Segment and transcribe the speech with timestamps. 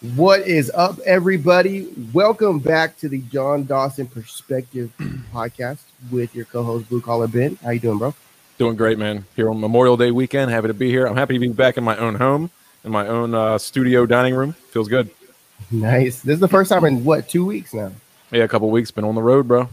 [0.00, 1.88] What is up, everybody?
[2.12, 4.92] Welcome back to the Jon Dawson Perspective
[5.34, 5.80] podcast
[6.12, 7.58] with your co-host Blue Collar Ben.
[7.64, 8.14] How you doing, bro?
[8.58, 9.24] Doing great, man.
[9.34, 11.06] Here on Memorial Day weekend, happy to be here.
[11.06, 12.48] I'm happy to be back in my own home,
[12.84, 14.52] in my own uh, studio dining room.
[14.52, 15.10] Feels good.
[15.72, 16.20] Nice.
[16.20, 17.90] This is the first time in what two weeks now?
[18.30, 18.92] Yeah, a couple weeks.
[18.92, 19.68] Been on the road, bro.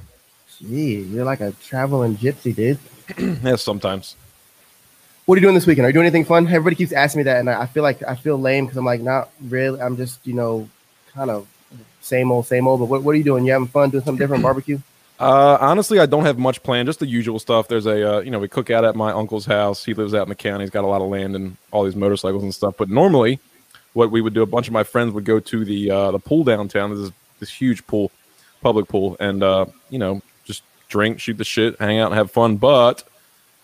[0.58, 2.80] Gee, you're like a traveling gypsy, dude.
[3.44, 4.16] yeah, sometimes.
[5.26, 5.86] What are you doing this weekend?
[5.86, 6.46] Are you doing anything fun?
[6.46, 9.02] Everybody keeps asking me that, and I feel like I feel lame because I'm like,
[9.02, 9.82] not really.
[9.82, 10.70] I'm just, you know,
[11.14, 11.48] kind of
[12.02, 12.80] same old, same old.
[12.80, 13.44] But what, what are you doing?
[13.44, 14.44] You having fun doing something different?
[14.44, 14.78] Barbecue?
[15.20, 16.88] Uh, honestly, I don't have much planned.
[16.88, 17.68] Just the usual stuff.
[17.68, 19.84] There's a, uh, you know, we cook out at my uncle's house.
[19.84, 20.64] He lives out in the county.
[20.64, 22.76] He's got a lot of land and all these motorcycles and stuff.
[22.78, 23.40] But normally,
[23.94, 26.20] what we would do, a bunch of my friends would go to the uh, the
[26.20, 26.92] pool downtown.
[26.92, 28.12] There's this, this huge pool,
[28.62, 32.30] public pool, and uh, you know, just drink, shoot the shit, hang out, and have
[32.30, 32.58] fun.
[32.58, 33.04] But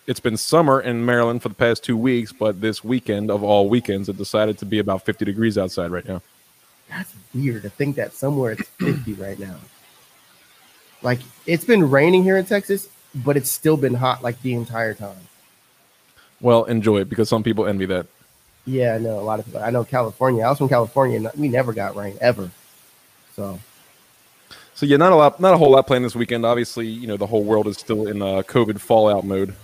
[0.06, 3.68] it's been summer in Maryland for the past two weeks, but this weekend of all
[3.68, 6.22] weekends, it decided to be about 50 degrees outside right now.
[6.88, 9.56] That's weird to think that somewhere it's 50 right now.
[11.02, 14.94] Like it's been raining here in Texas, but it's still been hot like the entire
[14.94, 15.16] time.
[16.40, 18.06] Well, enjoy it because some people envy that.
[18.66, 19.60] Yeah, I know a lot of people.
[19.62, 20.44] I know California.
[20.44, 22.50] I was from California, and we never got rain ever.
[23.34, 23.58] So,
[24.74, 26.44] so yeah, not a lot, not a whole lot planned this weekend.
[26.44, 29.54] Obviously, you know the whole world is still in uh, COVID fallout mode.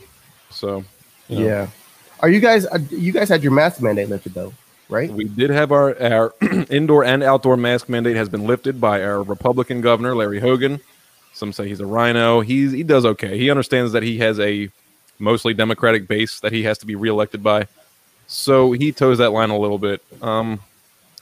[0.51, 0.85] So,
[1.29, 1.47] you know.
[1.47, 1.67] yeah.
[2.21, 2.67] Are you guys?
[2.67, 4.53] Uh, you guys had your mask mandate lifted though,
[4.89, 5.11] right?
[5.11, 6.35] We did have our our
[6.71, 10.81] indoor and outdoor mask mandate has been lifted by our Republican governor Larry Hogan.
[11.33, 12.41] Some say he's a RINO.
[12.41, 13.39] He's he does okay.
[13.39, 14.69] He understands that he has a
[15.19, 17.67] mostly Democratic base that he has to be reelected by.
[18.27, 20.03] So he toes that line a little bit.
[20.21, 20.61] Um,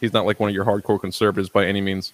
[0.00, 2.12] he's not like one of your hardcore conservatives by any means.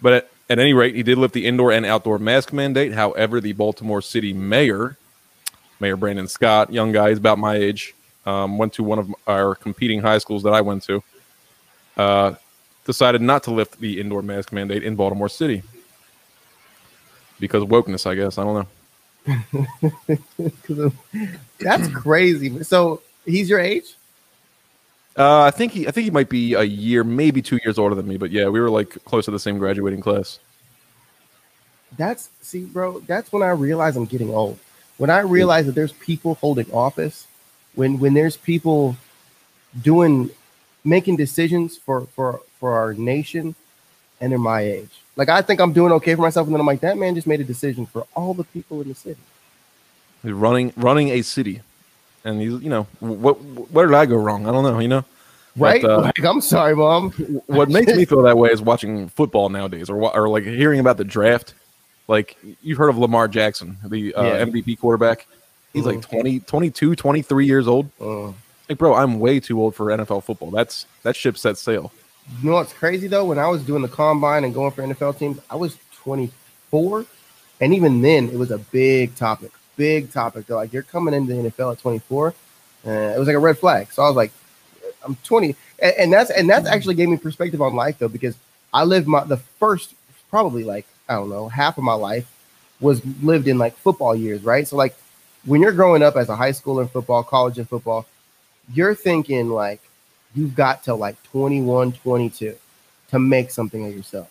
[0.00, 2.92] But at, at any rate, he did lift the indoor and outdoor mask mandate.
[2.94, 4.96] However, the Baltimore City mayor,
[5.80, 7.94] Mayor Brandon Scott, young guy, he's about my age,
[8.26, 11.02] um, went to one of our competing high schools that I went to,
[11.96, 12.34] uh,
[12.84, 15.62] decided not to lift the indoor mask mandate in Baltimore City
[17.40, 18.38] because wokeness, I guess.
[18.38, 18.66] I don't
[19.26, 20.92] know.
[21.60, 22.62] That's crazy.
[22.62, 23.94] So he's your age?
[25.16, 27.94] Uh, I think he, I think he might be a year, maybe two years older
[27.94, 28.16] than me.
[28.16, 30.38] But yeah, we were like close to the same graduating class.
[31.96, 33.00] That's see, bro.
[33.00, 34.58] That's when I realize I'm getting old.
[34.98, 37.26] When I realize that there's people holding office,
[37.74, 38.96] when when there's people
[39.80, 40.30] doing,
[40.84, 43.54] making decisions for for for our nation,
[44.20, 44.90] and they're my age.
[45.16, 47.26] Like I think I'm doing okay for myself, and then I'm like, that man just
[47.26, 49.20] made a decision for all the people in the city.
[50.22, 51.62] He's running running a city
[52.24, 53.34] and he's you know what
[53.72, 54.46] where did I go wrong?
[54.46, 55.04] I don't know, you know.
[55.56, 55.82] Right?
[55.82, 57.10] But, uh, like, I'm sorry, mom.
[57.46, 60.96] what makes me feel that way is watching football nowadays, or or like hearing about
[60.98, 61.54] the draft.
[62.08, 64.44] Like you've heard of Lamar Jackson, the uh, yeah.
[64.44, 65.26] MVP quarterback.
[65.72, 65.96] He's mm-hmm.
[65.96, 67.90] like 20, 22, 23 years old.
[68.00, 68.28] Uh,
[68.68, 70.50] like, bro, I'm way too old for NFL football.
[70.50, 71.92] That's that ship set sail.
[72.42, 73.24] You know what's crazy though?
[73.24, 77.06] When I was doing the combine and going for NFL teams, I was 24,
[77.60, 80.44] and even then, it was a big topic big topic.
[80.46, 82.34] They're like, you're coming into the NFL at 24.
[82.86, 83.90] Uh, it was like a red flag.
[83.90, 84.32] So I was like,
[85.02, 88.36] I'm 20, and, and that's and that's actually gave me perspective on life though, because
[88.74, 89.94] I lived my the first
[90.28, 92.30] probably like I don't know half of my life
[92.80, 94.66] was lived in like football years, right?
[94.66, 94.96] So like
[95.44, 98.06] when you're growing up as a high schooler in football, college in football,
[98.72, 99.80] you're thinking like
[100.34, 102.54] you've got to like 21, 22
[103.10, 104.28] to make something of yourself.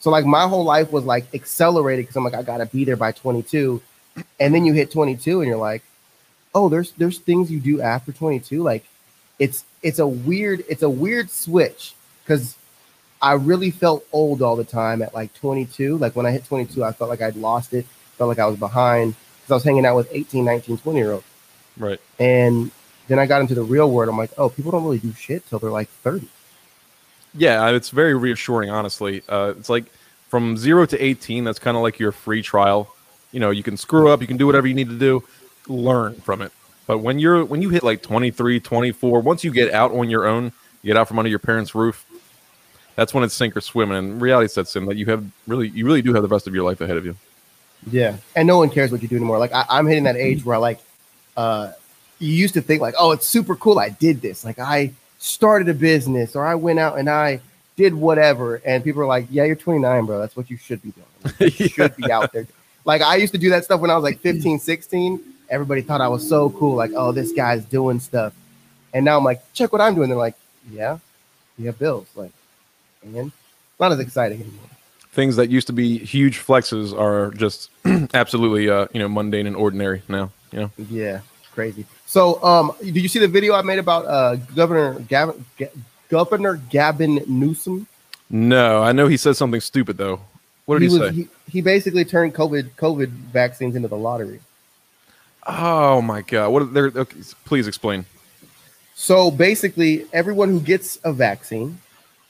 [0.00, 2.96] So like my whole life was like accelerated because I'm like I gotta be there
[2.96, 3.80] by 22
[4.40, 5.82] and then you hit 22 and you're like
[6.54, 8.84] oh there's there's things you do after 22 like
[9.38, 12.56] it's it's a weird it's a weird switch because
[13.26, 16.84] i really felt old all the time at like 22 like when i hit 22
[16.84, 17.84] i felt like i'd lost it.
[18.16, 21.12] Felt like i was behind because i was hanging out with 18 19 20 year
[21.12, 21.26] olds
[21.76, 22.00] right.
[22.20, 22.70] And
[23.08, 24.08] then i got into the real world.
[24.08, 26.28] I'm like oh people don't really do shit till they're like 30
[27.34, 29.22] yeah it's very reassuring honestly.
[29.28, 29.86] Uh, it's like
[30.28, 32.94] from 0 to 18 that's kind of like your free trial.
[33.32, 35.24] You know you can screw up you can do whatever you need to do.
[35.66, 36.52] Learn from it.
[36.86, 40.26] But when you're when you hit like 23 24 once you get out on your
[40.26, 42.05] own you get out from under your parents roof
[42.96, 45.86] that's when it's sink or swim and reality sets in that you have really you
[45.86, 47.16] really do have the rest of your life ahead of you
[47.90, 50.44] yeah and no one cares what you do anymore like I, i'm hitting that age
[50.44, 50.80] where I like
[51.36, 51.72] uh
[52.18, 55.68] you used to think like oh it's super cool i did this like i started
[55.68, 57.40] a business or i went out and i
[57.76, 60.90] did whatever and people are like yeah you're 29 bro that's what you should be
[60.92, 61.66] doing like, you yeah.
[61.72, 62.46] should be out there
[62.86, 65.20] like I used to do that stuff when I was like 15, 16.
[65.50, 66.76] Everybody thought I was so cool.
[66.76, 68.32] Like, oh, this guy's doing stuff.
[68.94, 70.08] And now I'm like, check what I'm doing.
[70.08, 70.36] They're like,
[70.70, 70.98] yeah,
[71.58, 72.06] you have bills.
[72.14, 72.30] Like,
[73.14, 73.32] and
[73.78, 74.70] not as exciting anymore.
[75.12, 77.70] Things that used to be huge flexes are just
[78.14, 80.30] absolutely, uh, you know, mundane and ordinary now.
[80.52, 80.70] You know.
[80.90, 81.20] Yeah,
[81.52, 81.86] crazy.
[82.06, 85.68] So, um, did you see the video I made about uh, Governor Gavin, G-
[86.08, 87.86] Governor Gavin Newsom
[88.30, 90.20] No, I know he said something stupid though.
[90.66, 91.14] What did he, was, say?
[91.14, 94.40] He, he basically turned COVID COVID vaccines into the lottery.
[95.46, 96.50] oh my god!
[96.50, 96.74] What?
[96.74, 96.92] There?
[96.94, 98.04] Okay, please explain.
[98.94, 101.78] So basically, everyone who gets a vaccine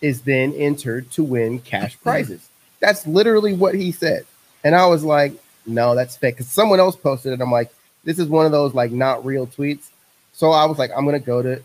[0.00, 2.48] is then entered to win cash prizes.
[2.80, 4.26] That's literally what he said.
[4.64, 5.32] And I was like,
[5.66, 6.36] no, that's fake.
[6.36, 7.40] Because someone else posted it.
[7.40, 7.72] I'm like,
[8.04, 9.90] this is one of those like not real tweets.
[10.32, 11.62] So I was like, I'm gonna go to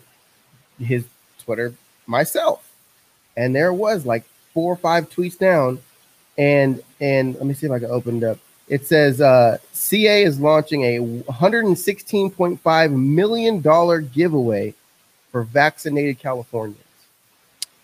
[0.78, 1.04] his
[1.38, 1.74] Twitter
[2.06, 2.68] myself.
[3.36, 5.78] And there was like four or five tweets down.
[6.38, 8.38] And and let me see if I can open it up.
[8.68, 14.74] It says uh, CA is launching a 116.5 million dollar giveaway
[15.30, 16.81] for vaccinated Californians.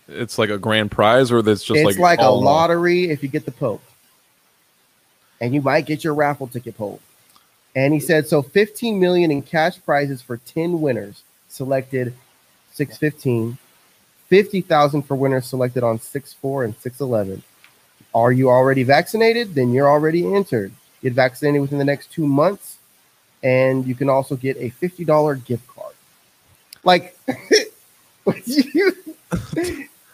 [0.09, 2.53] It's like a grand prize, or that's just it's like like, a all in all?
[2.53, 3.81] lottery if you get the Pope.
[5.41, 6.99] And you might get your raffle ticket pulled.
[7.75, 12.13] And he said so 15 million in cash prizes for 10 winners selected
[12.73, 13.57] 615,
[14.27, 17.43] 50,000 for winners selected on 64 and 611.
[18.13, 19.55] Are you already vaccinated?
[19.55, 20.73] Then you're already entered.
[21.01, 22.79] Get vaccinated within the next 2 months
[23.43, 25.93] and you can also get a $50 gift card.
[26.83, 27.17] Like
[28.45, 28.93] you,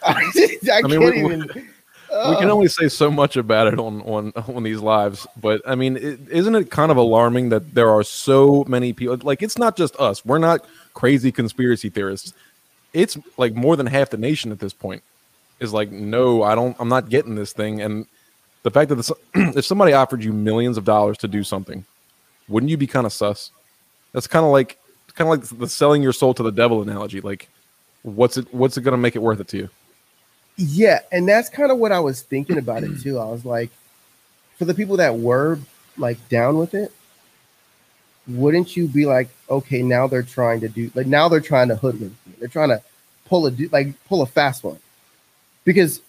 [0.16, 1.48] I, just- I I mean, can't we- we- even
[2.10, 2.52] we can oh.
[2.54, 6.18] only say so much about it on on on these lives but i mean is
[6.28, 9.96] isn't it kind of alarming that there are so many people like it's not just
[9.96, 10.24] us.
[10.24, 10.64] We're not
[10.94, 12.32] crazy conspiracy theorists.
[12.94, 15.02] It's like more than half the nation at this point
[15.58, 17.82] is like no i don't i'm not getting this thing.
[17.82, 18.06] And
[18.62, 21.84] the fact that this, if somebody offered you millions of dollars to do something
[22.48, 23.50] wouldn't you be kind of sus?
[24.12, 24.78] That's kind of like
[25.14, 27.20] kind of like the selling your soul to the devil analogy.
[27.20, 27.48] Like
[28.02, 29.70] what's it what's it going to make it worth it to you
[30.56, 33.18] Yeah, and that's kind of what I was thinking about it too.
[33.18, 33.70] I was like,
[34.58, 35.58] for the people that were
[35.98, 36.92] like down with it,
[38.26, 41.76] wouldn't you be like, okay, now they're trying to do like now they're trying to
[41.76, 42.34] hoodwink me.
[42.38, 42.82] They're trying to
[43.26, 44.78] pull a like pull a fast one.
[45.64, 46.00] Because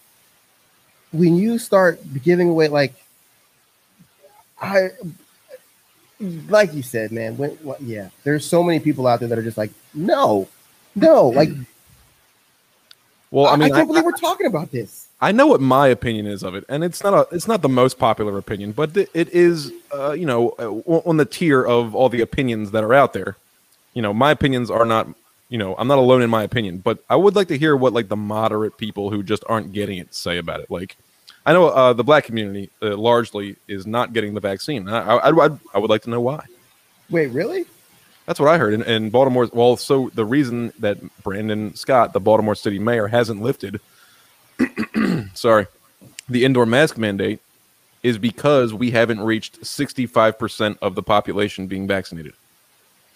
[1.11, 2.93] when you start giving away like
[4.59, 4.89] I
[6.49, 9.43] like you said, man, when, what, yeah, there's so many people out there that are
[9.43, 10.47] just like, no,
[10.95, 11.49] no, like
[13.31, 15.07] well I, i mean I can't believe we're talking about this.
[15.19, 17.69] I know what my opinion is of it, and it's not a it's not the
[17.69, 21.95] most popular opinion, but it it is uh, you know uh, on the tier of
[21.95, 23.35] all the opinions that are out there.
[23.95, 25.07] You know, my opinions are not
[25.49, 27.93] you know I'm not alone in my opinion, but I would like to hear what
[27.93, 30.69] like the moderate people who just aren't getting it say about it.
[30.69, 30.95] Like,
[31.47, 34.87] I know uh, the black community uh, largely is not getting the vaccine.
[34.87, 36.45] I, I I I would like to know why.
[37.09, 37.65] Wait, really?
[38.27, 39.49] That's what I heard And, in Baltimore.
[39.51, 43.79] Well, so the reason that Brandon Scott, the Baltimore City mayor, hasn't lifted,
[45.33, 45.67] sorry,
[46.27, 47.39] the indoor mask mandate
[48.03, 52.33] is because we haven't reached 65% of the population being vaccinated.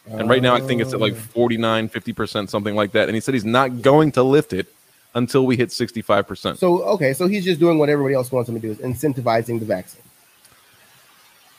[0.09, 3.07] And right now, I think it's at like 49, 50%, something like that.
[3.07, 4.73] And he said he's not going to lift it
[5.13, 6.57] until we hit 65%.
[6.57, 9.59] So okay, so he's just doing what everybody else wants him to do is incentivizing
[9.59, 10.01] the vaccine.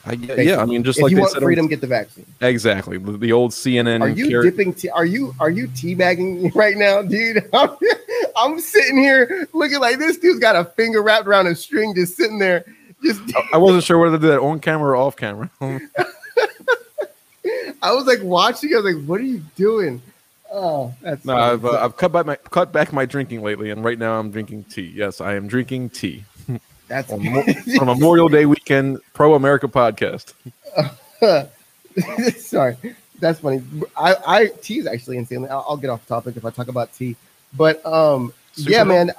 [0.05, 2.25] I, yeah, I mean, just if like you they want on- freedom, get the vaccine.
[2.41, 2.97] exactly.
[2.97, 4.01] The, old CNN.
[4.01, 4.73] Are you car- dipping?
[4.73, 7.49] Tea, are you are you teabagging right now, dude?
[7.53, 7.69] I'm,
[8.35, 12.17] I'm sitting here looking like this dude's got a finger wrapped around a string, just
[12.17, 12.65] sitting there.
[13.01, 13.21] Just
[13.53, 15.49] I wasn't sure whether to do that on camera or off camera.
[17.81, 18.73] I was like watching.
[18.73, 20.01] I was like, "What are you doing?"
[20.51, 21.43] Oh, that's No, funny.
[21.53, 24.31] I've, uh, I've cut back my cut back my drinking lately, and right now I'm
[24.31, 24.91] drinking tea.
[24.95, 26.23] Yes, I am drinking tea
[26.93, 27.21] that's on
[27.77, 30.33] from Memorial Day weekend Pro America podcast.
[32.37, 32.77] Sorry,
[33.19, 33.63] that's funny.
[33.97, 35.49] I, I tea is actually insanely.
[35.49, 37.15] I'll, I'll get off topic if I talk about tea,
[37.55, 38.85] but um, yeah, Super Bowl?
[38.85, 39.11] man,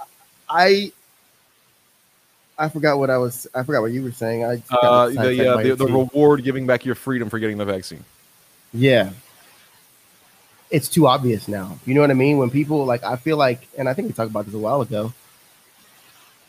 [0.49, 0.93] I
[2.57, 3.49] I forgot what I was.
[3.55, 4.45] I forgot what you were saying.
[4.45, 7.65] I Uh, the, uh, by the the reward giving back your freedom for getting the
[7.65, 8.05] vaccine.
[8.73, 9.11] yeah,
[10.71, 11.79] it's too obvious now.
[11.87, 12.39] You know what I mean?
[12.39, 14.81] When people like, I feel like, and I think we talked about this a while
[14.81, 15.13] ago.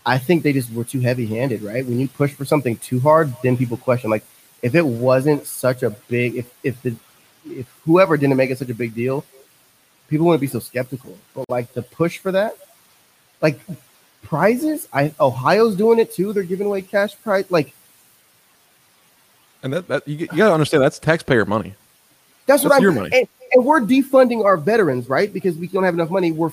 [0.06, 1.86] I think they just were too heavy-handed, right?
[1.86, 4.10] When you push for something too hard, then people question.
[4.12, 4.24] Like,
[4.62, 6.96] if it wasn't such a big, if if the
[7.46, 9.26] if whoever didn't make it such a big deal,
[10.10, 11.18] people wouldn't be so skeptical.
[11.34, 12.56] But like the push for that,
[13.42, 13.60] like
[14.24, 16.34] prizes, I Ohio's doing it too.
[16.34, 17.50] They're giving away cash prize.
[17.50, 17.74] Like
[19.64, 21.74] And that, that you, you got to understand that's taxpayer money.
[22.46, 22.84] that's what That's I'm.
[22.84, 23.10] your money.
[23.14, 25.32] And, and we're defunding our veterans, right?
[25.32, 26.32] Because we don't have enough money.
[26.32, 26.52] We're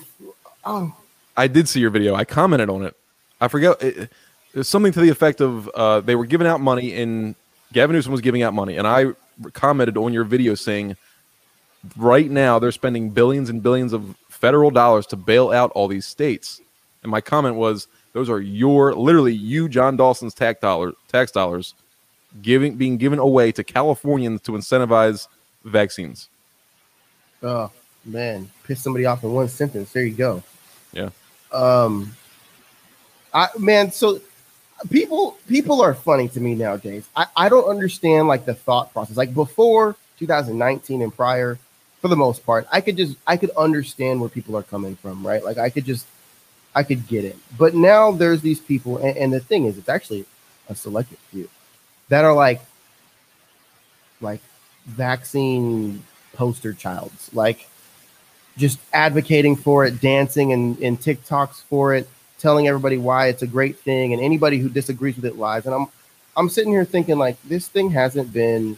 [0.65, 0.95] oh
[1.35, 2.13] I did see your video.
[2.15, 2.95] I commented on it.
[3.43, 3.81] I forget.
[3.83, 4.09] It,
[4.53, 7.35] it something to the effect of uh, they were giving out money, and
[7.73, 9.07] Gavin Newsom was giving out money, and I
[9.51, 10.95] commented on your video saying,
[11.97, 16.05] right now they're spending billions and billions of federal dollars to bail out all these
[16.05, 16.61] states,
[17.01, 21.73] and my comment was, those are your literally you, Jon Dawson's tax dollar tax dollars,
[22.41, 25.27] giving being given away to Californians to incentivize
[25.65, 26.29] vaccines.
[27.41, 27.71] oh
[28.05, 29.91] man, piss somebody off in one sentence.
[29.91, 30.43] There you go.
[30.93, 31.09] Yeah.
[31.51, 32.15] Um,
[33.33, 34.21] I man, so
[34.89, 37.07] people people are funny to me nowadays.
[37.15, 39.17] I, I don't understand like the thought process.
[39.17, 41.57] Like before 2019 and prior,
[42.01, 45.25] for the most part, I could just I could understand where people are coming from,
[45.25, 45.43] right?
[45.43, 46.05] Like I could just
[46.75, 47.37] I could get it.
[47.57, 50.25] But now there's these people, and, and the thing is, it's actually
[50.69, 51.49] a selected few
[52.09, 52.61] that are like
[54.21, 54.41] like
[54.85, 57.67] vaccine poster childs, like
[58.57, 62.07] just advocating for it, dancing and, and TikToks for it,
[62.43, 65.65] telling everybody why it's a great thing, and anybody who disagrees with it lies.
[65.65, 65.87] And I'm
[66.37, 68.77] I'm sitting here thinking like this thing hasn't been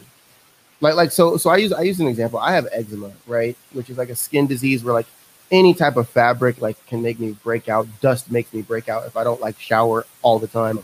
[0.80, 2.38] like like so so I use I use an example.
[2.38, 3.56] I have eczema, right?
[3.72, 5.06] Which is like a skin disease where like
[5.50, 7.88] any type of fabric like can make me break out.
[8.00, 10.78] Dust makes me break out if I don't like shower all the time.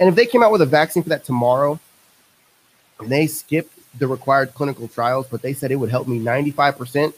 [0.00, 1.78] And if they came out with a vaccine for that tomorrow,
[3.00, 7.12] and they skipped the required clinical trials, but they said it would help me 95%,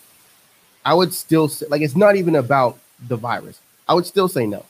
[0.85, 3.61] I would still say, like it's not even about the virus.
[3.88, 4.64] I would still say no.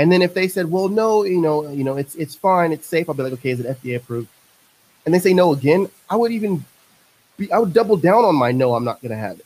[0.00, 2.86] And then if they said, well, no, you know, you know, it's it's fine, it's
[2.86, 4.28] safe, I'll be like, okay, is it FDA approved?
[5.04, 6.64] And they say no again, I would even
[7.36, 9.44] be, I would double down on my no, I'm not gonna have it.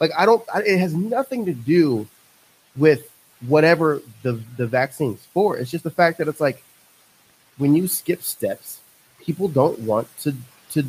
[0.00, 2.06] Like I don't, I, it has nothing to do
[2.76, 3.10] with
[3.48, 5.56] whatever the the vaccine's for.
[5.56, 6.62] It's just the fact that it's like
[7.56, 8.80] when you skip steps,
[9.22, 10.34] people don't want to
[10.72, 10.84] to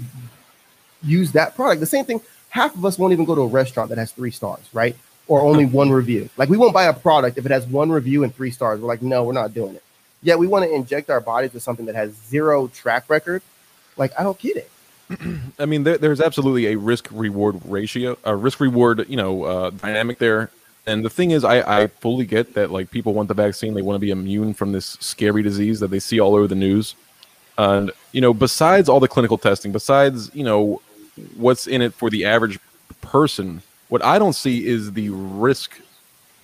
[1.03, 1.79] use that product.
[1.79, 2.19] The same thing,
[2.50, 4.98] half of us won't even go to a restaurant that has three stars, right?
[5.27, 6.29] Or only one review.
[6.38, 8.79] Like we won't buy a product if it has one review and three stars.
[8.79, 9.84] We're like, no, we're not doing it.
[10.22, 13.41] Yet we want to inject our bodies with something that has zero track record.
[13.98, 14.72] Like I don't get it.
[15.60, 19.70] I mean, there, there's absolutely a risk reward ratio, a risk reward, you know, uh,
[19.70, 20.50] dynamic there.
[20.88, 23.82] And the thing is, I, I fully get that like people want the vaccine, they
[23.82, 26.96] want to be immune from this scary disease that they see all over the news.
[27.58, 30.82] And you know, besides all the clinical testing, besides you know
[31.38, 32.60] what's in it for the average
[33.01, 35.80] person, what I don't see is the risk.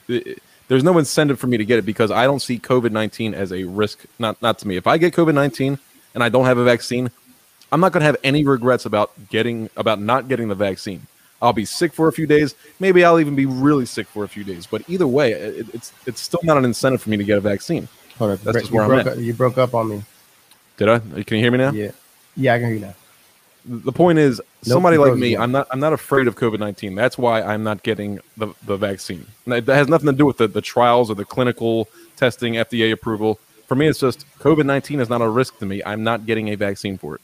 [0.07, 3.51] There's no incentive for me to get it because I don't see COVID nineteen as
[3.51, 4.05] a risk.
[4.19, 4.77] Not not to me.
[4.77, 5.79] If I get COVID nineteen
[6.13, 7.11] and I don't have a vaccine,
[7.71, 11.07] I'm not going to have any regrets about getting about not getting the vaccine.
[11.41, 12.53] I'll be sick for a few days.
[12.79, 14.67] Maybe I'll even be really sick for a few days.
[14.67, 17.41] But either way, it, it's it's still not an incentive for me to get a
[17.41, 17.87] vaccine.
[18.17, 19.17] Hold on, That's just where I'm at.
[19.17, 20.03] You broke up on me.
[20.77, 20.99] Did I?
[20.99, 21.71] Can you hear me now?
[21.71, 21.91] Yeah,
[22.35, 22.95] yeah, I can hear you now.
[23.63, 26.95] The point is, nope, somebody like me, I'm not I'm not afraid of COVID nineteen.
[26.95, 29.25] That's why I'm not getting the, the vaccine.
[29.45, 33.39] That has nothing to do with the, the trials or the clinical testing, FDA approval.
[33.67, 35.83] For me, it's just COVID nineteen is not a risk to me.
[35.85, 37.21] I'm not getting a vaccine for it.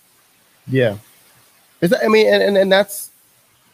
[0.67, 0.97] Yeah.
[1.81, 3.11] Is that, I mean, and, and, and that's,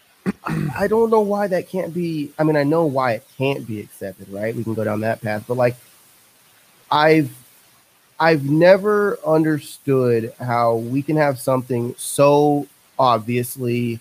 [0.46, 2.32] I don't know why that can't be.
[2.38, 4.56] I mean, I know why it can't be accepted, right?
[4.56, 5.76] We can go down that path, but like,
[6.92, 7.32] I've,
[8.20, 12.68] I've never understood how we can have something so
[12.98, 14.00] obviously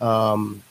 [0.00, 0.62] um,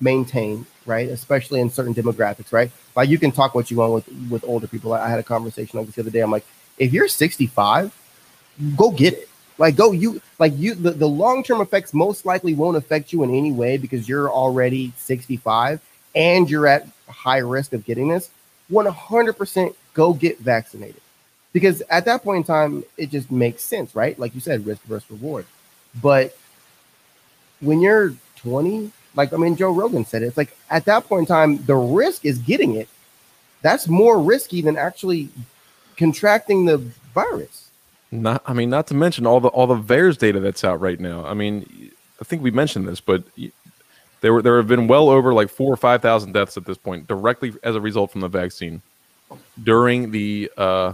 [0.00, 1.08] maintained, right?
[1.08, 2.70] Especially in certain demographics, right?
[2.94, 4.92] Like you can talk what you want with with older people.
[4.92, 6.20] I had a conversation like this the other day.
[6.20, 6.46] I'm like,
[6.78, 7.94] if you're 65,
[8.76, 9.28] go get it.
[9.58, 13.30] Like go you like you the, the long-term effects most likely won't affect you in
[13.30, 15.80] any way because you're already 65
[16.14, 18.30] and you're at high risk of getting this.
[18.70, 21.00] 100% go get vaccinated.
[21.56, 24.18] Because at that point in time, it just makes sense, right?
[24.18, 25.46] Like you said, risk versus reward.
[26.02, 26.36] But
[27.60, 31.20] when you're 20, like I mean, Joe Rogan said it, it's like at that point
[31.20, 32.90] in time, the risk is getting it.
[33.62, 35.30] That's more risky than actually
[35.96, 36.76] contracting the
[37.14, 37.70] virus.
[38.12, 41.00] Not, I mean, not to mention all the all the VAERS data that's out right
[41.00, 41.24] now.
[41.24, 43.22] I mean, I think we mentioned this, but
[44.20, 46.76] there were there have been well over like four or five thousand deaths at this
[46.76, 48.82] point directly as a result from the vaccine
[49.64, 50.92] during the uh,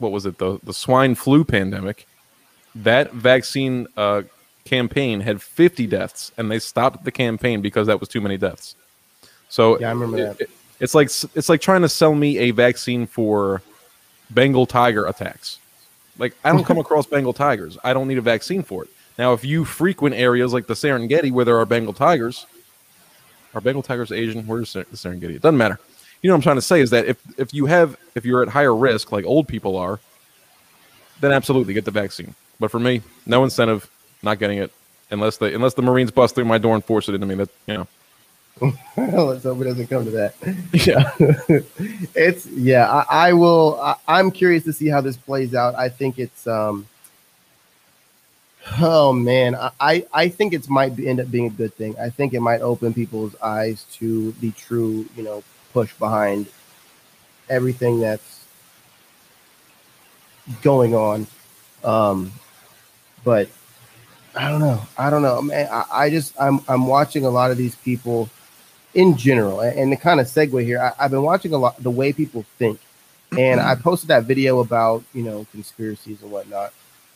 [0.00, 2.06] what was it the the swine flu pandemic.
[2.74, 4.22] That vaccine uh,
[4.64, 8.76] campaign had 50 deaths, and they stopped the campaign because that was too many deaths.
[9.48, 10.48] So yeah, I remember it, that.
[10.78, 13.62] it's like it's like trying to sell me a vaccine for
[14.30, 15.58] Bengal tiger attacks.
[16.18, 17.76] Like I don't come across Bengal tigers.
[17.82, 18.90] I don't need a vaccine for it.
[19.18, 22.46] Now, if you frequent areas like the Serengeti where there are Bengal tigers,
[23.54, 24.46] are Bengal tigers Asian?
[24.46, 25.34] Where's the Serengeti?
[25.34, 25.78] It doesn't matter.
[26.22, 28.42] You know what I'm trying to say is that if if you have if you're
[28.42, 29.98] at higher risk, like old people are,
[31.20, 32.34] then absolutely get the vaccine.
[32.58, 33.88] But for me, no incentive,
[34.22, 34.72] not getting it
[35.10, 37.36] unless the unless the Marines bust through my door and force it into me.
[37.36, 37.88] That you know.
[38.96, 40.34] Let's hope it doesn't come to that.
[40.72, 41.10] Yeah,
[42.14, 42.90] it's yeah.
[42.90, 43.80] I, I will.
[44.06, 45.74] I, am curious to see how this plays out.
[45.74, 46.46] I think it's.
[46.46, 46.86] um
[48.78, 51.98] Oh man, I I think it might be, end up being a good thing.
[51.98, 56.46] I think it might open people's eyes to the true, you know, push behind
[57.48, 58.44] everything that's
[60.62, 61.26] going on.
[61.84, 62.32] Um,
[63.24, 63.48] but
[64.34, 64.82] I don't know.
[64.96, 65.68] I don't know, man.
[65.70, 68.28] I, I just I'm I'm watching a lot of these people
[68.92, 71.92] in general, and, the kind of segue here, I, have been watching a lot the
[71.92, 72.80] way people think
[73.36, 76.72] and I posted that video about you know conspiracies and whatnot,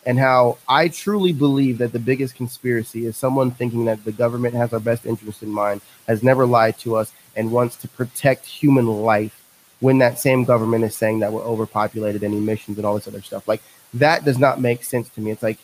[0.06, 4.54] and how I truly believe that the biggest conspiracy is someone thinking that the government
[4.54, 8.46] has our best interest in mind, has never lied to us, and wants to protect
[8.46, 9.40] human life.
[9.80, 13.20] When that same government is saying that we're overpopulated and emissions and all this other
[13.20, 13.60] stuff, like
[13.94, 15.30] that does not make sense to me.
[15.30, 15.58] It's like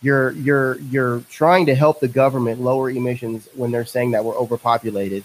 [0.00, 4.36] you're you're you're trying to help the government lower emissions when they're saying that we're
[4.36, 5.24] overpopulated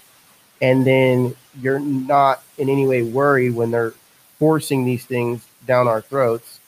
[0.61, 3.93] and then you're not in any way worried when they're
[4.39, 6.59] forcing these things down our throats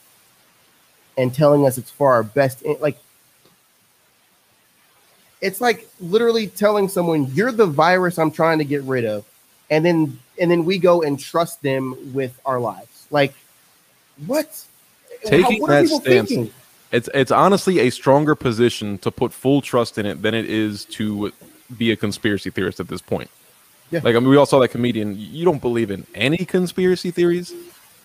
[1.16, 2.98] and telling us it's for our best like
[5.40, 9.24] it's like literally telling someone you're the virus I'm trying to get rid of
[9.70, 13.34] and then and then we go and trust them with our lives like
[14.26, 14.64] what
[15.24, 16.52] taking How, what that stance thinking?
[16.92, 20.84] it's it's honestly a stronger position to put full trust in it than it is
[20.86, 21.32] to
[21.76, 23.30] be a conspiracy theorist at this point.
[23.90, 24.00] Yeah.
[24.02, 25.16] Like I mean, we all saw that comedian.
[25.16, 27.52] You don't believe in any conspiracy theories.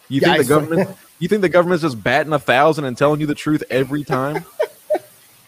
[0.09, 0.97] You think the government?
[1.19, 4.45] you think the government's just batting a thousand and telling you the truth every time?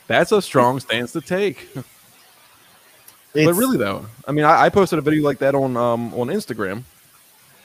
[0.07, 1.67] That's a strong stance to take.
[3.33, 6.27] But really, though, I mean, I, I, posted a video like that on um, on
[6.27, 6.83] Instagram,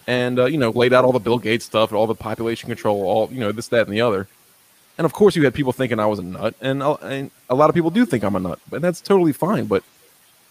[0.07, 3.03] and uh, you know, laid out all the Bill Gates stuff, all the population control,
[3.03, 4.27] all you know, this, that, and the other.
[4.97, 7.55] And of course, you had people thinking I was a nut, and, uh, and a
[7.55, 9.67] lot of people do think I'm a nut, but that's totally fine.
[9.67, 9.85] But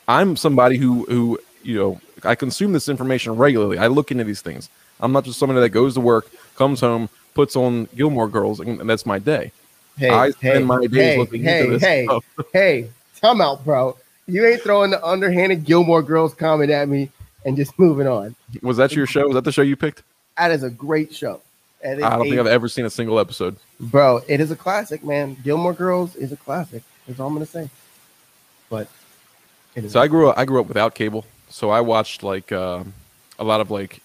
[0.07, 3.79] I'm somebody who who you know I consume this information regularly.
[3.79, 4.69] I look into these things.
[4.99, 8.79] I'm not just somebody that goes to work, comes home, puts on Gilmore Girls, and,
[8.81, 9.51] and that's my day.
[9.97, 11.81] Hey, I spend hey, my days hey, looking hey, into this.
[11.81, 12.25] Hey, stuff.
[12.53, 12.89] hey,
[13.19, 13.97] come out, bro.
[14.27, 17.09] You ain't throwing the underhanded Gilmore Girls comment at me
[17.45, 18.35] and just moving on.
[18.61, 19.25] Was that your show?
[19.25, 20.03] Was that the show you picked?
[20.37, 21.41] That is a great show.
[21.83, 23.55] I don't think I've ever seen a single episode.
[23.79, 25.37] Bro, it is a classic, man.
[25.43, 26.83] Gilmore Girls is a classic.
[27.07, 27.69] That's all I'm gonna say.
[28.69, 28.89] But
[29.87, 30.37] so I grew up.
[30.37, 32.83] I grew up without cable, so I watched like uh,
[33.39, 34.01] a lot of like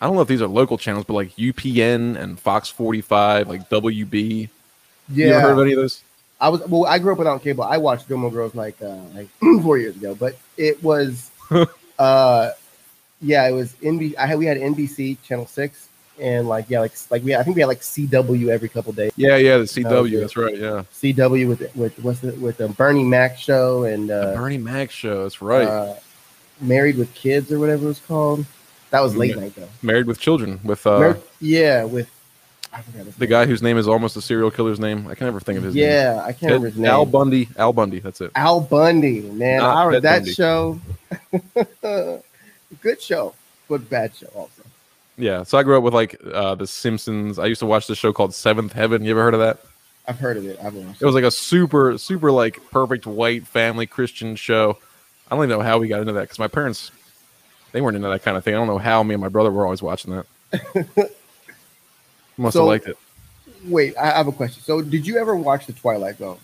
[0.00, 3.68] I don't know if these are local channels, but like UPN and Fox 45, like
[3.68, 4.48] WB.
[5.12, 6.02] Yeah, you ever heard of any of those?
[6.40, 6.86] I was well.
[6.86, 7.64] I grew up without cable.
[7.64, 9.28] I watched Gilmore Girls like uh, like
[9.62, 11.30] four years ago, but it was
[11.98, 12.50] uh,
[13.20, 14.16] yeah, it was NBC.
[14.16, 17.42] I had we had NBC Channel Six, and like yeah, like like we had, I
[17.42, 19.12] think we had like CW every couple days.
[19.16, 20.16] Yeah, yeah, the CW.
[20.16, 20.56] Uh, that's right.
[20.56, 24.90] Yeah, CW with with what's the with the Bernie Mac show and uh, Bernie Mac
[24.90, 25.24] show.
[25.24, 25.68] That's right.
[25.68, 25.96] Uh,
[26.60, 28.44] Married with Kids or whatever it was called.
[28.90, 29.68] That was late night though.
[29.82, 32.10] Married with Children with uh, Married, yeah with
[33.18, 35.08] the guy whose name is almost a serial killer's name.
[35.08, 36.16] I can never think of his yeah, name.
[36.16, 36.90] Yeah, I can't remember his name.
[36.90, 37.48] Al Bundy.
[37.56, 37.98] Al Bundy.
[37.98, 38.30] That's it.
[38.34, 39.60] Al Bundy, man.
[39.62, 40.32] I, that Bundy.
[40.32, 40.80] show.
[42.80, 43.34] good show,
[43.68, 44.62] but bad show also.
[45.16, 47.38] Yeah, so I grew up with like uh, The Simpsons.
[47.38, 49.04] I used to watch this show called Seventh Heaven.
[49.04, 49.58] You ever heard of that?
[50.06, 50.58] I've heard of it.
[50.62, 51.04] I've watched it.
[51.04, 54.78] was like a super, super like perfect white family Christian show.
[55.30, 56.90] I don't even know how we got into that because my parents,
[57.72, 58.54] they weren't into that kind of thing.
[58.54, 61.10] I don't know how me and my brother were always watching that.
[62.40, 62.96] Must so, have liked it.
[63.66, 64.62] Wait, I have a question.
[64.62, 66.38] So, did you ever watch the Twilight Zone?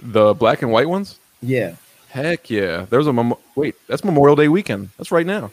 [0.00, 1.18] The black and white ones?
[1.42, 1.74] Yeah.
[2.10, 2.86] Heck yeah!
[2.88, 3.74] There's a mem- wait.
[3.88, 4.90] That's Memorial Day weekend.
[4.96, 5.50] That's right now.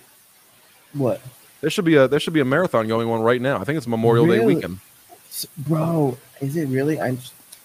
[0.94, 1.20] What?
[1.62, 3.60] There should be a there should be a marathon going on right now.
[3.60, 4.40] I think it's Memorial really?
[4.40, 4.78] Day weekend.
[5.58, 7.02] Bro, is it really?
[7.02, 7.18] I'm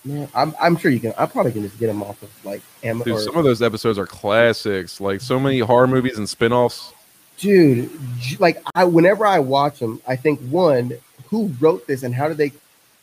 [0.02, 1.12] man, I'm, I'm sure you can.
[1.18, 3.20] I probably can just get them off of like Amazon.
[3.20, 4.98] some of those episodes are classics.
[4.98, 6.94] Like so many horror movies and spin-offs.
[7.36, 7.90] Dude,
[8.40, 10.92] like I whenever I watch them, I think one,
[11.28, 12.52] who wrote this and how did they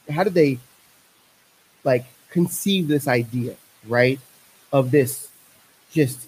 [0.10, 0.60] how did they
[1.84, 3.56] like conceive this idea,
[3.88, 4.20] right?
[4.72, 5.30] Of this
[5.92, 6.28] just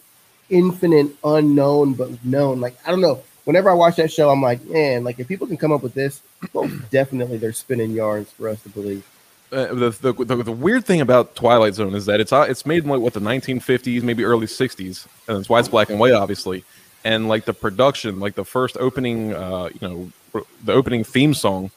[0.50, 2.60] infinite unknown but known.
[2.62, 5.48] Like I don't know whenever I watch that show, I'm like, man, like if people
[5.48, 6.22] can come up with this,
[6.54, 9.08] well, definitely they're spinning yarns for us to believe.
[9.52, 12.66] Uh, the, the, the, the, weird thing about Twilight Zone is that it's uh, it's
[12.66, 16.00] made in like what the 1950s, maybe early 60s, and it's why it's black and
[16.00, 16.66] white, obviously.
[17.06, 21.70] And like the production, like the first opening, uh, you know, the opening theme song,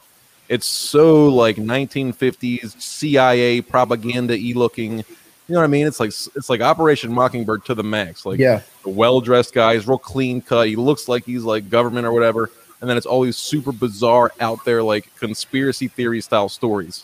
[0.49, 5.05] it's so like 1950s CIA propaganda y looking
[5.49, 5.87] you know what I mean?
[5.87, 8.23] It's like it's like Operation Mockingbird to the max.
[8.23, 10.67] Like yeah, well dressed guy is real clean cut.
[10.67, 12.51] He looks like he's like government or whatever.
[12.81, 17.03] And then it's always super bizarre out there, like conspiracy theory style stories.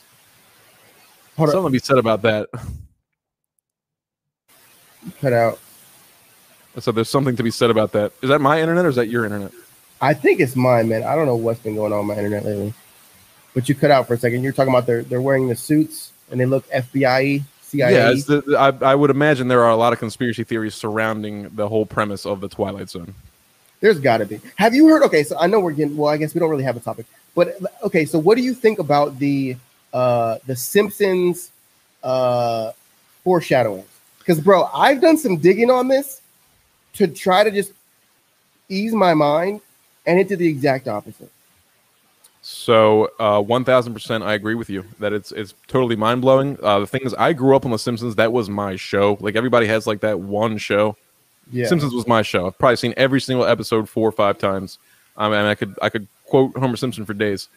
[1.37, 2.49] Hold Something to be said about that.
[5.19, 5.59] Cut out.
[6.79, 8.11] So there's something to be said about that.
[8.21, 9.51] Is that my internet or is that your internet?
[10.01, 11.03] I think it's mine, man.
[11.03, 12.73] I don't know what's been going on with my internet lately.
[13.55, 14.43] But you cut out for a second.
[14.43, 17.93] You're talking about they're they're wearing the suits and they look FBI CIA.
[17.93, 21.67] Yeah, the, I, I would imagine there are a lot of conspiracy theories surrounding the
[21.67, 23.15] whole premise of the Twilight Zone.
[23.79, 24.39] There's got to be.
[24.55, 25.03] Have you heard?
[25.03, 25.97] Okay, so I know we're getting.
[25.97, 28.05] Well, I guess we don't really have a topic, but okay.
[28.05, 29.57] So, what do you think about the
[29.93, 31.51] uh the Simpsons
[32.03, 32.71] uh
[33.23, 33.85] foreshadowing?
[34.19, 36.21] Because, bro, I've done some digging on this
[36.93, 37.71] to try to just
[38.69, 39.61] ease my mind,
[40.07, 41.31] and it did the exact opposite.
[42.47, 46.59] So, uh, one thousand percent, I agree with you that it's it's totally mind blowing.
[46.61, 48.17] Uh, the thing is, I grew up on The Simpsons.
[48.17, 49.17] That was my show.
[49.19, 50.95] Like everybody has like that one show.
[51.51, 51.65] Yeah.
[51.65, 52.45] Simpsons was my show.
[52.45, 54.77] I've probably seen every single episode four or five times.
[55.17, 57.49] I mean, I could I could quote Homer Simpson for days.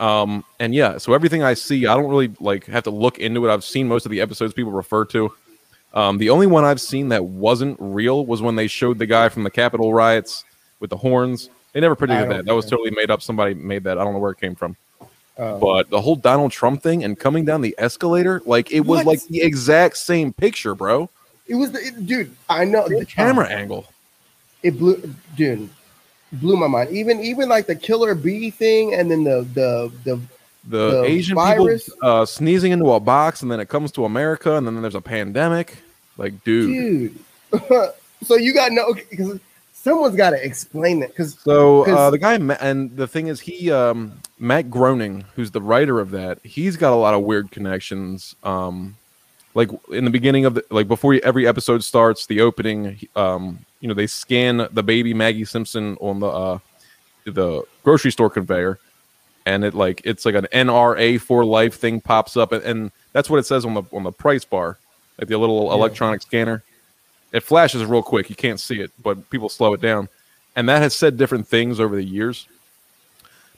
[0.00, 3.46] Um, and yeah, so everything I see, I don't really like have to look into
[3.46, 3.52] it.
[3.52, 5.30] I've seen most of the episodes people refer to.
[5.92, 9.28] Um, the only one I've seen that wasn't real was when they showed the guy
[9.28, 10.42] from the Capitol riots
[10.80, 11.50] with the horns.
[11.76, 12.46] They never predicted that.
[12.46, 13.20] That was totally made up.
[13.20, 13.98] Somebody made that.
[13.98, 14.78] I don't know where it came from.
[15.36, 19.04] Uh, But the whole Donald Trump thing and coming down the escalator, like it was
[19.04, 19.06] What?
[19.06, 21.10] like the exact same picture, bro.
[21.46, 22.34] it was the it- dude.
[22.48, 23.84] I know The camera angle.
[24.62, 25.02] It blew,
[25.36, 25.68] dude.
[26.32, 26.92] Blew my mind.
[26.92, 30.16] Even even like the killer bee thing, and then the the the
[30.66, 31.84] The, The Asian virus?
[31.90, 34.94] people uh, sneezing into a box, and then it comes to America, and then there's
[34.94, 35.76] a pandemic.
[36.16, 37.12] Like, dude.
[37.52, 37.60] dude.
[38.24, 39.38] so you got no because
[39.86, 43.70] someone's got to explain that because So uh, the guy, and the thing is, he
[43.70, 48.34] um, Matt Groening, who's the writer of that, he's got a lot of weird connections.
[48.42, 48.96] Um,
[49.54, 53.86] like in the beginning of the, like before every episode starts, the opening, um, you
[53.88, 56.58] know, they scan the baby Maggie Simpson on the uh,
[57.24, 58.78] the grocery store conveyor,
[59.46, 63.30] and it like it's like an NRA for life thing pops up, and, and that's
[63.30, 64.78] what it says on the on the price bar,
[65.18, 65.74] like the little Yeah.
[65.74, 66.62] electronic scanner.
[67.36, 70.08] It flashes real quick; you can't see it, but people slow it down,
[70.56, 72.48] and that has said different things over the years.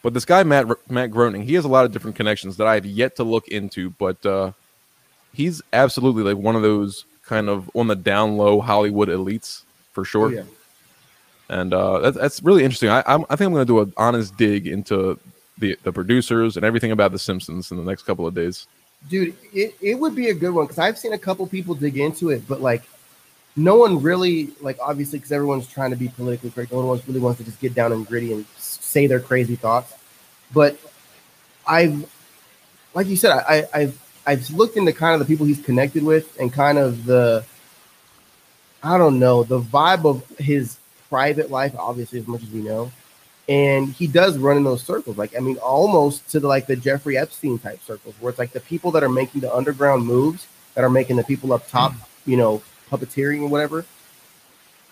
[0.02, 2.74] But this guy Matt Matt Groening, he has a lot of different connections that I
[2.74, 4.50] have yet to look into, but uh,
[5.32, 9.62] he's absolutely like one of those kind of on the down low Hollywood elites
[9.92, 10.42] for sure yeah.
[11.50, 12.88] and uh, that's, that's really interesting.
[12.88, 15.20] I, I'm, I think I'm going to do an honest dig into
[15.58, 18.66] the the producers and everything about The Simpsons in the next couple of days.
[19.08, 21.96] dude, it, it would be a good one because I've seen a couple people dig
[21.96, 22.82] into it, but like
[23.56, 26.72] no one really like obviously because everyone's trying to be politically correct.
[26.72, 29.94] No one really wants to just get down and gritty and say their crazy thoughts.
[30.52, 30.78] But
[31.66, 32.10] I've,
[32.94, 36.02] like you said, I, I, I've I've looked into kind of the people he's connected
[36.02, 37.44] with and kind of the,
[38.82, 40.76] I don't know, the vibe of his
[41.08, 41.74] private life.
[41.76, 42.92] Obviously, as much as we know.
[43.48, 46.76] And he does run in those circles, like I mean, almost to the like the
[46.76, 50.46] Jeffrey Epstein type circles, where it's like the people that are making the underground moves,
[50.74, 51.94] that are making the people up top,
[52.26, 53.84] you know, puppeteering or whatever.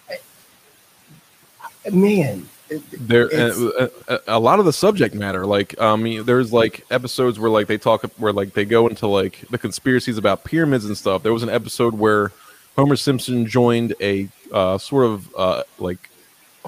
[0.09, 6.25] I- Man, it- There, It's- uh, uh, a lot of the subject matter, like um,
[6.25, 10.19] there's like episodes where like they talk where like they go into like the conspiracies
[10.19, 11.23] about pyramids and stuff.
[11.23, 12.33] There was an episode where
[12.77, 16.11] Homer Simpson joined a uh, sort of uh, like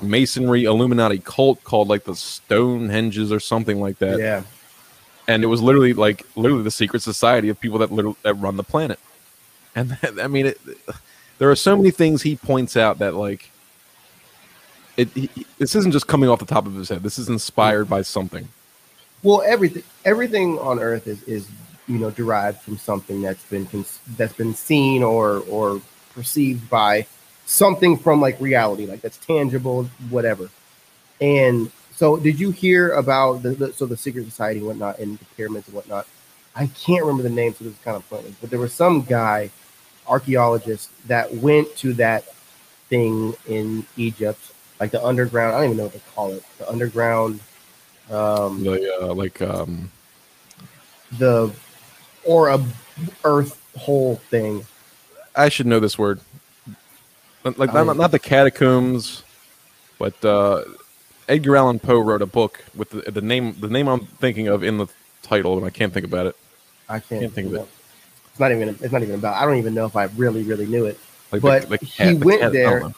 [0.00, 4.20] masonry Illuminati cult called like the Stonehenges or something like that.
[4.20, 4.44] yeah,
[5.26, 8.56] and it was literally like literally the secret society of people that literally that run
[8.56, 9.00] the planet.
[9.74, 10.60] And that, I mean, it,
[11.38, 13.50] there are so many things he points out that like
[14.96, 15.08] it.
[15.10, 17.02] He, this isn't just coming off the top of his head.
[17.02, 18.48] This is inspired by something.
[19.22, 21.48] Well, everything everything on Earth is is
[21.86, 25.80] you know derived from something that's been cons- that's been seen or or
[26.14, 27.06] perceived by
[27.46, 30.50] something from like reality, like that's tangible, whatever.
[31.20, 35.18] And so, did you hear about the, the so the secret society and whatnot and
[35.18, 36.06] the pyramids and whatnot?
[36.54, 38.34] I can't remember the name, so this is kind of pointless.
[38.40, 39.50] But there was some guy,
[40.08, 42.24] archaeologist, that went to that
[42.88, 44.40] thing in Egypt,
[44.80, 45.54] like the underground.
[45.54, 46.42] I don't even know what they call it.
[46.58, 47.40] The underground.
[48.10, 49.90] Um, The uh, like um,
[51.18, 51.52] the
[52.24, 52.64] or a
[53.24, 54.66] earth hole thing.
[55.36, 56.20] I should know this word.
[57.44, 59.22] Like not, not the catacombs,
[59.98, 60.64] but uh,
[61.28, 64.62] Edgar Allan Poe wrote a book with the, the name the name I'm thinking of
[64.62, 64.86] in the
[65.22, 66.36] title, and I can't think about it.
[66.88, 67.68] I can't, Can't think of it.
[68.38, 68.68] It's not even.
[68.68, 69.34] It's not even about.
[69.34, 70.96] I don't even know if I really, really knew it.
[71.32, 72.94] Like But the, the he the went cat- there know.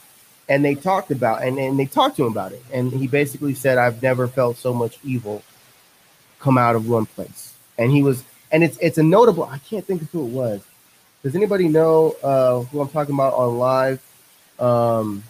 [0.50, 2.62] And they talked about and, and they talked to him about it.
[2.74, 5.42] And he basically said, "I've never felt so much evil
[6.40, 8.22] come out of one place." And he was,
[8.52, 9.44] and it's it's a notable.
[9.44, 10.60] I can't think of who it was.
[11.22, 14.02] Does anybody know uh, who I'm talking about on live?
[14.58, 15.24] Um,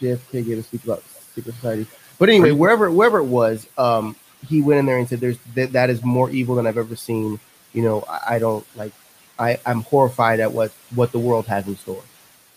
[0.00, 1.86] JFK gave a speech about secret society.
[2.18, 4.16] But anyway, wherever wherever it was, um,
[4.48, 6.96] he went in there and said, "There's that, that is more evil than I've ever
[6.96, 7.38] seen."
[7.72, 8.92] You know, I, I don't like.
[9.38, 12.02] I I'm horrified at what what the world has in store.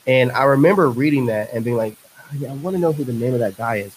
[0.06, 1.96] And I remember reading that and being like,
[2.32, 3.96] I, I want to know who the name of that guy is.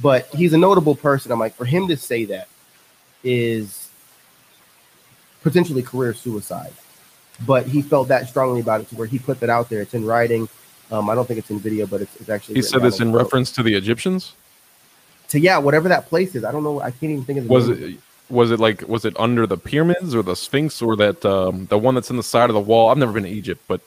[0.00, 1.32] But he's a notable person.
[1.32, 2.48] I'm like, for him to say that
[3.24, 3.90] is
[5.42, 6.72] potentially career suicide.
[7.46, 9.82] But he felt that strongly about it to where he put that out there.
[9.82, 10.48] It's in writing.
[10.90, 12.54] Um, I don't think it's in video, but it's, it's actually.
[12.56, 14.32] He said this in reference to the Egyptians.
[15.28, 16.44] to yeah, whatever that place is.
[16.44, 16.80] I don't know.
[16.80, 17.82] I can't even think of the Was name.
[17.82, 21.66] it was it like was it under the pyramids or the Sphinx or that um,
[21.66, 22.90] the one that's in the side of the wall?
[22.90, 23.80] I've never been to Egypt, but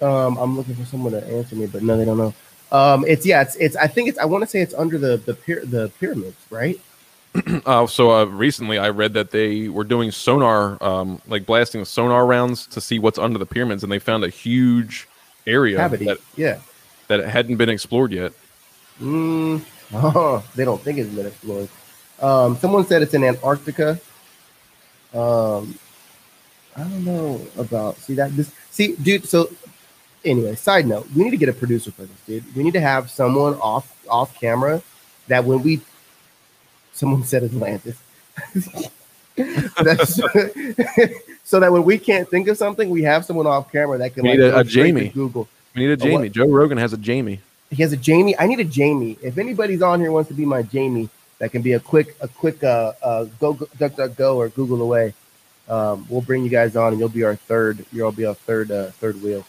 [0.00, 2.34] Um, I'm looking for someone to answer me, but no, they don't know.
[2.72, 3.76] Um, it's yeah, it's it's.
[3.76, 4.18] I think it's.
[4.18, 6.80] I want to say it's under the the pyra- the pyramids, right?
[7.64, 12.26] Uh, so uh, recently, I read that they were doing sonar, um, like blasting sonar
[12.26, 15.06] rounds to see what's under the pyramids, and they found a huge
[15.46, 16.06] area Cavity.
[16.06, 16.58] that yeah.
[17.06, 18.32] that hadn't been explored yet.
[19.00, 19.62] Mm,
[19.94, 21.68] oh, they don't think it's been explored.
[22.20, 23.98] Um, someone said it's in Antarctica.
[25.14, 25.78] Um,
[26.76, 29.26] I don't know about see that this see dude.
[29.26, 29.50] So
[30.24, 32.54] anyway, side note, we need to get a producer for this, dude.
[32.54, 34.82] We need to have someone off off camera
[35.28, 35.80] that when we
[36.92, 37.96] someone said Atlantis.
[41.42, 44.22] So that when we can't think of something, we have someone off camera that can
[44.22, 45.08] We like need a- a Jamie.
[45.08, 45.48] Google.
[45.74, 45.96] We need a A?
[45.96, 46.28] Jamie.
[46.28, 47.40] Joe Rogan has a Jamie.
[47.70, 48.38] He has a Jamie.
[48.38, 49.18] I need a Jamie.
[49.20, 51.08] If anybody's on here wants to be my Jamie,
[51.40, 54.48] that can be a quick, a quick, uh, uh, go, go duck, duck, go, or
[54.50, 55.14] Google away.
[55.68, 57.84] Um, we'll bring you guys on, and you'll be our third.
[57.92, 59.44] You'll be our third, uh, third wheel.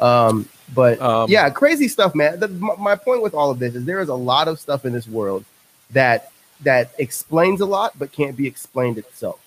[0.00, 2.40] Um, but Um, yeah, crazy stuff, man.
[2.40, 4.84] The, my, my point with all of this is there is a lot of stuff
[4.84, 5.44] in this world
[5.90, 6.30] that
[6.62, 9.40] that explains a lot, but can't be explained itself,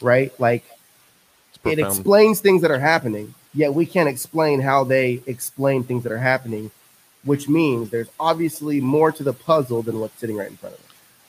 [0.00, 0.32] right?
[0.40, 0.64] Like
[1.64, 6.12] it explains things that are happening, yet we can't explain how they explain things that
[6.12, 6.70] are happening,
[7.24, 10.80] which means there's obviously more to the puzzle than what's sitting right in front of
[10.80, 10.83] us.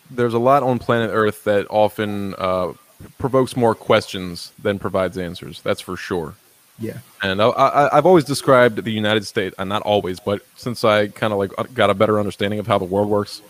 [0.10, 2.74] There's a lot on planet Earth that often uh,
[3.18, 5.62] provokes more questions than provides answers.
[5.62, 6.36] That's for sure.
[6.78, 7.00] Yeah.
[7.22, 11.08] And I, I, I've always described the United States, and not always, but since I
[11.08, 13.42] kind of like uh, got a better understanding of how the world works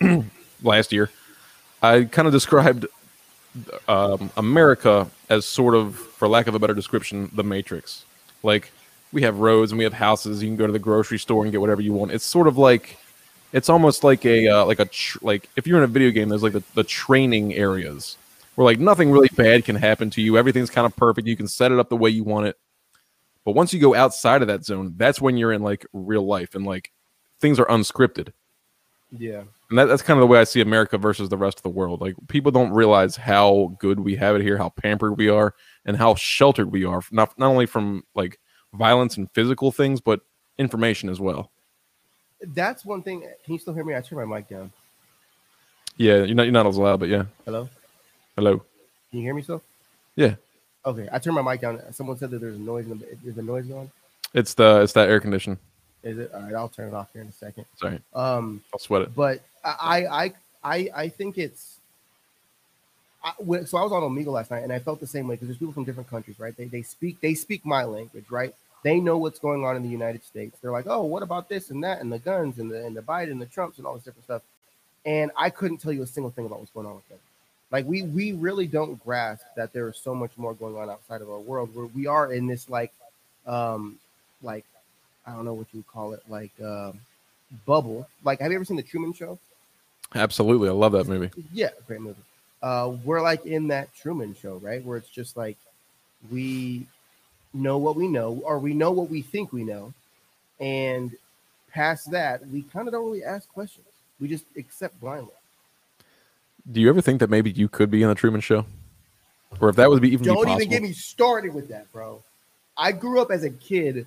[0.62, 1.10] last year,
[1.82, 2.86] I kind of described
[3.88, 8.04] um, America as sort of, for lack of a better description, the Matrix.
[8.42, 8.70] Like
[9.12, 10.42] we have roads and we have houses.
[10.42, 12.12] You can go to the grocery store and get whatever you want.
[12.12, 12.96] It's sort of like,
[13.52, 16.28] it's almost like a uh, like a tr- like if you're in a video game,
[16.28, 18.16] there's like the, the training areas
[18.54, 20.36] where like nothing really bad can happen to you.
[20.36, 21.26] Everything's kind of perfect.
[21.26, 22.56] You can set it up the way you want it.
[23.44, 26.54] But once you go outside of that zone, that's when you're in like real life
[26.54, 26.92] and like
[27.40, 28.32] things are unscripted.
[29.10, 29.44] Yeah.
[29.70, 31.70] And that, that's kind of the way I see America versus the rest of the
[31.70, 32.00] world.
[32.00, 35.96] Like people don't realize how good we have it here, how pampered we are, and
[35.96, 37.00] how sheltered we are.
[37.10, 38.38] Not not only from like
[38.74, 40.20] violence and physical things, but
[40.58, 41.50] information as well.
[42.40, 43.20] That's one thing.
[43.44, 43.94] Can you still hear me?
[43.94, 44.70] I turned my mic down.
[45.96, 47.24] Yeah, you're not you're not as loud, but yeah.
[47.44, 47.68] Hello?
[48.36, 48.58] Hello.
[49.10, 49.62] Can you hear me still?
[50.14, 50.34] Yeah,
[50.86, 51.08] Okay.
[51.12, 51.80] I turned my mic down.
[51.92, 52.86] Someone said that there's a noise.
[52.86, 53.90] In the, is the noise going?
[54.34, 55.58] it's the it's that air condition.
[56.04, 56.30] Is it?
[56.32, 56.54] All right.
[56.54, 57.64] I'll turn it off here in a second.
[57.76, 59.14] Sorry, Um, I'll sweat it.
[59.16, 61.76] but I I I I think it's.
[63.24, 63.32] I,
[63.64, 65.58] so I was on Omegle last night, and I felt the same way because there's
[65.58, 66.56] people from different countries, right?
[66.56, 68.54] They they speak they speak my language, right?
[68.84, 70.56] They know what's going on in the United States.
[70.60, 73.02] They're like, oh, what about this and that, and the guns, and the and the
[73.02, 74.42] Biden, the Trumps, and all this different stuff.
[75.04, 77.18] And I couldn't tell you a single thing about what's going on with them.
[77.70, 81.20] Like we we really don't grasp that there is so much more going on outside
[81.20, 81.74] of our world.
[81.74, 82.92] Where we are in this like,
[83.46, 83.98] um,
[84.42, 84.64] like
[85.26, 86.98] I don't know what you would call it, like um,
[87.66, 88.08] bubble.
[88.24, 89.38] Like, have you ever seen the Truman Show?
[90.14, 91.30] Absolutely, I love that movie.
[91.52, 92.20] Yeah, great movie.
[92.62, 94.82] Uh, we're like in that Truman Show, right?
[94.84, 95.56] Where it's just like
[96.30, 96.86] we
[97.54, 99.92] know what we know, or we know what we think we know,
[100.60, 101.14] and
[101.72, 103.86] past that, we kind of don't really ask questions.
[104.20, 105.32] We just accept blindly.
[106.70, 108.66] Do you ever think that maybe you could be in the Truman Show,
[109.60, 110.56] or if that would be even be Don't possible?
[110.60, 112.22] even get me started with that, bro.
[112.76, 114.06] I grew up as a kid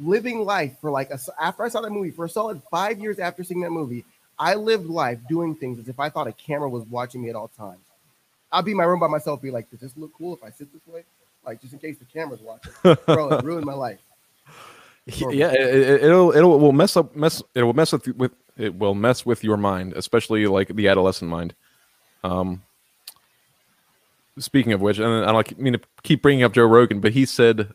[0.00, 3.18] living life for like a, after I saw that movie for a solid five years
[3.18, 4.04] after seeing that movie.
[4.38, 7.36] I lived life doing things as if I thought a camera was watching me at
[7.36, 7.82] all times.
[8.50, 10.50] I'd be in my room by myself, be like, "Does this look cool if I
[10.50, 11.04] sit this way?"
[11.44, 12.72] Like just in case the camera's watching.
[13.06, 14.00] Bro, it ruined my life.
[15.30, 18.72] yeah it, it, it'll it'll will mess up mess it will mess with with it
[18.78, 21.52] will mess with your mind especially like the adolescent mind
[22.22, 22.62] um
[24.38, 27.26] speaking of which and i don't mean to keep bringing up joe rogan but he
[27.26, 27.72] said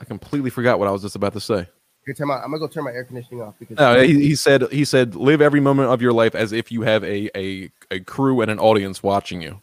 [0.00, 1.68] i completely forgot what i was just about to say
[2.04, 2.42] Here, time out.
[2.42, 5.14] I'm gonna go turn my air conditioning off because no, he, he said he said
[5.14, 8.50] live every moment of your life as if you have a a, a crew and
[8.50, 9.62] an audience watching you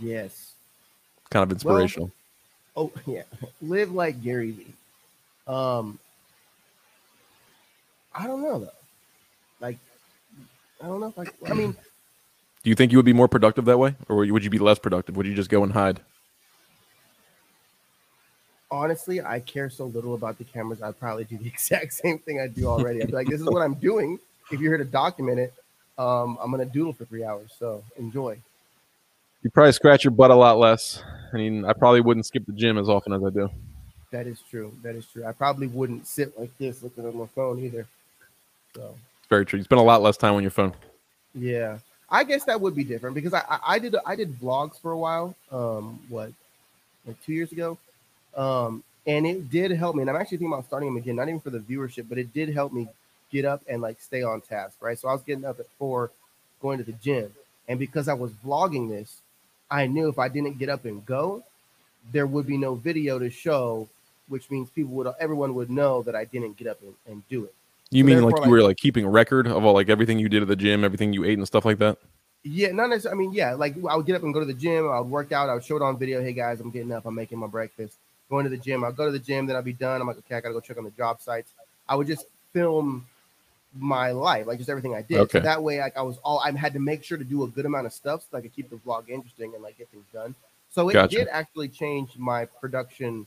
[0.00, 0.39] yes.
[1.30, 2.10] Kind of inspirational
[2.76, 3.22] Oh yeah,
[3.60, 4.74] live like Gary Vee.
[5.46, 5.98] Um,
[8.14, 8.68] I don't know though.
[9.60, 9.78] Like,
[10.82, 11.50] I don't know if I.
[11.50, 11.72] I mean,
[12.62, 14.78] do you think you would be more productive that way or would you be less
[14.78, 16.00] productive would you just go and hide
[18.70, 20.82] honestly, I care so little about the cameras.
[20.82, 23.02] I'd probably do the exact same thing I do already.
[23.02, 24.18] I'd be like, this is what I'm doing.
[24.50, 25.54] If you're here to document it,
[25.98, 27.50] um, I'm gonna doodle for three hours.
[27.58, 28.38] So enjoy.
[29.42, 31.02] You probably scratch your butt a lot less.
[31.32, 33.48] I mean, I probably wouldn't skip the gym as often as I do.
[34.10, 34.72] That is true.
[34.82, 35.24] That is true.
[35.24, 37.86] I probably wouldn't sit like this looking at my phone either.
[38.74, 38.94] So
[39.28, 39.58] very true.
[39.58, 40.74] You spend a lot less time on your phone.
[41.34, 41.78] yeah,
[42.10, 44.90] I guess that would be different because I, I, I did I did vlogs for
[44.90, 45.34] a while.
[45.50, 46.32] Um, what
[47.06, 47.78] like two years ago.
[48.36, 50.02] Um, and it did help me.
[50.02, 52.32] And I'm actually thinking about starting them again, not even for the viewership, but it
[52.34, 52.88] did help me
[53.32, 54.98] get up and like stay on task, right?
[54.98, 56.10] So I was getting up at four,
[56.60, 57.32] going to the gym,
[57.68, 59.20] and because I was vlogging this,
[59.70, 61.42] I knew if I didn't get up and go,
[62.12, 63.88] there would be no video to show,
[64.28, 67.44] which means people would everyone would know that I didn't get up and, and do
[67.44, 67.54] it.
[67.90, 70.18] You so mean like you like, were like keeping a record of all like everything
[70.18, 71.98] you did at the gym, everything you ate and stuff like that?
[72.42, 73.24] Yeah, not necessarily.
[73.24, 74.88] I mean, yeah, like I would get up and go to the gym.
[74.88, 75.48] I would work out.
[75.48, 76.22] I would show it on video.
[76.22, 77.04] Hey guys, I'm getting up.
[77.04, 77.96] I'm making my breakfast.
[78.30, 78.84] Going to the gym.
[78.84, 79.46] I'll go to the gym.
[79.46, 80.00] Then I'll be done.
[80.00, 81.52] I'm like, okay, I gotta go check on the job sites.
[81.88, 83.06] I would just film
[83.78, 85.18] my life, like just everything I did.
[85.18, 85.38] Okay.
[85.38, 87.48] So that way, like I was all I had to make sure to do a
[87.48, 90.06] good amount of stuff so I could keep the vlog interesting and like get things
[90.12, 90.34] done.
[90.70, 91.16] So it gotcha.
[91.16, 93.26] did actually change my production,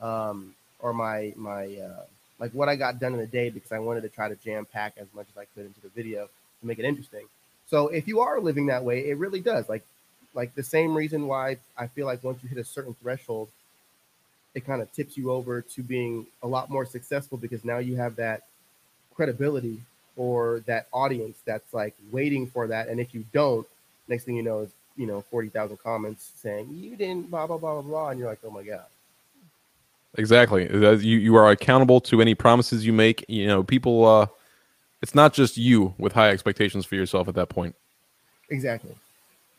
[0.00, 2.04] um, or my my uh,
[2.38, 4.66] like what I got done in a day because I wanted to try to jam
[4.66, 6.28] pack as much as I could into the video
[6.60, 7.26] to make it interesting.
[7.68, 9.68] So if you are living that way, it really does.
[9.68, 9.84] Like
[10.34, 13.48] like the same reason why I feel like once you hit a certain threshold,
[14.54, 17.96] it kind of tips you over to being a lot more successful because now you
[17.96, 18.42] have that
[19.14, 19.80] credibility
[20.16, 22.88] or that audience that's like waiting for that.
[22.88, 23.66] And if you don't,
[24.08, 27.58] next thing you know is you know forty thousand comments saying you didn't blah blah
[27.58, 28.84] blah blah blah, and you're like, oh my god.
[30.18, 30.70] Exactly.
[30.70, 33.24] You you are accountable to any promises you make.
[33.28, 34.04] You know, people.
[34.04, 34.26] uh
[35.02, 37.74] it's not just you with high expectations for yourself at that point.
[38.50, 38.94] Exactly.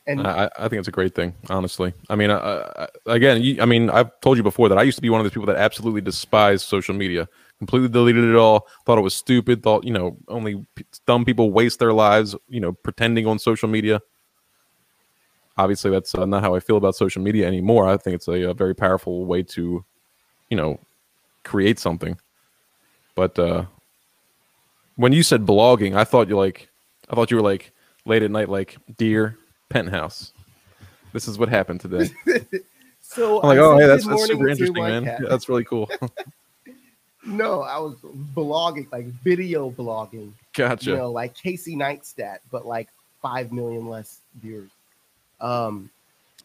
[0.07, 1.93] And I, I think it's a great thing, honestly.
[2.09, 4.97] I mean, uh, uh, again, you, I mean, I've told you before that I used
[4.97, 7.27] to be one of those people that absolutely despised social media,
[7.59, 10.65] completely deleted it all, thought it was stupid, thought, you know, only
[11.05, 14.01] dumb people waste their lives, you know, pretending on social media.
[15.57, 17.87] Obviously, that's uh, not how I feel about social media anymore.
[17.87, 19.85] I think it's a, a very powerful way to,
[20.49, 20.79] you know,
[21.43, 22.17] create something.
[23.15, 23.65] But uh,
[24.95, 26.69] when you said blogging, I thought you like,
[27.09, 27.71] I thought you were like
[28.05, 29.37] late at night, like dear
[29.69, 30.33] penthouse.
[31.13, 32.09] This is what happened today.
[33.01, 35.03] so I'm like, oh, hey, that's, that's super interesting, man.
[35.03, 35.89] Yeah, that's really cool.
[37.25, 37.95] no, I was
[38.35, 40.31] blogging, like video blogging.
[40.53, 40.91] Gotcha.
[40.91, 42.89] You know, like Casey Neistat, but like
[43.21, 44.69] five million less viewers.
[45.39, 45.89] Um,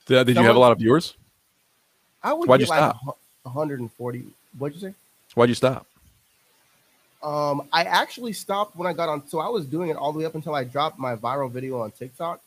[0.07, 1.15] did, did you have a lot of viewers?
[2.23, 3.19] I would Why'd you like stop?
[3.43, 4.25] 140.
[4.59, 4.95] What'd you say?
[5.35, 5.87] Why'd you stop?
[7.23, 9.27] Um, I actually stopped when I got on.
[9.29, 11.81] So I was doing it all the way up until I dropped my viral video
[11.81, 12.41] on TikTok,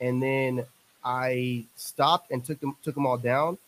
[0.00, 0.64] and then
[1.04, 3.58] I stopped and took them took them all down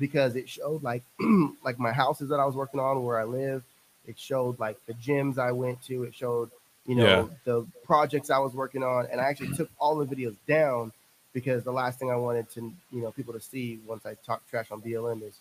[0.00, 1.04] because it showed like
[1.62, 3.62] like my houses that I was working on where I live.
[4.06, 6.02] It showed like the gyms I went to.
[6.02, 6.50] It showed
[6.86, 7.26] you know yeah.
[7.44, 10.90] the projects I was working on, and I actually took all the videos down
[11.32, 14.42] because the last thing I wanted to you know people to see once I talk
[14.50, 15.38] trash on BLM is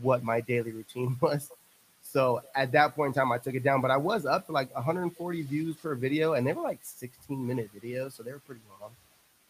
[0.00, 1.50] what my daily routine was.
[2.02, 4.52] So at that point in time, I took it down, but I was up to
[4.52, 8.40] like 140 views per video, and they were like 16 minute videos, so they were
[8.40, 8.90] pretty long.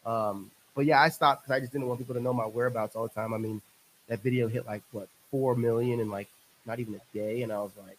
[0.04, 2.96] Um, but yeah, I stopped because I just didn't want people to know my whereabouts
[2.96, 3.34] all the time.
[3.34, 3.60] I mean,
[4.12, 6.28] that video hit like what four million in like
[6.66, 7.98] not even a day, and I was like,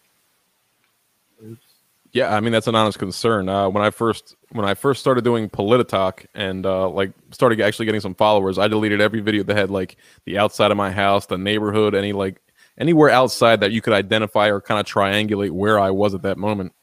[1.43, 1.65] oops.
[2.12, 3.49] Yeah, I mean that's an honest concern.
[3.49, 7.88] Uh, when I first when I first started doing Polititalk and uh, like started actually
[7.88, 11.26] getting some followers, I deleted every video that had like the outside of my house,
[11.26, 12.39] the neighborhood, any like
[12.78, 16.38] anywhere outside that you could identify or kind of triangulate where I was at that
[16.38, 16.73] moment.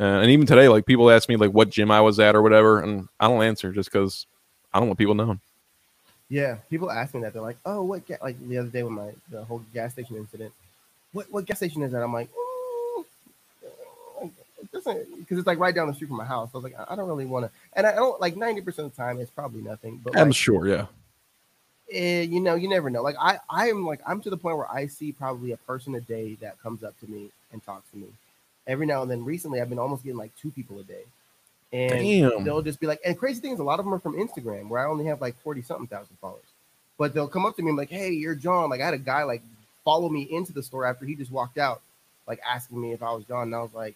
[0.00, 2.40] Uh, and even today, like people ask me like what gym I was at or
[2.40, 4.26] whatever, and I don't answer just because
[4.72, 5.42] I don't want people knowing.
[6.28, 7.32] Yeah, people ask me that.
[7.32, 8.18] They're like, "Oh, what?" Ga-?
[8.22, 10.52] Like the other day with my the whole gas station incident.
[11.12, 12.02] What what gas station is that?
[12.02, 16.50] I'm like, mm, it doesn't because it's like right down the street from my house.
[16.52, 18.96] I was like, I don't really want to, and I don't like ninety percent of
[18.96, 20.00] the time it's probably nothing.
[20.02, 20.86] But I'm like, sure, yeah
[21.90, 23.02] eh, you know, you never know.
[23.02, 25.94] Like I, I am like I'm to the point where I see probably a person
[25.94, 28.08] a day that comes up to me and talks to me.
[28.66, 31.02] Every now and then, recently, I've been almost getting like two people a day,
[31.72, 32.44] and Damn.
[32.44, 33.58] they'll just be like, and crazy things.
[33.58, 36.16] A lot of them are from Instagram, where I only have like forty something thousand
[36.20, 36.42] followers,
[36.98, 38.98] but they'll come up to me and like, "Hey, you're John." Like I had a
[38.98, 39.42] guy like
[39.84, 41.80] follow me into the store after he just walked out,
[42.26, 43.94] like asking me if I was John, and I was like,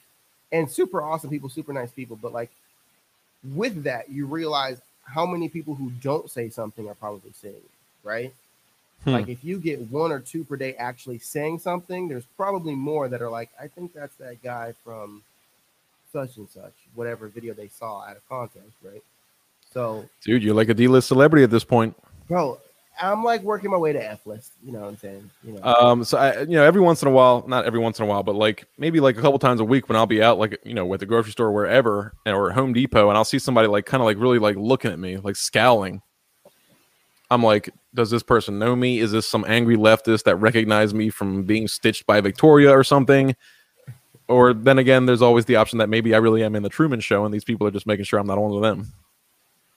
[0.52, 2.50] and super awesome people, super nice people, but like
[3.54, 7.62] with that, you realize how many people who don't say something are probably saying
[8.02, 8.32] right?
[9.04, 9.10] Hmm.
[9.10, 13.08] Like if you get one or two per day actually saying something, there's probably more
[13.08, 15.22] that are like, I think that's that guy from
[16.12, 19.02] such and such, whatever video they saw out of context, right?
[19.72, 21.96] So, dude, you're like a D-list celebrity at this point,
[22.28, 22.58] bro.
[23.02, 24.52] I'm like working my way to F list.
[24.62, 25.30] You know what I'm saying?
[25.42, 25.62] You know.
[25.62, 26.04] Um.
[26.04, 28.22] So I, you know, every once in a while, not every once in a while,
[28.22, 30.74] but like maybe like a couple times a week when I'll be out, like you
[30.74, 34.02] know, at the grocery store, wherever, or Home Depot, and I'll see somebody like kind
[34.02, 36.02] of like really like looking at me, like scowling.
[37.30, 38.98] I'm like, does this person know me?
[38.98, 43.36] Is this some angry leftist that recognized me from being stitched by Victoria or something?
[44.30, 47.00] Or then again, there's always the option that maybe I really am in the Truman
[47.00, 48.92] Show, and these people are just making sure I'm not one of them.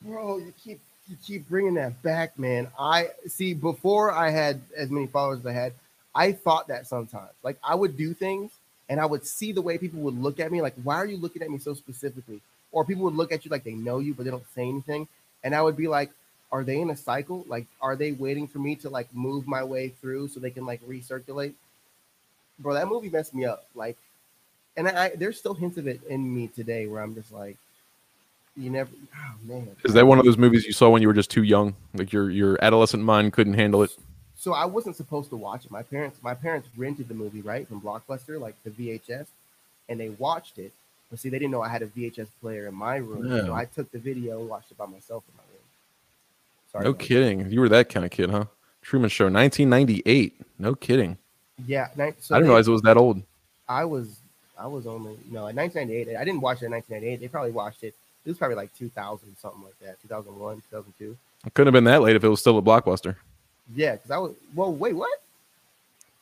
[0.02, 0.80] Bro, you keep
[1.10, 2.68] you keep bringing that back, man.
[2.80, 3.56] I see.
[3.56, 5.74] Before I had as many followers as I had,
[6.14, 7.32] I thought that sometimes.
[7.42, 8.52] Like I would do things
[8.90, 11.18] and I would see the way people would look at me, like, why are you
[11.18, 12.40] looking at me so specifically?
[12.72, 15.08] Or people would look at you like they know you, but they don't say anything.
[15.44, 16.12] And I would be like,
[16.52, 17.44] are they in a cycle?
[17.48, 20.68] Like, are they waiting for me to like move my way through so they can
[20.68, 21.54] like recirculate?
[22.60, 23.66] Bro, that movie messed me up.
[23.74, 23.98] Like,
[24.76, 27.58] and I, there's still hints of it in me today where I'm just like,
[28.56, 29.68] you never, oh man.
[29.84, 31.76] Is that one of those movies you saw when you were just too young?
[31.94, 33.92] Like your your adolescent mind couldn't handle it?
[34.38, 35.72] So I wasn't supposed to watch it.
[35.72, 39.26] My parents, my parents rented the movie right from Blockbuster, like the VHS,
[39.90, 40.72] and they watched it.
[41.10, 43.66] But see, they didn't know I had a VHS player in my room, so I
[43.66, 45.62] took the video and watched it by myself in my room.
[46.72, 46.84] Sorry.
[46.84, 47.50] No kidding.
[47.52, 48.46] You were that kind of kid, huh?
[48.82, 50.34] Truman Show, 1998.
[50.60, 51.18] No kidding.
[51.68, 53.22] Yeah, so I didn't they- realize it was that old.
[53.70, 54.20] I was
[54.58, 56.16] I was only no in 1998.
[56.16, 57.20] I didn't watch it in 1998.
[57.20, 57.96] They probably watched it.
[58.26, 60.02] It was probably like 2000 something like that.
[60.02, 61.18] 2001, 2002.
[61.46, 63.16] It couldn't have been that late if it was still a blockbuster.
[63.76, 64.34] Yeah, because I was.
[64.56, 65.10] Well, wait, what?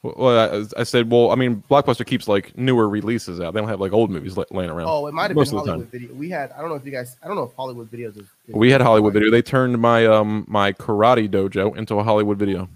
[0.04, 3.54] Well, I, I said, well, I mean, Blockbuster keeps like newer releases out.
[3.54, 4.88] They don't have like old movies la- laying around.
[4.90, 6.14] Oh, it might have Most been of the Hollywood Video.
[6.16, 6.52] We had.
[6.54, 7.18] I don't know if you guys.
[7.24, 8.18] I don't know if Hollywood Videos is.
[8.18, 9.30] is we had Hollywood Video.
[9.30, 12.68] They turned my um my karate dojo into a Hollywood Video.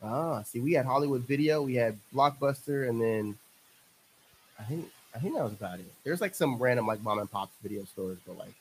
[0.00, 3.36] Ah, see, we had Hollywood Video, we had Blockbuster, and then
[4.58, 5.86] I think I think that was about it.
[6.04, 8.54] There's like some random like mom and pop video stores, but like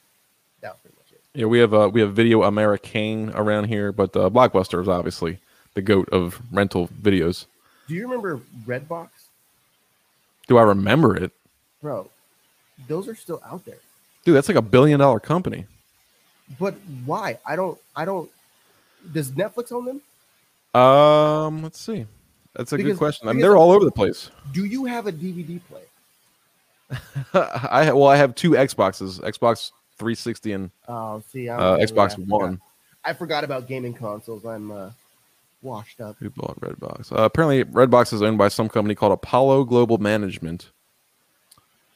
[0.62, 1.22] that was pretty much it.
[1.40, 5.40] Yeah, we have uh, we have Video Americain around here, but uh, Blockbuster is obviously
[5.74, 7.46] the goat of rental videos.
[7.88, 9.10] Do you remember Redbox,
[10.48, 11.32] Do I remember it,
[11.82, 12.10] bro?
[12.88, 13.78] Those are still out there,
[14.26, 14.36] dude?
[14.36, 15.66] That's like a billion dollar company.
[16.60, 16.76] but
[17.06, 17.40] why?
[17.46, 17.78] I don't.
[17.96, 18.30] I don't.
[19.12, 20.82] Does Netflix own them?
[20.82, 22.06] Um, let's see.
[22.56, 23.28] That's a good question.
[23.28, 24.30] I mean, they're all over the place.
[24.52, 25.86] Do you have a DVD player?
[27.34, 32.16] I well, I have two Xboxes, Xbox 360 and Oh, see, uh, yeah, Xbox I
[32.16, 32.28] forgot.
[32.28, 32.62] One.
[33.06, 34.46] I forgot about gaming consoles.
[34.46, 34.92] I'm uh,
[35.62, 36.16] washed up.
[36.20, 37.12] Who bought Redbox?
[37.12, 40.70] Uh, apparently, Redbox is owned by some company called Apollo Global Management.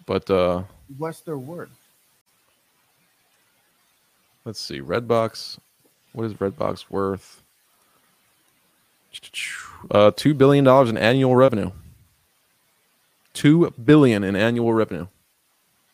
[0.05, 0.64] But uh,
[0.97, 1.70] What's their word?
[4.45, 5.60] let's see, Redbox.
[6.14, 7.43] What is Redbox worth?
[9.91, 11.72] Uh, two billion dollars in annual revenue.
[13.34, 15.08] Two billion in annual revenue.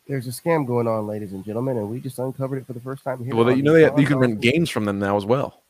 [0.07, 2.79] There's a scam going on, ladies and gentlemen, and we just uncovered it for the
[2.79, 3.35] first time here.
[3.35, 5.61] well, they, you know the they, you can rent games from them now as well.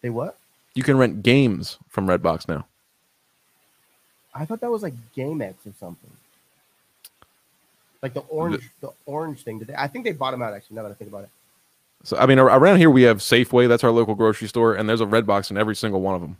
[0.00, 0.38] They what?
[0.74, 2.66] You can rent games from Redbox now.
[4.34, 6.10] I thought that was like GameX or something.
[8.02, 9.58] Like the orange, the orange thing.
[9.58, 10.76] Did they, I think they bought them out actually.
[10.76, 11.30] Now that I think about it.
[12.02, 13.68] So I mean, around here we have Safeway.
[13.68, 16.36] That's our local grocery store, and there's a Redbox in every single one of them.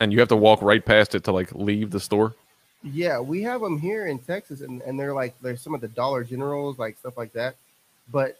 [0.00, 2.34] And you have to walk right past it to like leave the store.
[2.82, 5.88] Yeah, we have them here in Texas, and, and they're like there's some of the
[5.88, 7.54] Dollar Generals, like stuff like that.
[8.10, 8.38] But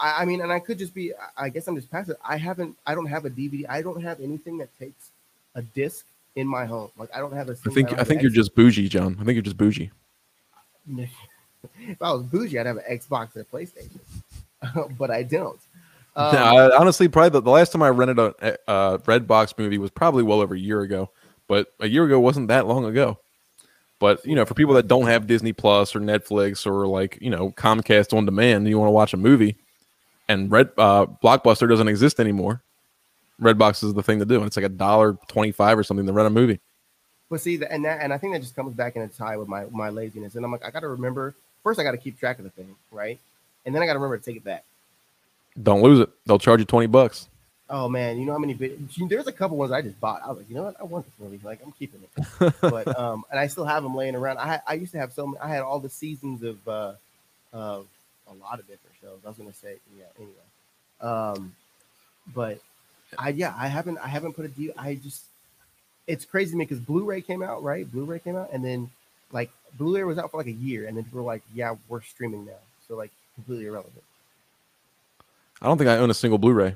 [0.00, 1.12] I mean, and I could just be.
[1.14, 2.16] I- I guess I'm just passive.
[2.26, 2.76] I haven't.
[2.86, 3.64] I don't have a DVD.
[3.68, 5.10] I don't have anything that takes
[5.54, 6.04] a disc
[6.36, 6.90] in my home.
[6.96, 7.52] Like I don't have a.
[7.52, 9.16] I think don't I think you're just bougie, John.
[9.20, 9.90] I think you're just bougie.
[11.80, 13.98] If I was bougie, I'd have an Xbox and a PlayStation,
[14.98, 15.58] but I don't.
[16.18, 19.78] Um, No, I- honestly, probably the, the last time I rented a, a Redbox movie
[19.78, 21.10] was probably well over a year ago.
[21.46, 23.18] But a year ago wasn't that long ago.
[23.98, 27.30] But you know, for people that don't have Disney Plus or Netflix or like you
[27.30, 29.56] know Comcast on demand, you want to watch a movie,
[30.28, 32.62] and Red uh, Blockbuster doesn't exist anymore.
[33.40, 36.12] Redbox is the thing to do, and it's like a dollar twenty-five or something to
[36.12, 36.60] rent a movie.
[37.30, 39.48] But see, and that, and I think that just comes back in a tie with
[39.48, 40.34] my my laziness.
[40.34, 41.80] And I'm like, I got to remember first.
[41.80, 43.18] I got to keep track of the thing, right?
[43.66, 44.64] And then I got to remember to take it back.
[45.60, 47.28] Don't lose it; they'll charge you twenty bucks.
[47.70, 48.54] Oh man, you know how many?
[48.54, 50.22] There's a couple ones I just bought.
[50.24, 50.76] I was like, you know what?
[50.80, 51.38] I want this movie.
[51.44, 52.54] Like, I'm keeping it.
[52.60, 54.38] but um, and I still have them laying around.
[54.38, 55.36] I I used to have some.
[55.40, 56.94] I had all the seasons of uh,
[57.52, 57.86] of
[58.30, 59.18] a lot of different shows.
[59.24, 60.04] I was gonna say, yeah.
[60.16, 60.32] Anyway,
[61.00, 61.54] um,
[62.34, 62.58] but
[63.18, 64.72] I yeah, I haven't I haven't put a deal.
[64.78, 65.24] I just
[66.06, 67.90] it's crazy to me because Blu-ray came out, right?
[67.90, 68.90] Blu-ray came out, and then
[69.30, 72.00] like Blu-ray was out for like a year, and then people were like, yeah, we're
[72.00, 72.52] streaming now,
[72.88, 74.02] so like completely irrelevant.
[75.60, 76.74] I don't think I own a single Blu-ray.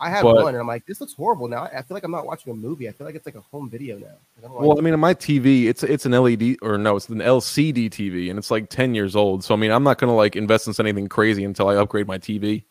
[0.00, 1.62] I have But- one, and I'm like, this looks horrible now.
[1.62, 2.88] I feel like I'm not watching a movie.
[2.88, 4.06] I feel like it's like a home video now.
[4.44, 7.20] I Well, I mean, on my TV, it's it's an LED or no, it's an
[7.20, 9.44] LCD TV, and it's like ten years old.
[9.44, 12.18] So I mean, I'm not gonna like invest in anything crazy until I upgrade my
[12.18, 12.64] TV.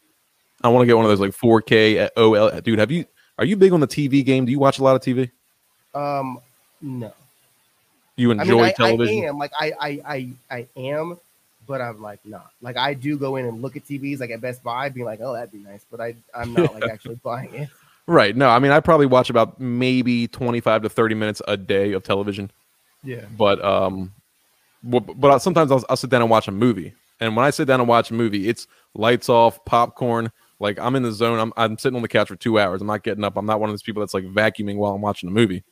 [0.61, 2.59] I want to get one of those like 4K OL.
[2.61, 3.05] Dude, have you?
[3.39, 4.45] Are you big on the TV game?
[4.45, 5.31] Do you watch a lot of TV?
[5.95, 6.39] Um,
[6.81, 7.13] no.
[8.17, 9.23] You I enjoy mean, I, television?
[9.23, 11.17] I am like I, I I I am,
[11.67, 12.51] but I'm like not.
[12.61, 15.19] Like I do go in and look at TVs like at Best Buy, being like,
[15.21, 17.69] oh, that'd be nice, but I I'm not like actually buying it.
[18.07, 18.35] Right.
[18.35, 22.03] No, I mean, I probably watch about maybe 25 to 30 minutes a day of
[22.03, 22.51] television.
[23.03, 23.25] Yeah.
[23.35, 24.13] but um
[24.83, 27.79] but, sometimes I'll, I'll sit down and watch a movie and when i sit down
[27.79, 31.79] and watch a movie it's lights off popcorn like i'm in the zone i'm, I'm
[31.79, 33.73] sitting on the couch for two hours i'm not getting up i'm not one of
[33.73, 35.63] those people that's like vacuuming while i'm watching a movie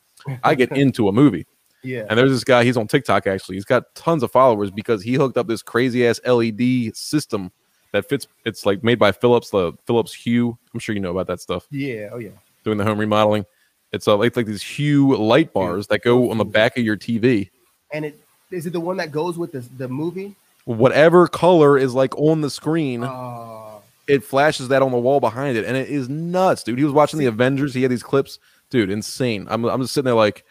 [0.43, 1.45] I get into a movie.
[1.83, 2.05] Yeah.
[2.09, 3.55] And there's this guy, he's on TikTok actually.
[3.55, 7.51] He's got tons of followers because he hooked up this crazy ass LED system
[7.91, 8.27] that fits.
[8.45, 10.57] It's like made by Philips, the Philips Hue.
[10.73, 11.67] I'm sure you know about that stuff.
[11.71, 12.09] Yeah.
[12.11, 12.31] Oh yeah.
[12.63, 13.45] Doing the home remodeling.
[13.91, 16.97] It's uh, like, like these Hue light bars that go on the back of your
[16.97, 17.49] TV.
[17.91, 18.19] And it
[18.51, 20.35] is it the one that goes with the the movie?
[20.65, 25.57] Whatever color is like on the screen, Oh, it flashes that on the wall behind
[25.57, 26.77] it, and it is nuts, dude.
[26.77, 27.73] He was watching the Avengers.
[27.73, 28.37] He had these clips,
[28.69, 29.47] dude, insane.
[29.49, 30.45] I'm I'm just sitting there like,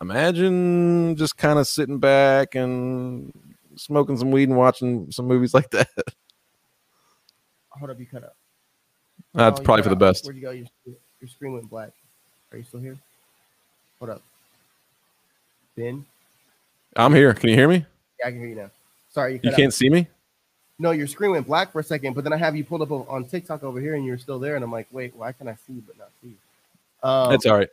[0.00, 3.32] imagine just kind of sitting back and
[3.76, 5.88] smoking some weed and watching some movies like that.
[7.70, 8.36] hold up, you cut up.
[9.34, 10.00] That's Oh, probably for the out.
[10.00, 10.24] best.
[10.24, 10.50] Where'd you go?
[10.50, 10.66] Your,
[11.20, 11.90] your screen went black.
[12.52, 12.96] Are you still here?
[13.98, 14.22] Hold up.
[15.76, 16.04] Ben?
[16.96, 17.34] I'm here.
[17.34, 17.84] Can you hear me?
[18.18, 18.70] Yeah, I can hear you now.
[19.10, 20.08] Sorry, you, cut You can't see me.
[20.80, 22.90] No, your screen went black for a second, but then I have you pulled up
[22.92, 25.54] on TikTok over here, and you're still there, and I'm like, wait, why can I
[25.66, 27.08] see you but not see you?
[27.08, 27.68] Um, That's all right.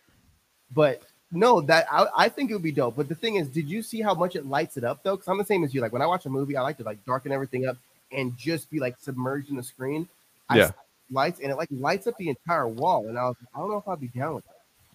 [0.74, 2.96] But no, that I, I think it would be dope.
[2.96, 5.16] But the thing is, did you see how much it lights it up though?
[5.16, 5.82] Because I'm the same as you.
[5.82, 7.78] Like when I watch a movie, I like to like darken everything up
[8.12, 10.08] and just be like submerged in the screen.
[10.50, 10.72] I Yeah.
[11.12, 13.78] lights and it like lights up the entire wall, and I was I don't know
[13.78, 14.52] if I'd be down with that.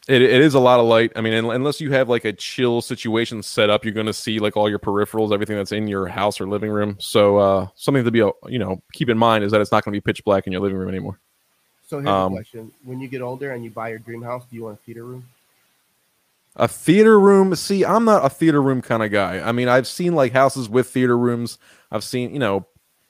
[0.08, 1.12] It, it is a lot of light.
[1.14, 4.14] I mean, un- unless you have like a chill situation set up, you're going to
[4.14, 6.96] see like all your peripherals, everything that's in your house or living room.
[6.98, 9.84] So uh, something to be, uh, you know, keep in mind is that it's not
[9.84, 11.18] going to be pitch black in your living room anymore.
[11.86, 14.56] So here's Um, question: When you get older and you buy your dream house, do
[14.56, 15.24] you want a theater room?
[16.56, 17.54] A theater room.
[17.54, 19.40] See, I'm not a theater room kind of guy.
[19.40, 21.58] I mean, I've seen like houses with theater rooms.
[21.90, 22.66] I've seen, you know,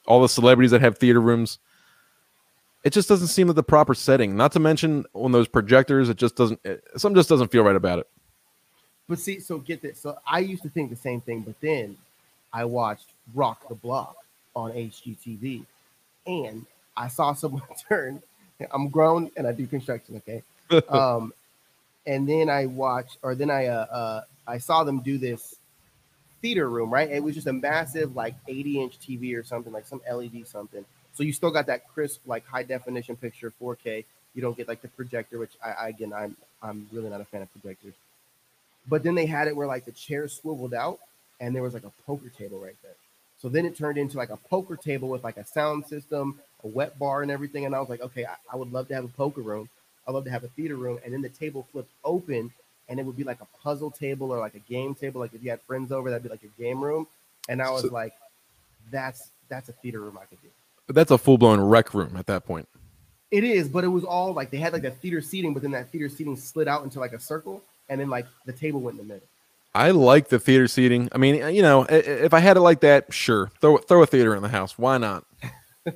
[0.06, 1.58] all the celebrities that have theater rooms.
[2.84, 4.36] It just doesn't seem like the proper setting.
[4.36, 6.60] Not to mention on those projectors, it just doesn't.
[6.64, 8.08] It, something just doesn't feel right about it.
[9.08, 9.98] But see, so get this.
[9.98, 11.96] So I used to think the same thing, but then
[12.52, 14.16] I watched Rock the Block
[14.54, 15.64] on HGTV,
[16.26, 16.64] and
[16.96, 18.22] I saw someone turn.
[18.72, 20.42] I'm grown and I do construction, okay.
[20.88, 21.32] Um,
[22.06, 25.56] and then I watched, or then I uh, uh I saw them do this
[26.42, 27.10] theater room, right?
[27.10, 30.84] It was just a massive like 80 inch TV or something, like some LED something.
[31.12, 34.04] So you still got that crisp, like high definition picture, 4K.
[34.34, 37.24] You don't get like the projector, which I, I again I'm I'm really not a
[37.24, 37.94] fan of projectors.
[38.88, 40.98] But then they had it where like the chairs swiveled out
[41.40, 42.94] and there was like a poker table right there.
[43.40, 46.68] So then it turned into like a poker table with like a sound system, a
[46.68, 47.64] wet bar, and everything.
[47.64, 49.68] And I was like, okay, I, I would love to have a poker room.
[50.10, 50.98] I'd love to have a theater room.
[51.04, 52.52] And then the table flipped open
[52.88, 55.20] and it would be like a puzzle table or like a game table.
[55.20, 57.06] Like if you had friends over, that'd be like a game room.
[57.48, 58.12] And I was So- like,
[58.90, 60.48] that's that's a theater room I could do.
[60.86, 62.68] But that's a full blown rec room at that point.
[63.30, 65.70] It is, but it was all like they had like a theater seating, but then
[65.70, 68.98] that theater seating slid out into like a circle, and then like the table went
[68.98, 69.26] in the middle.
[69.72, 71.08] I like the theater seating.
[71.12, 74.02] I mean, you know, i- i- if I had it like that, sure, throw throw
[74.02, 74.76] a theater in the house.
[74.76, 75.24] Why not?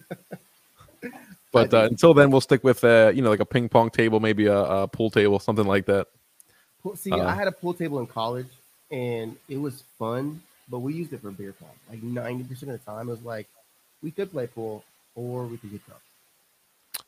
[1.55, 4.21] but uh, until then, we'll stick with uh, you know, like a ping pong table,
[4.21, 6.09] maybe a, a pool table, something like that.
[6.97, 8.49] See, Uh, I had a pool table in college,
[8.91, 11.71] and it was fun, but we used it for beer pong.
[11.89, 13.49] Like ninety percent of the time, it was like
[14.03, 14.85] we could play pool
[15.15, 16.03] or we could get drunk.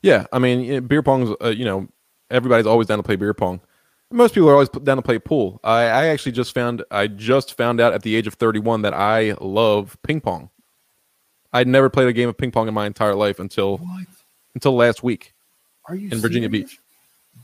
[0.01, 1.87] Yeah, I mean, beer pong's uh, you know,
[2.31, 3.59] everybody's always down to play beer pong.
[4.09, 5.59] Most people are always down to play pool.
[5.63, 8.93] I, I actually just found I just found out at the age of 31 that
[8.93, 10.49] I love ping pong.
[11.53, 14.05] I'd never played a game of ping pong in my entire life until What?
[14.57, 15.33] Until last week
[15.87, 16.71] Are you in Virginia serious?
[16.71, 16.79] Beach.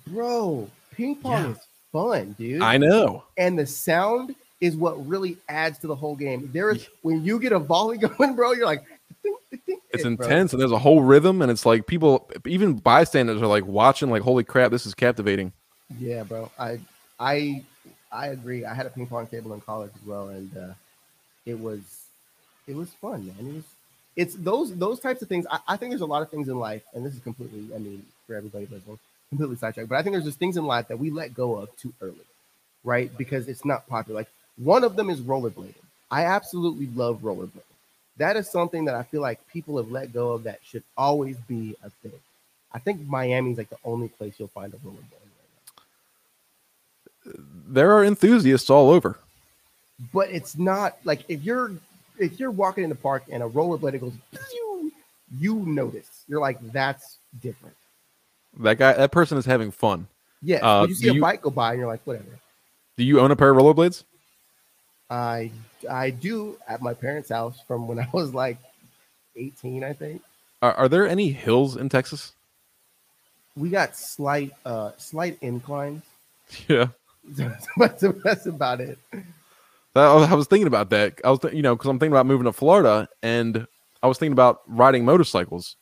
[0.08, 0.68] bro?
[0.96, 1.52] Ping pong Yeah.
[1.52, 1.58] is
[1.92, 2.62] fun, dude.
[2.64, 3.24] I know.
[3.38, 6.50] and the sound is what really adds to the whole game.
[6.54, 8.84] There is when you get a volley going, bro, you're like,
[9.24, 12.30] "Ding, ding, ding," It's bro, intense and there's a whole rhythm and it's like people
[12.48, 15.54] even bystanders are like watching like holy crap this is captivating
[16.00, 16.50] Yeah, bro.
[16.58, 16.80] I
[17.20, 17.64] I
[18.12, 18.66] I agree.
[18.66, 20.74] I had a ping pong table in college as well, and uh,
[21.46, 21.82] it was
[22.68, 23.36] it was fun, man.
[23.40, 23.64] It was
[24.16, 25.46] it's those those types of things.
[25.50, 27.80] I, I think there's a lot of things in life, and this is completely, I
[27.80, 29.00] mean, for everybody listening,
[29.30, 29.90] completely sidetracked.
[29.90, 32.16] But I think there's just things in life that we let go of too early,
[32.84, 33.16] right?
[33.18, 34.22] Because it's not popular.
[34.22, 35.74] Like one of them is rollerblading.
[36.12, 37.62] I absolutely love rollerblading.
[38.18, 41.38] That is something that I feel like people have let go of that should always
[41.48, 42.12] be a thing.
[42.72, 45.84] I think Miami's like the only place you'll find a rollerblading right
[47.26, 47.34] now.
[47.68, 49.18] there are enthusiasts all over
[50.12, 51.72] but it's not like if you're
[52.20, 54.92] if you're walking in the park and a rollerblade goes pew,
[55.40, 56.24] you notice.
[56.28, 57.76] You're like that's different.
[58.60, 60.08] That guy that person is having fun.
[60.42, 60.58] Yeah.
[60.58, 62.40] Uh, when you see a you- bike go by and you're like whatever.
[62.98, 64.04] Do you own a pair of rollerblades
[65.10, 65.52] i
[65.92, 68.58] i do at my parents house from when i was like
[69.36, 70.22] 18 i think.
[70.62, 72.32] Are, are there any hills in texas?
[73.58, 76.04] We got slight uh slight inclines.
[76.68, 76.88] Yeah.
[77.26, 77.68] That's,
[78.24, 78.98] that's about it
[79.96, 81.20] I was- thinking about that.
[81.24, 83.68] I was, th- you know, because I'm thinking about moving to Florida, and
[84.02, 85.76] I was thinking about riding motorcycles.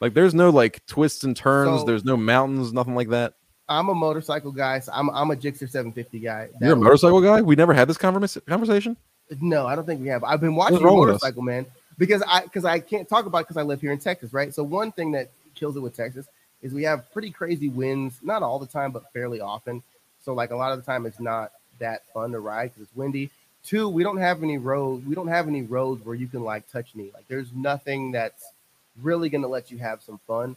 [0.00, 1.80] Like, there's no like twists and turns.
[1.80, 3.34] So- there's no mountains, nothing like that.
[3.68, 4.80] I'm a motorcycle guy.
[4.80, 6.48] So I'm I'm a Gixxer 750 guy.
[6.58, 7.40] That You're a was- motorcycle guy.
[7.40, 8.96] We never had this conversation.
[9.40, 10.24] No, I don't think we have.
[10.24, 11.22] I've been watching wrong with us?
[11.22, 11.64] motorcycle man
[11.96, 14.52] because I because I can't talk about because I live here in Texas, right?
[14.52, 16.26] So one thing that kills it with Texas
[16.60, 19.82] is we have pretty crazy winds, not all the time, but fairly often.
[20.22, 21.52] So like a lot of the time, it's not
[21.82, 23.30] that fun to ride because it's windy.
[23.64, 25.06] Two, we don't have any road.
[25.06, 27.10] We don't have any roads where you can like touch knee.
[27.14, 28.44] Like there's nothing that's
[29.00, 30.56] really going to let you have some fun.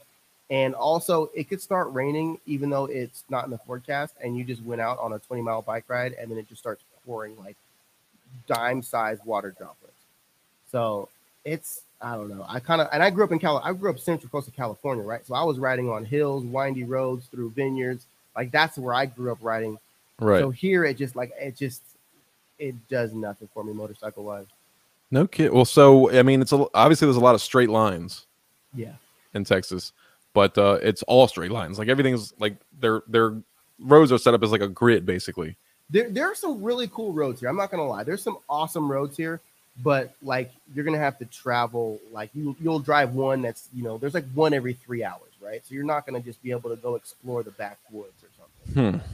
[0.49, 4.43] And also, it could start raining even though it's not in the forecast, and you
[4.43, 7.37] just went out on a 20 mile bike ride, and then it just starts pouring
[7.37, 7.55] like
[8.47, 9.93] dime sized water droplets.
[10.71, 11.09] So
[11.43, 12.45] it's I don't know.
[12.47, 13.59] I kind of and I grew up in Cal.
[13.63, 15.25] I grew up central coast of California, right?
[15.25, 18.05] So I was riding on hills, windy roads, through vineyards.
[18.35, 19.77] Like that's where I grew up riding.
[20.19, 20.39] Right.
[20.39, 21.81] So here it just like it just
[22.59, 24.45] it does nothing for me motorcycle wise.
[25.11, 25.51] no kid.
[25.51, 28.25] Well, so I mean, it's a, obviously there's a lot of straight lines
[28.73, 28.93] Yeah.
[29.33, 29.91] in Texas,
[30.33, 31.77] but uh, it's all straight lines.
[31.79, 33.35] Like everything's like their their
[33.79, 35.57] roads are set up as like a grid, basically.
[35.89, 37.49] There, there are some really cool roads here.
[37.49, 38.03] I'm not gonna lie.
[38.03, 39.41] There's some awesome roads here,
[39.83, 41.99] but like you're gonna have to travel.
[42.13, 45.61] Like you, you'll drive one that's you know there's like one every three hours, right?
[45.67, 48.29] So you're not gonna just be able to go explore the backwoods or
[48.73, 48.99] something.
[49.01, 49.05] Hmm.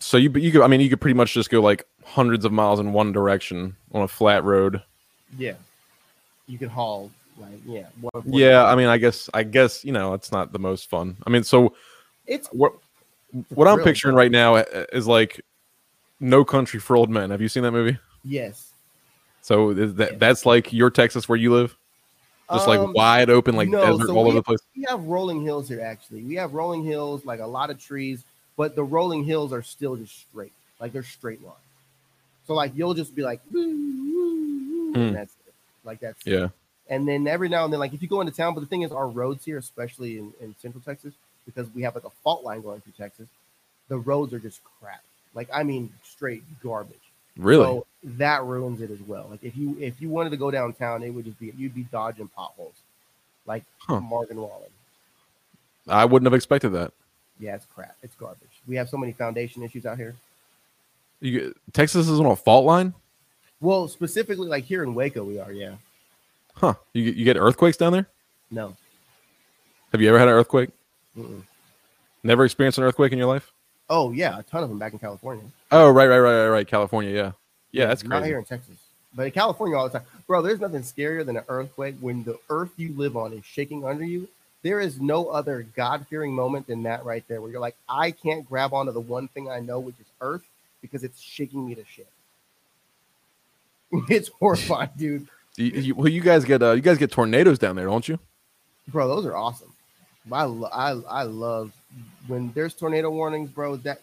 [0.00, 2.52] So you you could I mean you could pretty much just go like hundreds of
[2.52, 4.82] miles in one direction on a flat road.
[5.38, 5.54] Yeah,
[6.46, 7.86] you could haul like yeah.
[8.24, 11.16] Yeah, I mean I guess I guess you know it's not the most fun.
[11.26, 11.74] I mean so
[12.26, 12.72] it's what
[13.50, 13.90] what I'm Really?
[13.90, 15.40] picturing right now uh, is like
[16.18, 17.30] No Country for Old Men.
[17.30, 17.98] Have you seen that movie?
[18.24, 18.72] yes.
[19.42, 20.18] So is that Yeah.
[20.18, 21.76] that's like your Texas where you live?
[22.52, 24.58] Just like Um, wide open, like no, desert so all over the place.
[24.76, 25.80] We have rolling hills here.
[25.80, 28.24] Actually, we have rolling hills, like a lot of trees,
[28.60, 30.52] but the rolling hills are still just straight,
[30.82, 31.54] like they're straight line.
[32.46, 34.98] So like you'll just be like, "Woo, woo, woo," Hmm.
[35.00, 35.54] and that's it.
[35.82, 36.30] Like that's it.
[36.30, 36.48] Yeah.
[36.90, 38.82] And then every now and then, like if you go into town, but the thing
[38.82, 41.14] is, our roads here, especially in, in Central Texas,
[41.46, 43.28] because we have like a fault line going through Texas,
[43.88, 45.02] the roads are just crap.
[45.34, 47.06] Like I mean, straight garbage.
[47.38, 47.64] Really?
[47.64, 49.28] So that ruins it as well.
[49.30, 51.84] Like if you if you wanted to go downtown, it would just be you'd be
[51.84, 52.74] dodging potholes,
[53.46, 54.00] like Huh.
[54.00, 54.68] Morgan Wallen.
[55.88, 56.92] I wouldn't have expected that.
[57.38, 57.96] Yeah, it's crap.
[58.02, 58.49] It's garbage.
[58.66, 60.14] We have so many foundation issues out here.
[61.20, 62.94] You, Texas is on a fault line?
[63.60, 65.52] Well, specifically like here in Waco, we are.
[65.52, 65.74] Yeah.
[66.54, 66.74] Huh.
[66.92, 68.06] You, you get earthquakes down there?
[68.50, 68.76] No.
[69.92, 70.70] Have you ever had an earthquake?
[71.16, 71.42] Mm-mm.
[72.22, 73.52] Never experienced an earthquake in your life?
[73.88, 75.44] Oh yeah, a ton of them back in California.
[75.72, 76.66] Oh, right, right, right, right, right.
[76.66, 77.32] California, yeah.
[77.72, 78.76] Yeah, that's Not here in Texas,
[79.14, 80.42] but in California all the time, bro.
[80.42, 84.04] There's nothing scarier than an earthquake when the earth you live on is shaking under
[84.04, 84.28] you.
[84.62, 88.10] There is no other God fearing moment than that right there, where you're like, I
[88.10, 90.44] can't grab onto the one thing I know, which is earth,
[90.82, 92.08] because it's shaking me to shit.
[94.08, 95.28] It's horrifying, dude.
[95.56, 98.18] You, you, well, you guys get uh, you guys get tornadoes down there, don't you?
[98.88, 99.72] bro those are awesome
[100.32, 101.72] I, lo- I i love
[102.26, 104.02] when there's tornado warnings bro that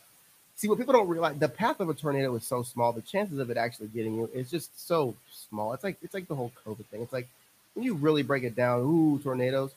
[0.56, 3.40] see what people don't realize the path of a tornado is so small the chances
[3.40, 6.52] of it actually getting you is just so small it's like it's like the whole
[6.66, 7.28] covid thing it's like
[7.74, 9.72] when you really break it down ooh tornadoes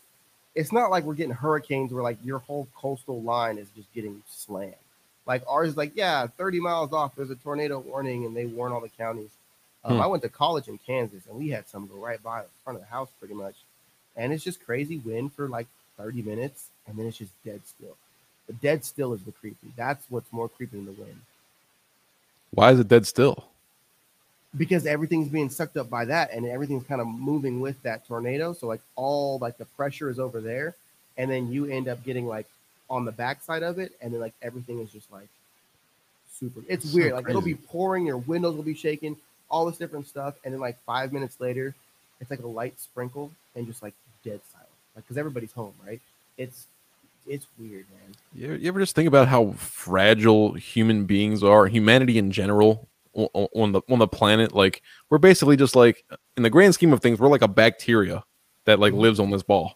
[0.54, 4.22] it's not like we're getting hurricanes where like your whole coastal line is just getting
[4.28, 4.74] slammed.
[5.26, 8.72] Like ours is like yeah 30 miles off there's a tornado warning and they warn
[8.72, 9.30] all the counties.
[9.84, 10.02] Um, Hmm.
[10.02, 12.78] i went to college in kansas and we had some go right by the front
[12.78, 13.54] of the house pretty much.
[14.16, 17.96] And it's just crazy wind for like 30 minutes and then it's just dead still.
[18.48, 19.68] The dead still is the creepy.
[19.76, 21.20] That's what's more creepy than the wind.
[22.50, 23.49] Why is it dead still?
[24.56, 28.52] Because everything's being sucked up by that and everything's kind of moving with that tornado
[28.52, 30.74] so like all like the pressure is over there
[31.16, 32.46] and then you end up getting like
[32.88, 35.28] on the backside of it and then like everything is just like
[36.32, 39.16] super it's weird like it'll be pouring your windows will be shaking
[39.50, 41.74] all this different stuff and then like five minutes later
[42.20, 43.94] it's like a light sprinkle and just like
[44.24, 46.00] dead silent like because everybody's home right?
[46.36, 46.66] It's
[47.26, 48.14] it's weird man.
[48.34, 52.88] You, you ever just think about how fragile human beings are, humanity in general,
[53.32, 54.54] on, the on the planet?
[54.54, 56.04] Like we're basically just like,
[56.36, 58.24] in the grand scheme of things, we're like a bacteria
[58.66, 58.98] that like Mhm.
[58.98, 59.74] lives on this ball.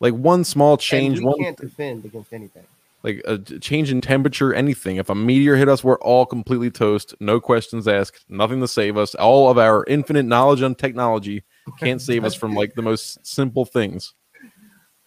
[0.00, 2.64] Like one small change, one can't defend against anything
[3.04, 4.96] like a change in temperature, anything.
[4.96, 7.14] If a meteor hit us, we're all completely toast.
[7.20, 8.24] No questions asked.
[8.28, 9.14] Nothing to save us.
[9.14, 11.44] All of our infinite knowledge on technology
[11.78, 14.14] can't save us from like the most simple things.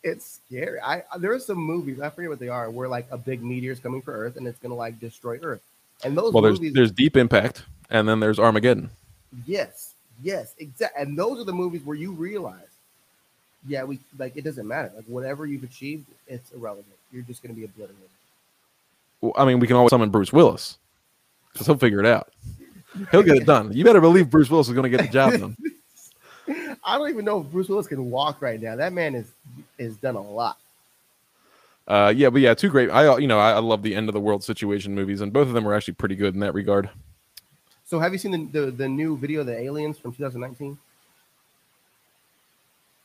[0.04, 0.80] it's scary.
[0.82, 3.72] I there are some movies I forget what they are where like a big meteor
[3.74, 5.62] is coming for Earth and it's gonna like destroy Earth.
[6.04, 8.90] And those Well, there's movies, there's Deep Impact, and then there's Armageddon.
[9.46, 9.94] yes,
[10.24, 11.02] yes, exactly.
[11.02, 12.68] And those are the movies where you realize,
[13.68, 14.92] yeah, we like it doesn't matter.
[14.96, 16.88] Like whatever you've achieved, it's irrelevant.
[17.12, 18.10] You're just gonna be obliterated.
[19.22, 20.78] Well, I mean, we can always summon Bruce Willis
[21.54, 22.32] because he'll figure it out.
[23.12, 23.72] He'll get it done.
[23.72, 25.56] You better believe Bruce Willis is going to get the job done.
[26.84, 28.76] I don't even know if Bruce Willis can walk right now.
[28.76, 29.28] That man is
[29.78, 30.58] is done a lot.
[31.88, 32.90] Uh, yeah, but yeah, two great.
[32.90, 35.48] I you know I, I love the end of the world situation movies, and both
[35.48, 36.90] of them were actually pretty good in that regard.
[37.86, 40.78] So, have you seen the the, the new video of the aliens from 2019?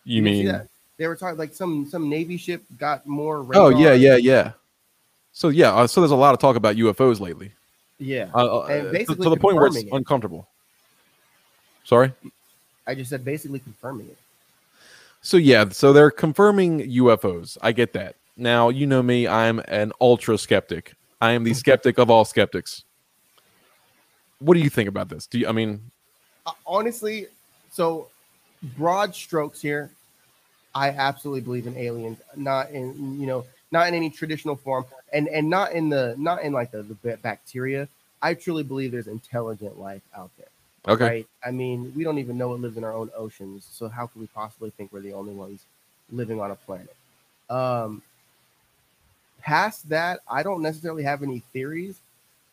[0.04, 0.60] You mean?
[0.98, 3.46] they were talking like some some Navy ship got more.
[3.54, 4.52] Oh yeah, yeah, yeah.
[5.32, 7.52] So yeah, uh, so there's a lot of talk about UFOs lately.
[7.98, 8.30] yeah.
[8.34, 9.88] Uh, uh, And to- basically to the point where it's it.
[9.92, 10.48] uncomfortable.
[11.84, 12.12] Sorry.
[12.86, 14.18] I just said basically confirming it.
[15.22, 17.58] So yeah, so they're confirming UFOs.
[17.60, 18.14] I get that.
[18.36, 19.26] Now you know me.
[19.26, 20.94] I'm an ultra skeptic.
[21.20, 22.84] I am the skeptic of all skeptics.
[24.38, 25.26] What do you think about this?
[25.26, 25.48] Do you?
[25.48, 25.90] I mean,
[26.44, 27.26] Uh, honestly,
[27.70, 28.08] so
[28.76, 29.90] broad strokes here.
[30.74, 35.26] I absolutely believe in aliens, not in you know, not in any traditional form, and
[35.28, 37.88] and not in the not in like the, the bacteria.
[38.20, 40.48] I truly believe there's intelligent life out there.
[40.88, 41.04] okay.
[41.04, 41.26] Right?
[41.44, 44.20] I mean, we don't even know what lives in our own oceans, so how could
[44.20, 45.64] we possibly think we're the only ones
[46.10, 46.94] living on a planet?
[47.48, 48.02] Um,
[49.40, 52.00] past that, I don't necessarily have any theories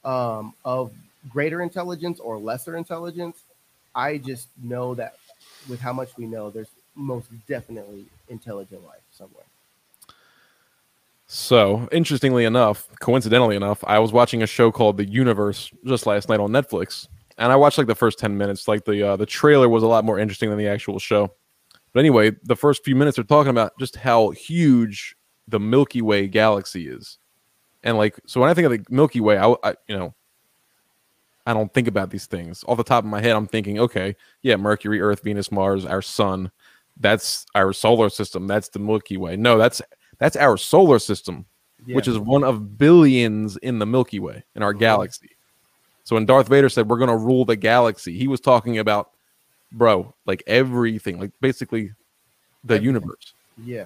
[0.04, 0.92] um, of
[1.30, 3.44] greater intelligence or lesser intelligence.
[3.96, 5.16] I just know that
[5.70, 9.46] with how much we know, there's most definitely intelligent life somewhere.
[11.28, 16.30] So, interestingly enough, coincidentally enough, I was watching a show called The Universe just last
[16.30, 17.08] night on Netflix,
[17.38, 18.68] and I watched like the first 10 minutes.
[18.68, 21.34] Like the uh, the trailer was a lot more interesting than the actual show.
[21.92, 25.16] But anyway, the first few minutes are talking about just how huge
[25.48, 27.18] the Milky Way galaxy is.
[27.84, 30.14] And like so when I think of the Milky Way, I, I you know,
[31.46, 32.64] I don't think about these things.
[32.68, 36.02] Off the top of my head, I'm thinking, okay, yeah, Mercury, Earth, Venus, Mars, our
[36.02, 36.50] sun,
[37.00, 38.48] that's our solar system.
[38.48, 39.36] That's the Milky Way.
[39.36, 39.82] No, that's
[40.20, 41.46] that's our solar system
[41.88, 44.80] which is one of billions in the Milky Way in our Mhm.
[44.80, 45.32] galaxy.
[46.06, 49.12] So when Darth Vader said we're going to rule the galaxy, he was talking about,
[49.72, 51.92] bro, like everything, like basically
[52.64, 52.86] the Everything.
[52.86, 53.34] universe.
[53.66, 53.86] yeah.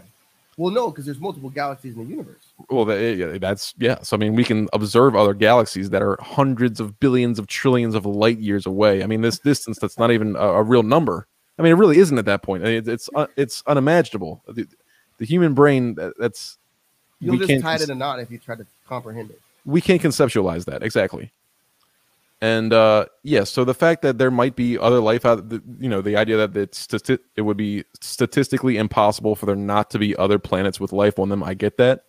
[0.58, 2.54] Well, no, because there's multiple galaxies in the universe.
[2.70, 4.02] Well, that, that's yeah.
[4.02, 7.94] So I mean, we can observe other galaxies that are hundreds of billions of trillions
[7.94, 9.04] of light years away.
[9.04, 11.28] I mean, this distance that's not even a, a real number.
[11.60, 12.64] I mean, it really isn't at that point.
[12.66, 14.42] It, it's uh, it's unimaginable.
[14.48, 14.68] The,
[15.20, 16.58] the human brain that, that's
[17.20, 19.40] You'll just tie it in a knot if you try to comprehend it.
[19.66, 21.32] we can't conceptualize that exactly
[22.42, 26.02] and uh yes so the fact that there might be other life out you know
[26.02, 30.16] the idea that it's stati- it would be statistically impossible for there not to be
[30.18, 32.02] other planets with life on them i get that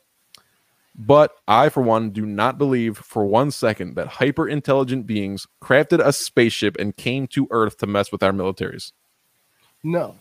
[0.95, 6.05] but i for one do not believe for one second that hyper intelligent beings crafted
[6.05, 8.93] a spaceship and came to earth to mess with our militaries
[9.85, 10.17] No,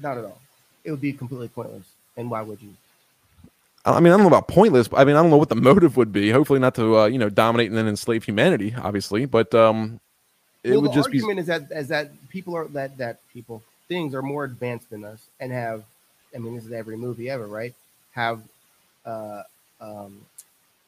[0.00, 0.40] not at all.
[0.84, 1.86] It would be completely pointless.
[2.16, 2.74] And why would you?
[3.94, 4.88] I mean, I don't know about pointless.
[4.88, 6.30] But I mean, I don't know what the motive would be.
[6.30, 9.24] Hopefully, not to uh, you know dominate and then enslave humanity, obviously.
[9.26, 10.00] But um,
[10.64, 13.62] it well, would just be argument is that is that people are that that people
[13.88, 15.84] things are more advanced than us and have.
[16.34, 17.74] I mean, this is every movie ever, right?
[18.12, 18.42] Have
[19.06, 19.42] uh,
[19.80, 20.20] um,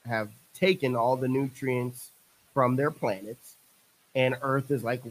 [0.07, 2.11] have taken all the nutrients
[2.53, 3.55] from their planets,
[4.14, 5.03] and Earth is like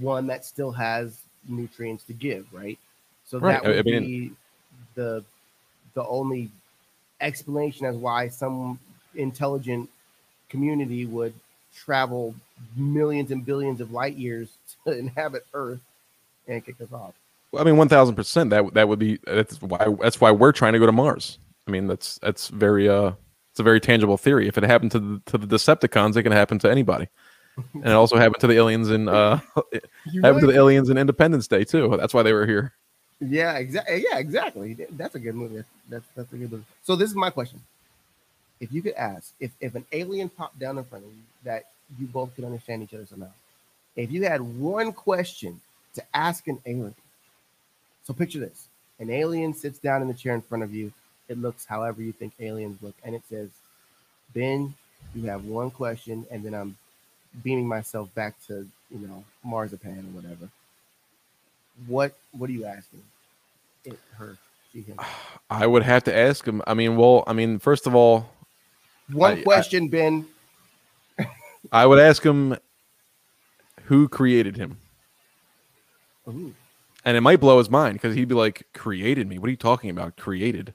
[0.00, 2.78] one that still has nutrients to give, right?
[3.26, 3.62] So Right.
[3.62, 4.32] that I- I would mean- be
[4.94, 5.24] the
[5.94, 6.50] the only
[7.20, 8.78] explanation as why some
[9.14, 9.88] intelligent
[10.48, 11.34] community would
[11.74, 12.34] travel
[12.76, 14.48] millions and billions of light years
[14.86, 15.80] to inhabit Earth
[16.46, 17.14] and kick us off.
[17.52, 18.50] Well, I mean, one thousand percent.
[18.50, 21.38] That that would be that's why that's why we're trying to go to Mars.
[21.66, 23.12] I mean, that's that's very uh,
[23.52, 24.48] it's a very tangible theory.
[24.48, 27.08] If it happened to the, to the Decepticons, it can happen to anybody,
[27.74, 29.40] and it also happened to the aliens in uh,
[30.22, 31.96] happened to the aliens in Independence Day too.
[31.98, 32.74] That's why they were here.
[33.20, 34.04] Yeah, exactly.
[34.08, 34.74] Yeah, exactly.
[34.90, 35.56] That's a good movie.
[35.56, 36.64] That's, that's that's a good movie.
[36.82, 37.60] So this is my question:
[38.60, 41.66] If you could ask, if if an alien popped down in front of you that
[41.98, 43.30] you both could understand each other somehow,
[43.96, 45.60] if you had one question
[45.94, 46.94] to ask an alien,
[48.04, 48.68] so picture this:
[49.00, 50.92] an alien sits down in the chair in front of you.
[51.28, 53.50] It looks however you think aliens look, and it says,
[54.34, 54.74] "Ben,
[55.14, 56.76] you have one question," and then I'm
[57.42, 60.48] beaming myself back to you know marzipan or whatever.
[61.86, 63.02] What what are you asking?
[63.84, 64.36] It her
[64.72, 64.84] she.
[65.50, 66.62] I would have to ask him.
[66.66, 68.30] I mean, well, I mean, first of all,
[69.12, 70.26] One I- I- question, Ben.
[71.72, 72.56] I would ask him
[73.84, 74.78] who created him,
[76.28, 76.54] Ooh,
[77.04, 79.38] and it might blow his mind because he'd be like, "Created me?
[79.38, 80.16] What are you talking about?
[80.16, 80.74] Created?"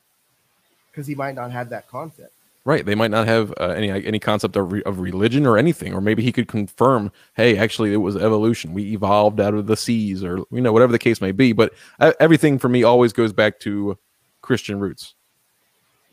[0.91, 2.33] because he might not have that concept.
[2.65, 2.85] Right.
[2.85, 5.99] They might not have uh, any any concept of, re- of religion or anything, or
[5.99, 8.73] maybe he could confirm, hey, actually, it was evolution.
[8.73, 11.51] We evolved out of the seas, or you know, whatever the case may be.
[11.51, 13.97] But uh, everything for me always goes back to
[14.41, 15.13] Christian roots,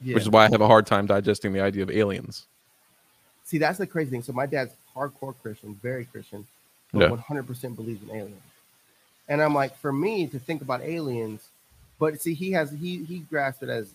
[0.02, 0.14] Yeah.
[0.16, 2.46] which is why I have a hard time digesting the idea of aliens.
[3.44, 4.22] See, that's the crazy thing.
[4.22, 6.44] So my dad's hardcore Christian, very Christian,
[6.92, 7.16] but Yeah.
[7.16, 8.42] 100% believes in aliens.
[9.28, 11.48] And I'm like, for me to think about aliens,
[12.00, 13.90] but see, he has he he grasped it as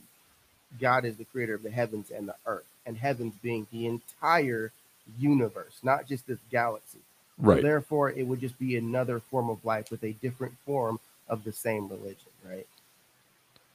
[0.79, 4.71] God is the creator of the heavens and the earth, and heavens being the entire
[5.19, 6.99] universe, not just this galaxy.
[7.37, 7.57] Right.
[7.57, 11.43] So therefore, it would just be another form of life with a different form of
[11.43, 12.67] the same religion, right?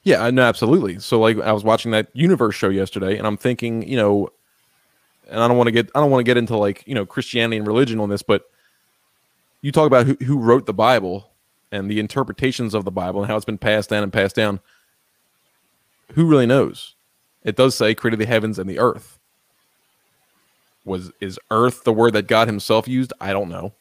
[0.02, 0.98] Yeah, I know absolutely.
[0.98, 4.30] So like I was watching that universe show yesterday and I'm thinking, you know,
[5.28, 7.04] and I don't want to get I don't want to get into like, you know,
[7.04, 8.48] Christianity and religion on this, but
[9.60, 11.30] you talk about who, who wrote the Bible
[11.70, 14.60] and the interpretations of the Bible and how it's been passed down and passed down.
[16.14, 16.94] Who really knows?
[17.42, 19.18] It does say created the heavens and the earth.
[20.84, 23.12] Was is earth the word that God himself used?
[23.20, 23.74] I don't know.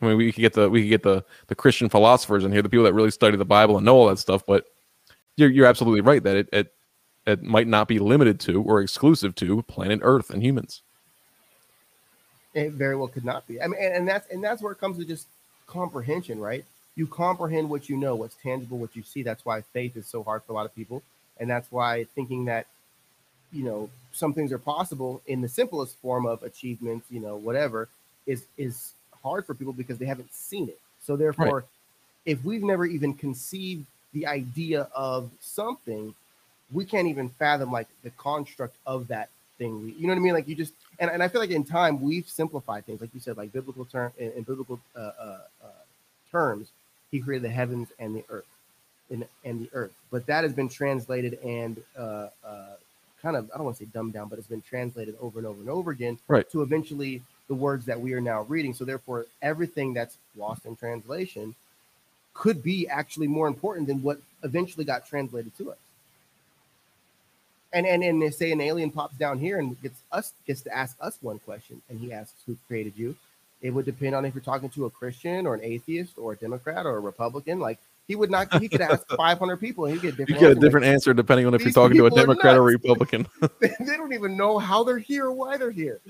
[0.00, 2.62] I mean, we could get the we could get the the Christian philosophers in here,
[2.62, 4.66] the people that really study the Bible and know all that stuff, but
[5.36, 6.74] you're, you're absolutely right that it, it
[7.26, 10.82] it might not be limited to or exclusive to planet Earth and humans.
[12.54, 13.60] It very well could not be.
[13.60, 15.28] I mean, and, and that's and that's where it comes to just
[15.66, 16.64] comprehension, right?
[16.96, 19.22] You comprehend what you know, what's tangible, what you see.
[19.22, 21.02] That's why faith is so hard for a lot of people,
[21.40, 22.66] and that's why thinking that
[23.52, 27.88] you know some things are possible in the simplest form of achievements, you know, whatever,
[28.26, 30.80] is is hard for people because they haven't seen it.
[31.02, 31.64] So therefore, right.
[32.26, 36.14] if we've never even conceived the idea of something,
[36.72, 39.28] we can't even fathom like the construct of that
[39.58, 39.94] thing.
[39.98, 40.34] You know what I mean?
[40.34, 43.20] Like you just and, and I feel like in time we've simplified things, like you
[43.20, 45.68] said, like biblical term in, in biblical uh, uh, uh,
[46.30, 46.68] terms,
[47.10, 48.46] he created the heavens and the earth,
[49.10, 49.92] and, and the earth.
[50.10, 52.74] But that has been translated and uh, uh,
[53.20, 55.46] kind of I don't want to say dumbed down, but it's been translated over and
[55.46, 56.48] over and over again, right?
[56.50, 58.74] To eventually the words that we are now reading.
[58.74, 61.54] So therefore, everything that's lost in translation
[62.34, 65.78] could be actually more important than what eventually got translated to us.
[67.72, 70.74] And and and they say an alien pops down here and gets us gets to
[70.74, 73.16] ask us one question, and he asks who created you.
[73.60, 76.36] It would depend on if you're talking to a Christian or an atheist or a
[76.36, 77.58] Democrat or a Republican.
[77.58, 77.78] Like
[78.08, 80.40] he would not, he could ask 500 people and he get different.
[80.40, 83.28] You get a different answer depending on if you're talking to a Democrat or Republican.
[83.60, 86.00] they don't even know how they're here or why they're here.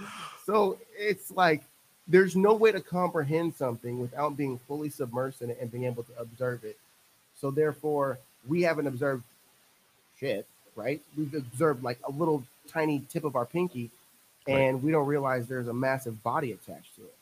[0.46, 1.64] So it's like
[2.06, 6.04] there's no way to comprehend something without being fully submersed in it and being able
[6.04, 6.78] to observe it.
[7.34, 9.24] So therefore, we haven't observed
[10.18, 10.46] shit,
[10.76, 11.02] right?
[11.16, 13.90] We've observed like a little tiny tip of our pinky,
[14.46, 14.84] and right.
[14.84, 17.14] we don't realize there's a massive body attached to it.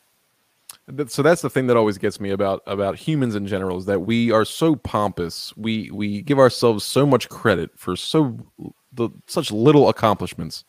[1.07, 3.99] So that's the thing that always gets me about about humans in general is that
[3.99, 5.55] we are so pompous.
[5.57, 8.37] We we give ourselves so much credit for so
[8.93, 10.63] the such little accomplishments.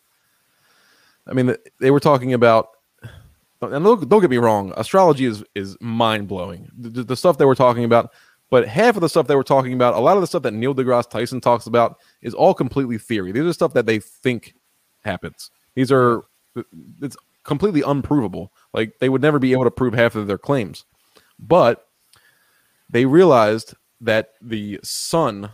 [1.28, 2.70] I mean, they were talking about
[3.60, 6.68] and don't, don't get me wrong, astrology is is mind blowing.
[6.76, 8.12] The, the, stuff they were talking about,
[8.50, 10.54] but half of the stuff they were talking about, a lot of the stuff that
[10.54, 13.32] Neil deGrasse Tyson talks about, is all completely theory.
[13.32, 14.54] These are stuff that they think
[15.02, 15.50] happens.
[15.74, 16.24] These are
[17.00, 18.52] it's completely unprovable.
[18.72, 20.84] Like they would never be able to prove half of their claims,
[21.38, 21.88] but
[22.90, 25.50] they realized that the sun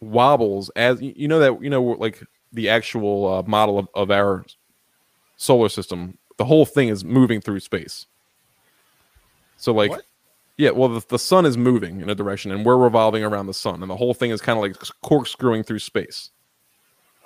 [0.00, 4.44] wobbles as you know that you know like the actual uh, model of, of our
[5.36, 8.06] solar system the whole thing is moving through space.
[9.56, 10.02] So like what?
[10.58, 13.54] yeah, well the, the sun is moving in a direction and we're revolving around the
[13.54, 16.30] sun and the whole thing is kind of like corkscrewing through space.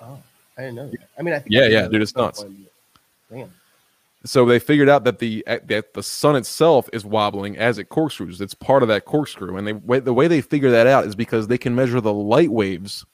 [0.01, 0.17] Oh,
[0.57, 0.99] I didn't know that.
[1.19, 2.43] I mean, I think Yeah, yeah, dude, it's nuts.
[3.31, 3.51] Damn.
[4.23, 8.39] So they figured out that the that the sun itself is wobbling as it corkscrews.
[8.39, 11.47] It's part of that corkscrew, and they the way they figure that out is because
[11.47, 13.05] they can measure the light waves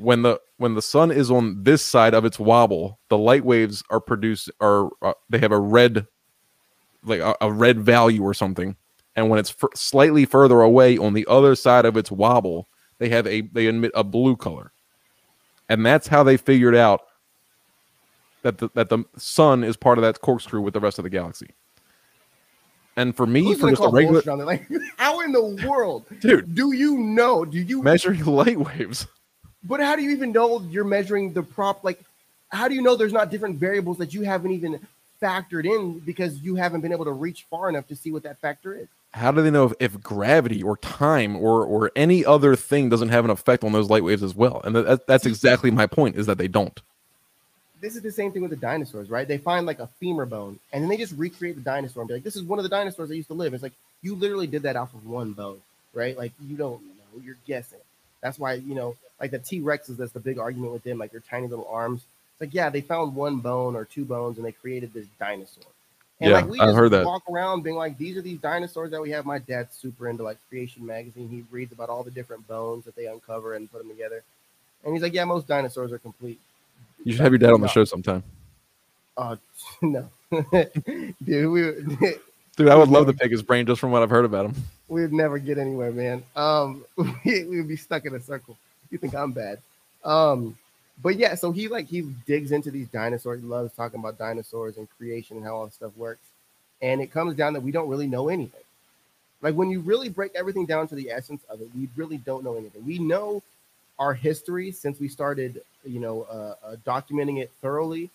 [0.00, 3.82] when the when the sun is on this side of its wobble, the light waves
[3.90, 6.06] are produced are uh, they have a red
[7.04, 8.76] like a, a, red value or something.
[9.16, 13.08] And when it's f- slightly further away on the other side of its wobble, they
[13.08, 14.72] have a they emit a blue color.
[15.68, 17.02] And that's how they figured out
[18.42, 21.10] that the, that the sun is part of that corkscrew with the rest of the
[21.10, 21.50] galaxy.
[22.96, 24.66] And for me, Who's for just a regular, like,
[24.96, 27.44] how in the world, dude, do you know?
[27.44, 29.06] Do you measuring light waves?
[29.62, 31.84] But how do you even know you're measuring the prop?
[31.84, 32.00] Like,
[32.48, 34.80] how do you know there's not different variables that you haven't even
[35.22, 38.38] factored in because you haven't been able to reach far enough to see what that
[38.40, 38.88] factor is?
[39.12, 43.08] How do they know if, if gravity or time or or any other thing doesn't
[43.08, 44.60] have an effect on those light waves as well?
[44.64, 46.80] And that, that's exactly my point is that they don't.
[47.80, 49.26] This is the same thing with the dinosaurs, right?
[49.26, 52.14] They find like a femur bone and then they just recreate the dinosaur and be
[52.14, 53.54] like, this is one of the dinosaurs that used to live.
[53.54, 53.72] It's like
[54.02, 55.60] you literally did that off of one bone,
[55.94, 56.16] right?
[56.16, 57.78] Like you don't know, you're guessing.
[58.20, 61.10] That's why, you know, like the T Rexes, that's the big argument with them, like
[61.12, 62.02] their tiny little arms.
[62.32, 65.64] It's like, yeah, they found one bone or two bones and they created this dinosaur.
[66.20, 67.06] And yeah, like we I've heard that.
[67.06, 69.24] walk around being like, these are these dinosaurs that we have.
[69.24, 71.28] My dad's super into like creation magazine.
[71.30, 74.22] He reads about all the different bones that they uncover and put them together.
[74.84, 76.38] And he's like, yeah, most dinosaurs are complete.
[77.04, 78.22] You should have your dad on the show sometime.
[79.16, 79.36] Oh uh,
[79.82, 80.08] no,
[81.24, 81.72] dude, we
[82.56, 84.54] Dude, I would love to pick his brain just from what I've heard about him.
[84.88, 86.22] We'd never get anywhere, man.
[86.36, 86.84] Um,
[87.24, 88.56] we, would be stuck in a circle.
[88.90, 89.60] you think I'm bad.
[90.04, 90.58] Um,
[91.02, 93.40] but yeah, so he like he digs into these dinosaurs.
[93.40, 96.26] He loves talking about dinosaurs and creation and how all this stuff works.
[96.82, 98.60] And it comes down that we don't really know anything.
[99.42, 102.44] Like when you really break everything down to the essence of it, we really don't
[102.44, 102.84] know anything.
[102.84, 103.42] We know
[104.00, 108.10] our history since we started, you know, uh, uh, documenting it thoroughly,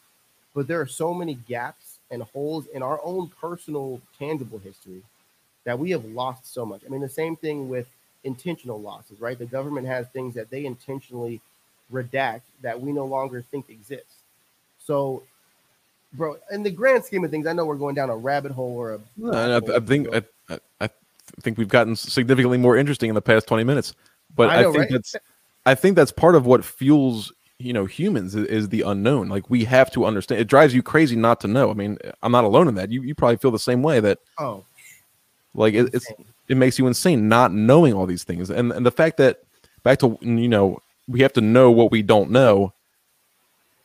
[0.55, 5.01] but there are so many gaps and holes in our own personal, tangible history
[5.63, 6.81] that we have lost so much.
[6.85, 7.87] I mean, the same thing with
[8.23, 9.37] intentional losses, right?
[9.37, 11.39] The government has things that they intentionally
[11.93, 14.15] redact that we no longer think exists.
[14.79, 15.21] So,
[16.13, 18.75] bro, in the grand scheme of things, I know we're going down a rabbit hole
[18.75, 18.99] or a.
[19.31, 20.07] I, I, think
[20.49, 20.89] I, I,
[21.41, 23.93] think we've gotten significantly more interesting in the past twenty minutes,
[24.35, 24.91] but I, know, I think right?
[24.91, 25.15] that's
[25.65, 29.29] I think that's part of what fuels you know humans is, is, the unknown.
[29.29, 30.41] Like we have to understand.
[30.41, 31.71] It drives you crazy not to know.
[31.71, 32.91] I mean, I'm not alone in that.
[32.91, 33.99] You you probably feel the same way.
[33.99, 34.63] That oh,
[35.53, 36.11] like it, it's
[36.47, 39.41] it makes you insane not knowing all these things, and and the fact that
[39.83, 42.73] back to you know we have to know what we don't know.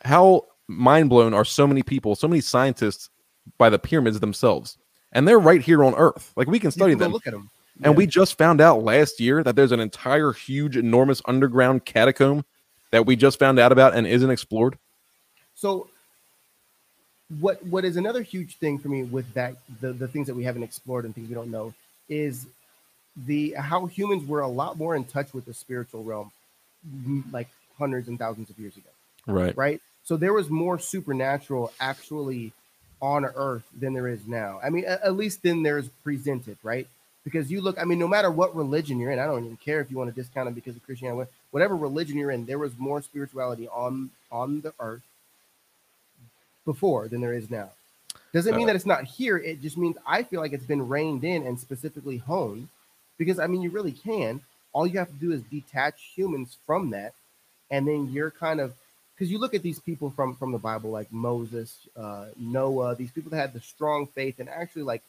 [0.02, 3.10] How mind blown are so many people, so many scientists
[3.58, 4.78] by the pyramids themselves,
[5.12, 6.32] and they're right here on Earth.
[6.36, 7.12] Like we can study them.
[7.12, 7.50] Look at them.
[7.80, 7.88] Yeah.
[7.88, 12.44] And we just found out last year that there's an entire huge, enormous underground catacomb
[12.90, 14.76] that we just found out about and isn't explored.
[15.54, 15.88] So,
[17.38, 20.42] what what is another huge thing for me with that the, the things that we
[20.42, 21.72] haven't explored and things we don't know
[22.08, 22.46] is
[23.16, 26.32] the how humans were a lot more in touch with the spiritual realm
[27.30, 28.88] like hundreds and thousands of years ago.
[29.26, 29.56] Right.
[29.56, 29.80] Right.
[30.02, 32.52] So there was more supernatural actually
[33.00, 34.60] on earth than there is now.
[34.62, 36.86] I mean, at, at least then there's presented, right?
[37.24, 39.80] Because you look, I mean, no matter what religion you're in, I don't even care
[39.80, 42.78] if you want to discount it because of Christianity, whatever religion you're in, there was
[42.78, 45.02] more spirituality on on the earth
[46.64, 47.70] before than there is now.
[48.32, 49.36] Doesn't mean uh, that it's not here.
[49.36, 52.68] It just means I feel like it's been reined in and specifically honed
[53.18, 54.40] because I mean, you really can
[54.72, 57.14] all you have to do is detach humans from that
[57.70, 58.72] and then you're kind of
[59.14, 63.10] because you look at these people from from the bible like moses uh, noah these
[63.10, 65.02] people that had the strong faith and actually like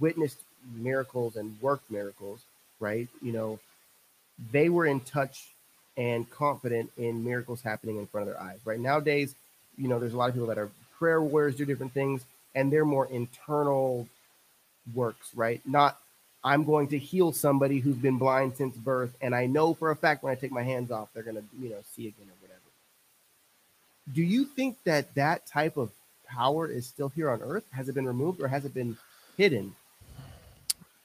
[0.00, 0.38] witnessed
[0.74, 2.40] miracles and worked miracles
[2.80, 3.58] right you know
[4.52, 5.48] they were in touch
[5.96, 9.34] and confident in miracles happening in front of their eyes right nowadays
[9.76, 12.72] you know there's a lot of people that are prayer warriors do different things and
[12.72, 14.06] they're more internal
[14.94, 15.98] works right not
[16.44, 19.96] I'm going to heal somebody who's been blind since birth, and I know for a
[19.96, 22.60] fact when I take my hands off, they're gonna, you know, see again or whatever.
[24.14, 25.90] Do you think that that type of
[26.26, 27.64] power is still here on Earth?
[27.72, 28.96] Has it been removed or has it been
[29.36, 29.74] hidden?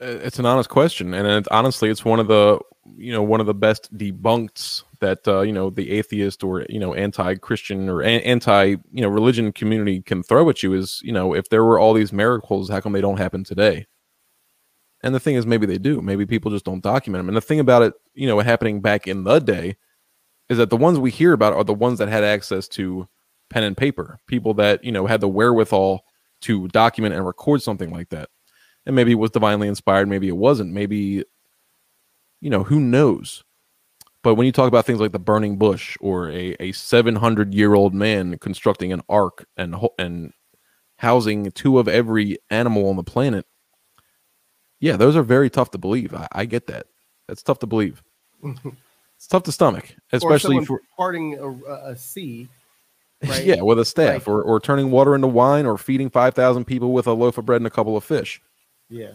[0.06, 2.60] It's an honest question, and it, honestly, it's one of the
[2.98, 6.80] you know one of the best debunked that uh, you know the atheist or you
[6.80, 11.14] know anti-Christian or a- anti you know religion community can throw at you is you
[11.14, 13.88] know if there were all these miracles, how come they don't happen today?
[15.04, 16.02] And the thing is, maybe they do.
[16.02, 17.28] Maybe people just don't document them.
[17.30, 19.76] And the thing about it, you know, happening back in the day
[20.50, 23.08] is that the ones we hear about are the ones that had access to
[23.50, 26.06] pen and paper, people that, you know, had the wherewithal
[26.42, 28.30] to document and record something like that.
[28.86, 30.74] And maybe it was divinely inspired, maybe it wasn't.
[30.74, 31.24] Maybe,
[32.42, 33.44] you know, who knows?
[34.24, 37.74] But when you talk about things like the burning bush or a, a 700 year
[37.74, 40.34] old man constructing an ark and, and
[40.98, 43.46] housing two of every animal on the planet,
[44.80, 46.14] yeah, those are very tough to believe.
[46.14, 46.88] I, I get that.
[47.28, 48.04] That's tough to believe.
[48.44, 51.50] it's tough to stomach, especially for parting a,
[51.92, 52.50] a sea.
[53.26, 53.46] Right?
[53.46, 56.66] yeah, with a staff, like, or or turning water into wine, or feeding five thousand
[56.66, 58.42] people with a loaf of bread and a couple of fish.
[58.90, 59.12] Yeah.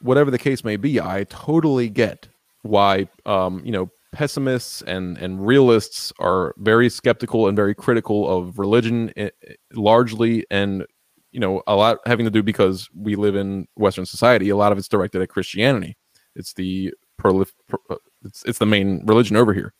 [0.00, 2.28] Whatever the case may be, I totally get
[2.62, 8.58] why um, you know pessimists and and realists are very skeptical and very critical of
[8.58, 10.86] religion eh, eh, largely and
[11.32, 14.48] you know a lot having to do because we live in Western society.
[14.48, 15.96] A lot of it's directed at Christianity.
[16.34, 17.52] It's the prolif-
[17.90, 19.72] uh, it's, it's the main religion over here.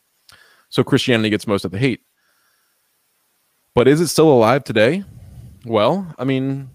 [0.68, 2.00] So Christianity gets most of the hate.
[3.74, 5.04] But is it still alive today?
[5.64, 6.70] Well, I mean,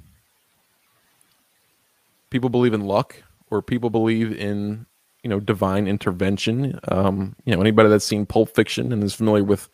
[2.31, 3.21] people believe in luck,
[3.51, 4.87] or people believe in
[5.23, 6.79] you know divine intervention.
[6.87, 9.69] Um, you know, anybody that's seen Pulp Fiction and is familiar with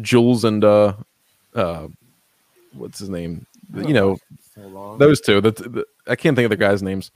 [0.00, 0.94] Jules and uh,
[1.54, 1.86] uh,
[2.72, 3.46] what's his name?
[3.74, 4.18] You know,
[4.54, 5.40] so those two.
[5.40, 7.10] The, the, I can't think of the guys' names,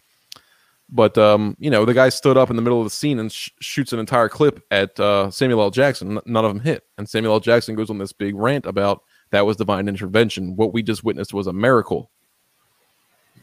[0.91, 3.33] but um, you know, the guy stood up in the middle of the scene and
[3.33, 5.71] sh- shoots an entire clip at uh, Samuel L.
[5.71, 6.21] Jackson.
[6.27, 7.41] None of them hit, and Samuel L.
[7.41, 10.57] Jackson goes on this big rant about that was divine intervention.
[10.57, 12.11] What we just witnessed was a miracle.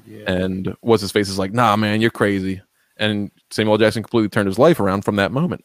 [0.10, 0.32] Yeah.
[0.32, 2.62] And what's his face is like, nah, man, you're crazy.
[2.98, 3.78] And Samuel.
[3.78, 5.64] Jackson completely turned his life around from that moment.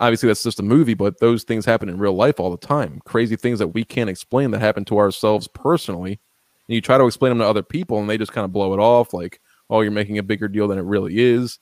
[0.00, 3.00] Obviously, that's just a movie, but those things happen in real life all the time.
[3.04, 6.18] Crazy things that we can't explain that happen to ourselves personally
[6.68, 8.72] and you try to explain them to other people and they just kind of blow
[8.72, 9.40] it off like
[9.70, 11.58] oh you're making a bigger deal than it really is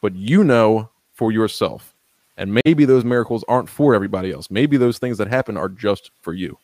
[0.00, 1.94] but you know for yourself
[2.36, 4.50] And maybe those miracles aren't for everybody else.
[4.50, 6.58] Maybe those things that happen are just for you.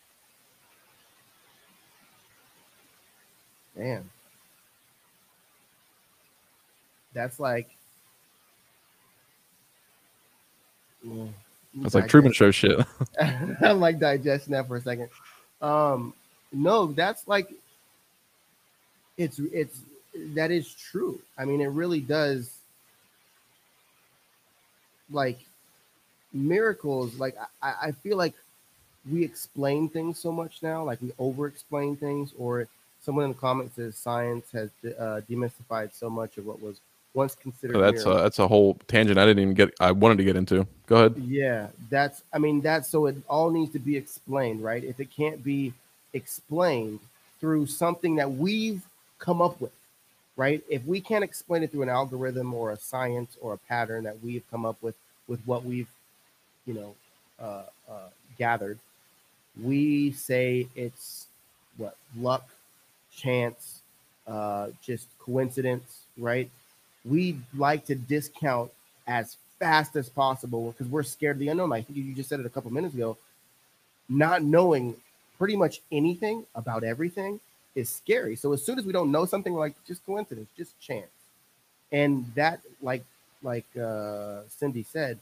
[3.77, 4.11] Man.
[7.13, 7.69] That's like
[11.75, 12.79] That's like Truman Show shit.
[13.21, 15.09] I'm like digesting that for a second.
[15.63, 16.15] Um,
[16.53, 17.53] no, that's like
[19.17, 19.81] it's it's
[20.35, 21.21] that is true.
[21.39, 22.57] I mean, it really does.
[25.13, 25.41] Like
[26.33, 28.35] miracles, like I, I feel like
[29.11, 32.69] we explain things so much now, like we over explain things, or
[33.01, 36.81] someone in the comments says science has uh, demystified so much of what was
[37.15, 37.77] once considered.
[37.77, 39.75] Oh, that's a, that's a whole tangent I didn't even get.
[39.81, 40.67] I wanted to get into.
[40.87, 41.17] Go ahead.
[41.27, 42.23] Yeah, that's.
[42.33, 44.83] I mean, that's so it all needs to be explained, right?
[44.83, 45.73] If it can't be
[46.13, 47.01] explained
[47.41, 48.83] through something that we've
[49.19, 49.73] come up with,
[50.37, 50.63] right?
[50.69, 54.23] If we can't explain it through an algorithm or a science or a pattern that
[54.23, 54.95] we've come up with
[55.27, 55.89] with what we've,
[56.67, 56.95] you know,
[57.41, 58.09] uh, uh,
[58.39, 58.79] gathered,
[59.61, 61.27] we say it's
[61.77, 62.49] what luck,
[63.15, 63.81] chance,
[64.27, 66.51] uh, just coincidence, right?
[67.05, 68.71] We like to discount
[69.07, 71.73] as fast as possible because we're scared of the unknown.
[71.73, 73.17] I think you just said it a couple minutes ago.
[74.09, 74.97] Not knowing
[75.39, 77.41] pretty much anything about everything
[77.75, 78.37] is scary.
[78.37, 81.11] So as soon as we don't know something, like just coincidence, just chance,
[81.93, 83.05] and that, like
[83.43, 85.19] like uh, Cindy said,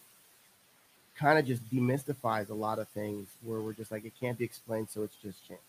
[1.17, 4.45] kind of just demystifies a lot of things where we're just like it can't be
[4.45, 5.61] explained, so it's just chance.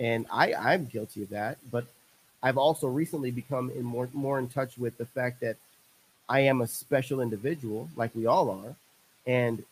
[0.00, 1.86] And I I'm guilty of that, but
[2.42, 5.56] I've also recently become in more more in touch with the fact that
[6.28, 8.74] I am a special individual, like we all are,
[9.26, 9.64] and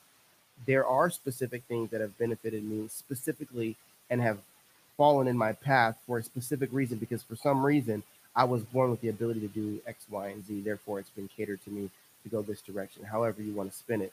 [0.67, 3.77] there are specific things that have benefited me specifically
[4.11, 4.39] and have
[4.97, 8.03] fallen in my path for a specific reason because for some reason
[8.35, 10.63] I was born with the ability to do X, Y, and Z.
[10.63, 11.91] Therefore, it's been catered to me
[12.23, 14.13] to go this direction, however you want to spin it.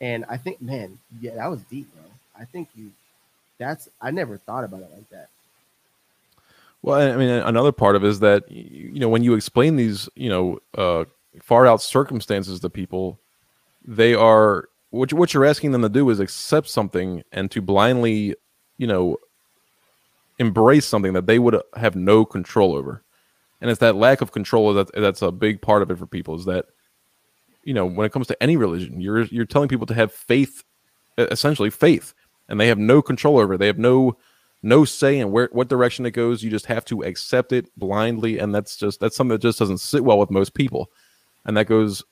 [0.00, 2.04] And I think, man, yeah, that was deep, bro.
[2.38, 2.92] I think you
[3.58, 5.28] that's I never thought about it like that.
[6.82, 10.08] Well, I mean, another part of it is that you know when you explain these,
[10.16, 11.04] you know, uh,
[11.40, 13.20] far out circumstances to people,
[13.84, 18.34] they are what what you're asking them to do is accept something and to blindly,
[18.78, 19.16] you know,
[20.40, 23.04] embrace something that they would have no control over,
[23.60, 26.34] and it's that lack of control that that's a big part of it for people.
[26.34, 26.66] Is that
[27.62, 30.64] you know when it comes to any religion, you're you're telling people to have faith,
[31.16, 32.12] essentially faith,
[32.48, 33.54] and they have no control over.
[33.54, 33.58] It.
[33.58, 34.16] They have no
[34.62, 36.42] no say in where what direction it goes.
[36.42, 39.78] You just have to accept it blindly, and that's just that's something that just doesn't
[39.78, 40.90] sit well with most people,
[41.44, 42.04] and that goes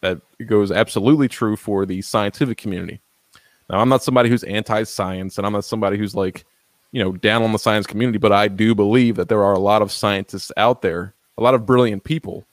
[0.00, 3.00] that goes absolutely true for the scientific community.
[3.68, 6.44] Now, I'm not somebody who's anti-science, and I'm not somebody who's like,
[6.92, 9.58] you know, down on the science community, but I do believe that there are a
[9.58, 12.46] lot of scientists out there, a lot of brilliant people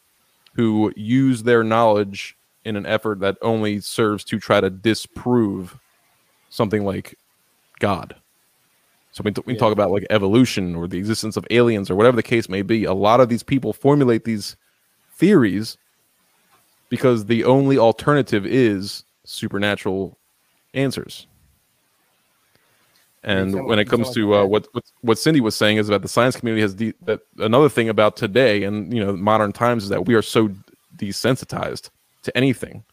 [0.55, 5.77] who use their knowledge in an effort that only serves to try to disprove
[6.49, 7.17] something like
[7.79, 8.15] God.
[9.13, 9.59] So we, we yeah.
[9.59, 12.83] talk about like evolution or the existence of aliens or whatever the case may be.
[12.83, 14.55] A lot of these people formulate these
[15.15, 15.77] theories
[16.89, 20.17] because the only alternative is supernatural
[20.73, 21.27] answers.
[23.23, 26.09] And when it comes to uh, what, what what Cindy was saying is that the
[26.09, 29.89] science community has de- that another thing about today and you know modern times is
[29.89, 30.49] that we are so
[30.97, 31.89] desensitized
[32.23, 32.83] to anything.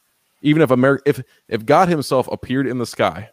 [0.43, 3.31] Even if America, if if God Himself appeared in the sky,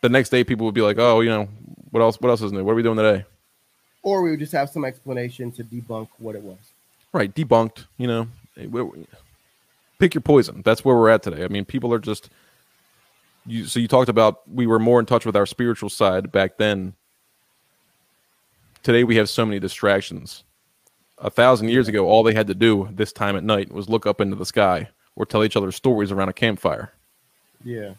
[0.00, 1.48] the next day people would be like, "Oh, you know,
[1.90, 2.20] what else?
[2.20, 2.64] What else is new?
[2.64, 3.24] What are we doing today?
[4.02, 6.58] Or we would just have some explanation to debunk what it was.
[7.12, 7.86] Right, debunked.
[7.96, 8.98] You know,
[9.98, 10.62] pick your poison.
[10.64, 11.44] That's where we're at today.
[11.44, 12.30] I mean, people are just.
[13.46, 16.58] You, so you talked about we were more in touch with our spiritual side back
[16.58, 16.94] then.
[18.82, 20.44] Today we have so many distractions.
[21.18, 24.06] A thousand years ago, all they had to do this time at night was look
[24.06, 26.92] up into the sky or tell each other stories around a campfire.
[27.64, 27.94] Yeah.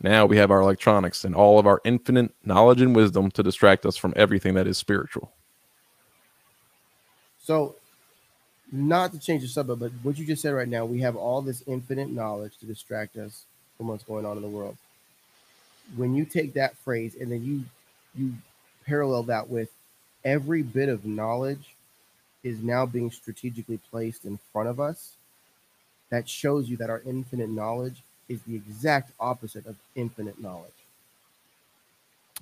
[0.00, 3.86] Now we have our electronics and all of our infinite knowledge and wisdom to distract
[3.86, 5.32] us from everything that is spiritual.
[7.42, 7.76] So,
[8.72, 11.42] not to change the subject, but what you just said right now, we have all
[11.42, 13.44] this infinite knowledge to distract us
[13.76, 14.76] from what's going on in the world.
[15.96, 17.64] When you take that phrase and then you
[18.16, 18.34] you
[18.86, 19.70] parallel that with
[20.24, 21.74] every bit of knowledge
[22.42, 25.14] is now being strategically placed in front of us,
[26.10, 30.70] that shows you that our infinite knowledge is the exact opposite of infinite knowledge.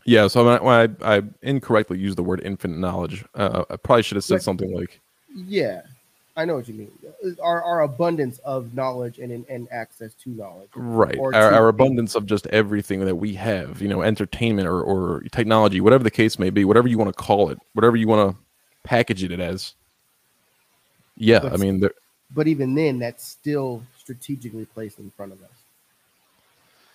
[0.05, 3.25] Yeah, so I, I, I incorrectly used the word infinite knowledge.
[3.35, 5.01] Uh, I probably should have said like, something like,
[5.33, 5.83] "Yeah,
[6.37, 6.91] I know what you mean.
[7.43, 11.19] Our, our abundance of knowledge and and access to knowledge, right?
[11.19, 15.81] Our, our abundance of just everything that we have, you know, entertainment or or technology,
[15.81, 18.37] whatever the case may be, whatever you want to call it, whatever you want to
[18.83, 19.75] package it as.
[21.17, 21.87] Yeah, but, I mean,
[22.35, 25.51] but even then, that's still strategically placed in front of us.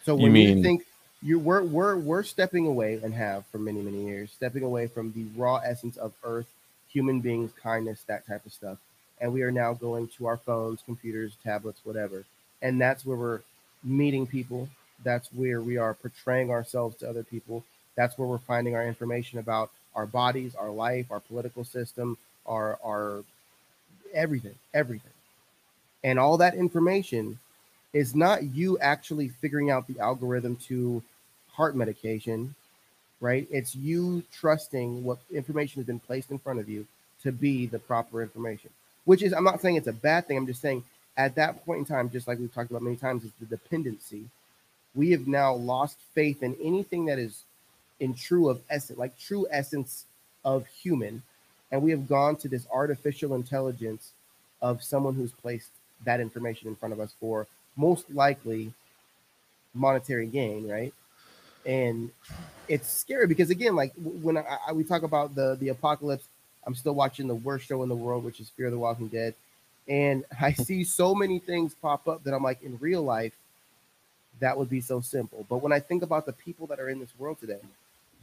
[0.08, 0.86] So when you, mean- think
[1.22, 5.12] you we're we're we're stepping away and have for many many years stepping away from
[5.12, 6.48] the raw essence of Earth,
[6.90, 8.78] human beings, kindness, that type of stuff,
[9.20, 12.24] and we are now going to our phones, computers, tablets, whatever,
[12.62, 13.42] and that's where we're
[13.84, 14.70] meeting people.
[15.04, 17.66] That's where we are portraying ourselves to other people.
[17.98, 22.80] That's where we're finding our information about our bodies, our life, our political system, our
[22.82, 23.26] our
[24.14, 25.12] everything, everything.
[26.02, 27.40] And all that information
[27.98, 31.02] is not you actually figuring out the algorithm to
[31.52, 32.54] heart medication,
[33.22, 33.48] right?
[33.50, 36.86] It's you trusting what information has been placed in front of you
[37.24, 38.70] to be the proper information.
[39.06, 40.38] Which is, I'm not saying it's a bad thing.
[40.38, 40.84] I'm just saying
[41.18, 44.26] at that point in time, just like we've talked about many times, is the dependency.
[44.94, 47.42] We have now lost faith in anything that is
[48.00, 50.06] in true of essence, like true essence
[50.46, 51.24] of human,
[51.72, 54.12] and we have gone to this artificial intelligence
[54.62, 55.72] of someone who's placed
[56.06, 57.48] that information in front of us for
[57.78, 58.74] most likely
[59.74, 60.94] monetary gain, right?
[61.66, 62.12] And
[62.68, 66.28] it's scary because again, like when I, I, we talk about the the apocalypse,
[66.66, 69.34] I'm still watching the worst show in the world, which is Fear the Walking Dead,
[69.88, 73.34] and I see so many things pop up that I'm like, in real life,
[74.40, 75.46] that would be so simple.
[75.50, 77.60] But when I think about the people that are in this world today,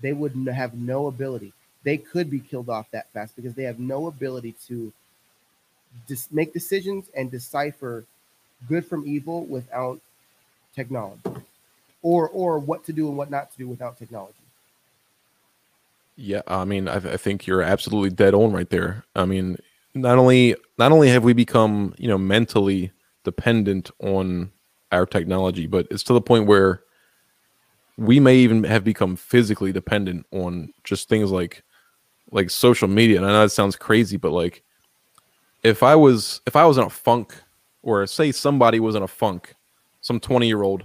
[0.01, 1.53] they would have no ability.
[1.83, 4.93] They could be killed off that fast because they have no ability to
[6.09, 8.05] just make decisions and decipher
[8.69, 10.01] good from evil without
[10.75, 11.21] technology,
[12.03, 14.35] or or what to do and what not to do without technology.
[16.17, 19.05] Yeah, I mean, I, I think you're absolutely dead on right there.
[19.17, 19.57] I mean,
[19.95, 22.93] not only not only have we become you know mentally
[23.25, 24.53] dependent on
[24.93, 26.83] our technology, but it's to the point where
[27.97, 31.63] we may even have become physically dependent on just things like
[32.31, 33.17] like social media.
[33.19, 34.63] And I know that sounds crazy, but like
[35.63, 37.35] if I was if I was in a funk,
[37.85, 39.55] or say somebody was in a funk,
[40.01, 40.85] some twenty year old,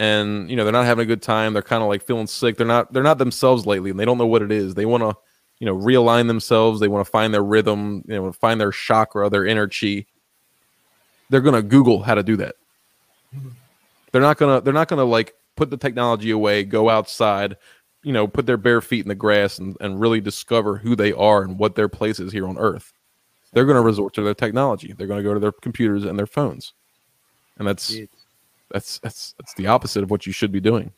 [0.00, 2.56] and you know they're not having a good time they're kind of like feeling sick
[2.56, 5.02] they're not they're not themselves lately and they don't know what it is they want
[5.02, 5.14] to
[5.60, 9.30] you know realign themselves they want to find their rhythm you know find their chakra
[9.30, 10.04] their inner chi
[11.30, 12.56] they're to google how to do that.
[14.12, 17.56] They're not to they're not to like put the technology away go outside
[18.02, 21.12] you know put their bare feet in the grass and, and really discover who they
[21.12, 22.92] are and what their place is here on earth
[23.54, 26.18] they're going to resort to their technology they're going to go to their computers and
[26.18, 26.74] their phones
[27.58, 28.24] and that's It's,
[28.72, 30.92] that's that's that's the opposite of what you should be doing.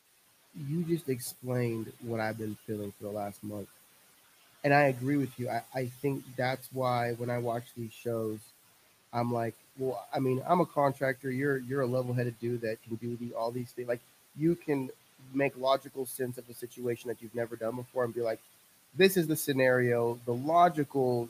[0.69, 3.69] you just explained what I've been feeling for the last month.
[4.65, 5.49] And I agree with you.
[5.49, 8.39] I, I think that's why when I watch these shows,
[9.13, 11.31] I'm like, well, I mean, I'm a contractor.
[11.31, 13.89] You're you're a level-headed dude that can do the, all these things.
[13.89, 14.01] Like
[14.37, 14.91] you can
[15.35, 18.41] make logical sense of a situation that you've never done before and be like,
[18.97, 20.19] this is the scenario.
[20.27, 21.29] The logical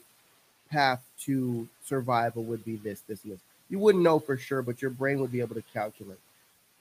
[0.70, 3.40] path to survival would be this, this, and this.
[3.68, 6.18] You wouldn't know for sure, but your brain would be able to calculate.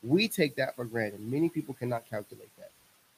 [0.03, 1.19] We take that for granted.
[1.21, 2.69] Many people cannot calculate that.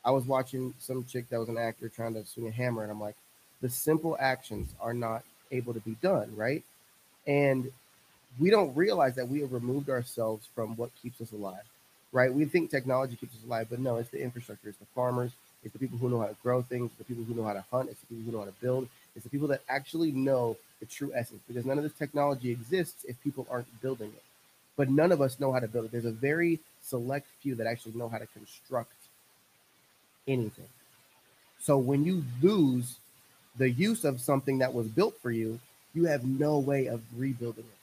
[0.05, 2.91] I was watching some chick that was an actor trying to swing a hammer, and
[2.91, 3.15] I'm like,
[3.61, 6.63] the simple actions are not able to be done, right?
[7.25, 7.69] And
[8.39, 11.63] we don't realize that we have removed ourselves from what keeps us alive,
[12.11, 12.33] right?
[12.33, 15.31] We think technology keeps us alive, but no, it's the infrastructure, it's the farmers,
[15.63, 17.65] it's the people who know how to grow things, the people who know how to
[17.71, 18.87] hunt, it's the people who know how to build,
[19.17, 23.03] it's the people that actually know the true essence because none of this technology exists
[23.03, 24.23] if people aren't building it.
[24.75, 25.91] But none of us know how to build it.
[25.91, 28.93] There's a very select few that actually know how to construct
[30.27, 30.67] anything.
[31.59, 32.97] So when you lose
[33.57, 35.59] the use of something that was built for you,
[35.95, 37.79] you have no way of rebuilding it.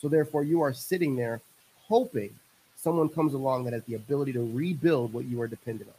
[0.00, 1.40] So therefore, you are sitting there
[1.88, 2.30] hoping
[2.76, 5.96] someone comes along that has the ability to rebuild what you are dependent on,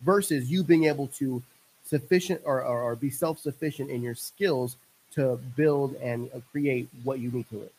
[0.00, 1.42] versus you being able to
[1.88, 4.76] sufficient or, or, or be self-sufficient in your skills
[5.12, 7.72] to build and create what you need to it.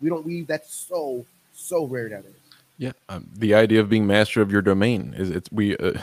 [0.00, 0.26] We don't.
[0.26, 1.24] We that's so
[1.54, 2.32] so rare nowadays.
[2.78, 5.98] Yeah, um, the idea of being master of your domain is it's we uh,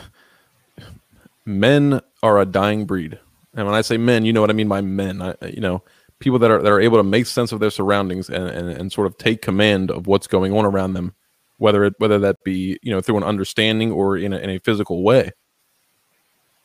[1.44, 3.18] men are a dying breed,
[3.54, 5.22] and when I say men, you know what I mean by men.
[5.22, 5.82] I, you know,
[6.18, 8.92] people that are that are able to make sense of their surroundings and, and and
[8.92, 11.14] sort of take command of what's going on around them,
[11.58, 14.58] whether it whether that be you know through an understanding or in a, in a
[14.58, 15.30] physical way.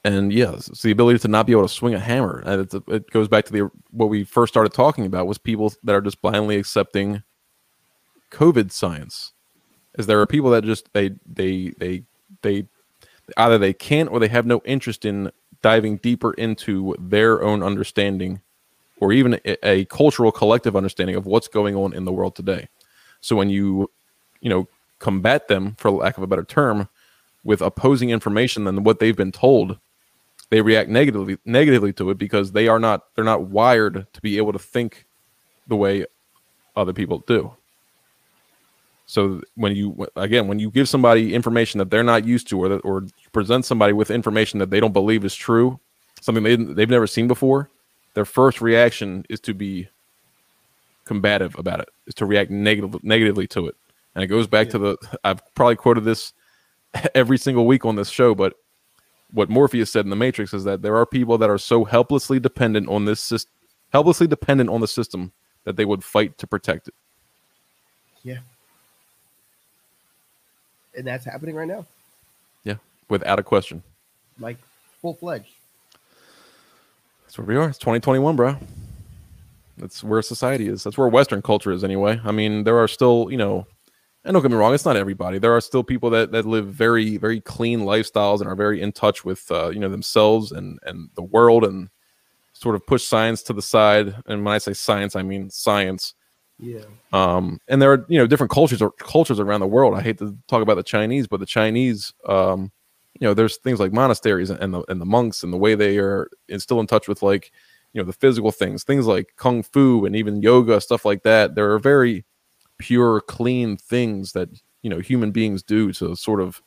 [0.04, 2.42] And yes, it's the ability to not be able to swing a hammer.
[2.46, 5.74] And it's, it goes back to the what we first started talking about was people
[5.84, 7.24] that are just blindly accepting
[8.32, 9.34] COVID science
[9.98, 12.04] is there are people that just they they they
[12.42, 12.66] they
[13.38, 15.32] either they can't or they have no interest in
[15.62, 18.42] diving deeper into their own understanding
[19.02, 22.68] or even a, a cultural collective understanding of what's going on in the world today
[23.20, 23.90] so when you
[24.42, 24.68] you know
[25.00, 26.88] combat them for lack of a better term
[27.44, 29.80] with opposing information than what they've been told
[30.50, 34.38] they react negatively negatively to it because they are not they're not wired to be
[34.38, 35.06] able to think
[35.68, 36.06] the way
[36.76, 37.54] other people do
[39.06, 42.70] So when you again when you give somebody information that they're not used to, or
[42.70, 45.80] that, or present somebody with information that they don't believe is true,
[46.22, 47.72] something they they've never seen before,
[48.14, 49.90] their first reaction is to be
[51.06, 53.76] combative about it, is to react negative, negatively to it.
[54.14, 54.74] And it goes back yeah.
[54.74, 56.34] to the I've probably quoted this
[57.16, 58.54] every single week on this show, but
[59.31, 62.39] what Morpheus said in the Matrix is that there are people that are so helplessly
[62.39, 63.51] dependent on this system,
[63.91, 65.31] helplessly dependent on the system
[65.65, 66.93] that they would fight to protect it.
[68.23, 68.39] Yeah
[70.99, 71.85] and that's happening right now.
[72.64, 72.76] Yeah,
[73.10, 73.84] without a question.
[74.39, 74.57] Like
[75.01, 75.49] full fledged.
[77.23, 77.69] That's where we are.
[77.69, 78.57] It's 2021, bro.
[79.77, 80.84] That's where society is.
[80.84, 82.19] That's where Western culture is, anyway.
[82.23, 83.65] I mean, there are still, you know,
[84.26, 85.40] and don't get me wrong, it's not everybody.
[85.40, 88.91] There are still people that that live very, very clean lifestyles and are very in
[88.91, 91.90] touch with, uh, you know, themselves and and the world and
[92.54, 94.16] sort of push science to the side.
[94.26, 96.14] And when I say science, I mean science
[96.60, 96.82] yeah.
[97.14, 99.96] Um, and there are you know different cultures or cultures around the world.
[99.96, 102.72] I hate to talk about the Chinese, but the Chinese, um,
[103.20, 105.98] you know, there's things like monasteries and the and the monks and the way they
[105.98, 107.52] are still in touch with like
[107.94, 111.56] you know the physical things, things like kung fu and even yoga, stuff like that.
[111.56, 112.26] There are very
[112.80, 114.49] pure, clean things that
[114.81, 116.61] you know human beings do to sort of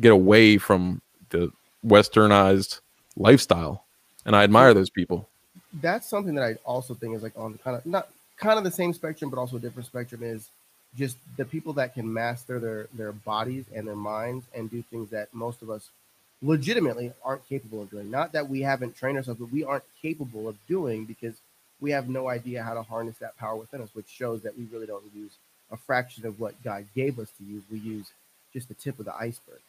[0.00, 1.50] get away from the
[1.84, 2.80] westernized
[3.16, 3.84] lifestyle,
[4.24, 5.28] and I admire those people.
[5.80, 8.64] That's something that I also think is like on the kind of not kind of
[8.64, 10.48] the same spectrum, but also a different spectrum is
[10.96, 15.10] just the people that can master their their bodies and their minds and do things
[15.10, 15.90] that most of us
[16.40, 18.10] legitimately aren't capable of doing.
[18.10, 21.34] Not that we haven't trained ourselves, but we aren't capable of doing because
[21.80, 24.64] we have no idea how to harness that power within us, which shows that we
[24.72, 25.32] really don't use
[25.70, 27.62] a fraction of what God gave us to use.
[27.70, 28.10] We use
[28.52, 29.60] just the tip of the iceberg.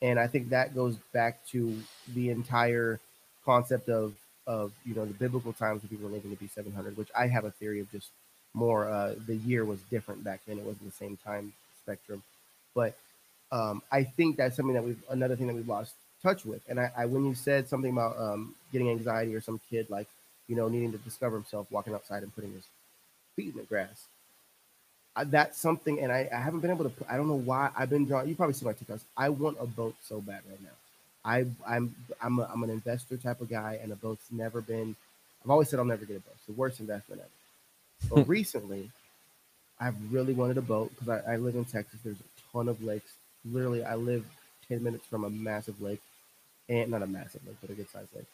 [0.00, 1.78] And I think that goes back to
[2.14, 2.98] the entire
[3.44, 4.14] concept of
[4.46, 7.26] of you know the biblical times when people were living to be 700 which i
[7.26, 8.08] have a theory of just
[8.54, 12.22] more uh the year was different back then it wasn't the same time spectrum
[12.74, 12.96] but
[13.52, 16.80] um i think that's something that we've another thing that we've lost touch with and
[16.80, 20.08] i, I when you said something about um getting anxiety or some kid like
[20.48, 22.64] you know needing to discover himself walking outside and putting his
[23.36, 24.06] feet in the grass
[25.14, 27.90] I, that's something and I, I haven't been able to i don't know why i've
[27.90, 30.70] been drawn you probably see my tiktoks i want a boat so bad right now
[31.24, 34.96] I I'm I'm a, I'm an investor type of guy, and a boat's never been.
[35.44, 36.34] I've always said I'll never get a boat.
[36.36, 38.14] It's the worst investment ever.
[38.14, 38.30] But hmm.
[38.30, 38.90] recently,
[39.80, 42.00] I've really wanted a boat because I, I live in Texas.
[42.02, 43.12] There's a ton of lakes.
[43.44, 44.24] Literally, I live
[44.68, 46.00] ten minutes from a massive lake,
[46.68, 48.26] and not a massive lake, but a good sized lake.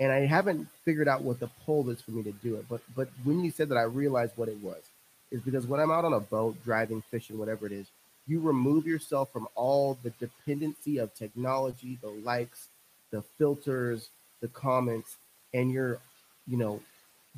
[0.00, 2.66] And I haven't figured out what the pull is for me to do it.
[2.68, 4.82] But but when you said that, I realized what it was.
[5.30, 7.86] Is because when I'm out on a boat, driving, fishing, whatever it is,
[8.26, 12.68] you remove yourself from all the dependency of technology, the likes,
[13.10, 14.08] the filters,
[14.40, 15.16] the comments,
[15.52, 15.98] and your,
[16.46, 16.80] you know,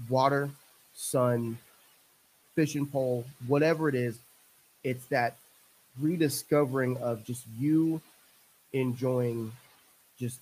[0.09, 0.51] water,
[0.95, 1.59] sun,
[2.55, 4.19] fishing pole, whatever it is,
[4.85, 5.37] it's that
[6.01, 8.01] rediscovering of just you
[8.73, 9.53] enjoying
[10.19, 10.39] just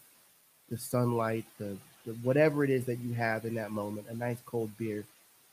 [0.70, 1.78] the sunlight, the, the
[2.22, 5.04] whatever it is that you have in that moment, a nice cold beer,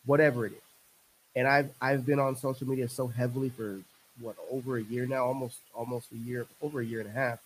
[0.06, 0.62] whatever it is.
[1.36, 3.80] And I've I've been on social media so heavily for
[4.20, 7.40] what over a year now, almost almost a year, over a year and a half.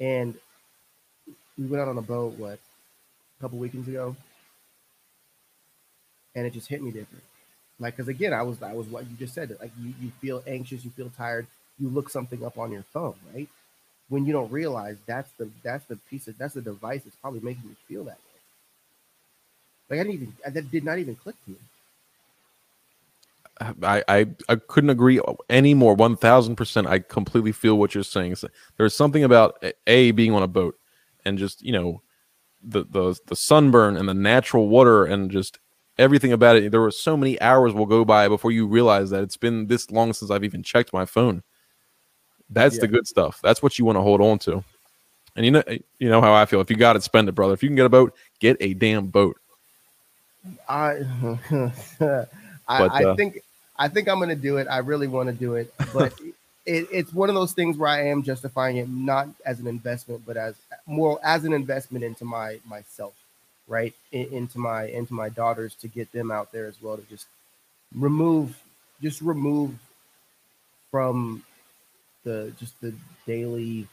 [0.00, 0.36] And
[1.58, 2.58] we went out on a boat what
[3.38, 4.16] a couple weekends ago,
[6.34, 7.24] and it just hit me different.
[7.78, 9.56] Like, because again, I was I was what you just said.
[9.60, 11.46] Like, you you feel anxious, you feel tired,
[11.78, 13.48] you look something up on your phone, right?
[14.08, 17.40] When you don't realize that's the that's the piece of that's the device that's probably
[17.40, 18.40] making you feel that way.
[19.90, 21.56] Like I didn't even that did not even click to me.
[23.60, 25.94] Uh, I, I, I couldn't agree any more.
[25.94, 26.86] One thousand percent.
[26.86, 28.36] I completely feel what you're saying.
[28.76, 30.78] There's something about a being on a boat
[31.24, 32.02] and just you know
[32.62, 35.58] the the the sunburn and the natural water and just
[35.98, 36.70] everything about it.
[36.70, 39.90] There were so many hours will go by before you realize that it's been this
[39.90, 41.42] long since I've even checked my phone.
[42.54, 42.82] That's yeah.
[42.82, 43.40] the good stuff.
[43.42, 44.64] That's what you want to hold on to.
[45.36, 45.62] And you know
[45.98, 46.60] you know how I feel.
[46.60, 47.54] If you got it, spend it, brother.
[47.54, 49.36] If you can get a boat, get a damn boat.
[50.68, 51.00] I
[52.68, 53.40] I, but, uh, I think
[53.76, 54.68] I think I'm gonna do it.
[54.70, 56.12] I really want to do it, but
[56.66, 60.22] it, it's one of those things where I am justifying it not as an investment,
[60.24, 60.54] but as
[60.86, 63.14] more as an investment into my myself,
[63.66, 63.92] right?
[64.12, 67.26] In, into my into my daughters to get them out there as well to just
[67.94, 68.56] remove
[69.02, 69.72] just remove
[70.90, 71.42] from
[72.24, 72.94] the just the
[73.26, 73.86] daily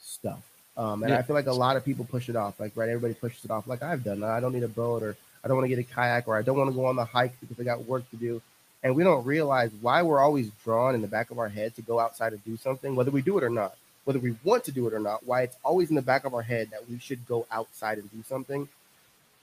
[0.00, 0.42] stuff.
[0.76, 1.18] Um, and yeah.
[1.18, 2.60] I feel like a lot of people push it off.
[2.60, 3.66] Like, right, everybody pushes it off.
[3.66, 4.22] Like I've done.
[4.22, 6.42] I don't need a boat, or I don't want to get a kayak, or I
[6.42, 8.40] don't want to go on the hike because I got work to do
[8.86, 11.82] and we don't realize why we're always drawn in the back of our head to
[11.82, 13.74] go outside and do something, whether we do it or not,
[14.04, 16.34] whether we want to do it or not, why it's always in the back of
[16.34, 18.68] our head that we should go outside and do something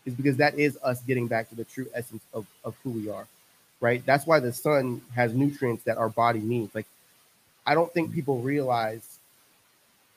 [0.05, 3.09] is because that is us getting back to the true essence of, of who we
[3.09, 3.27] are,
[3.81, 4.05] right?
[4.05, 6.73] That's why the sun has nutrients that our body needs.
[6.73, 6.87] Like
[7.65, 9.19] I don't think people realize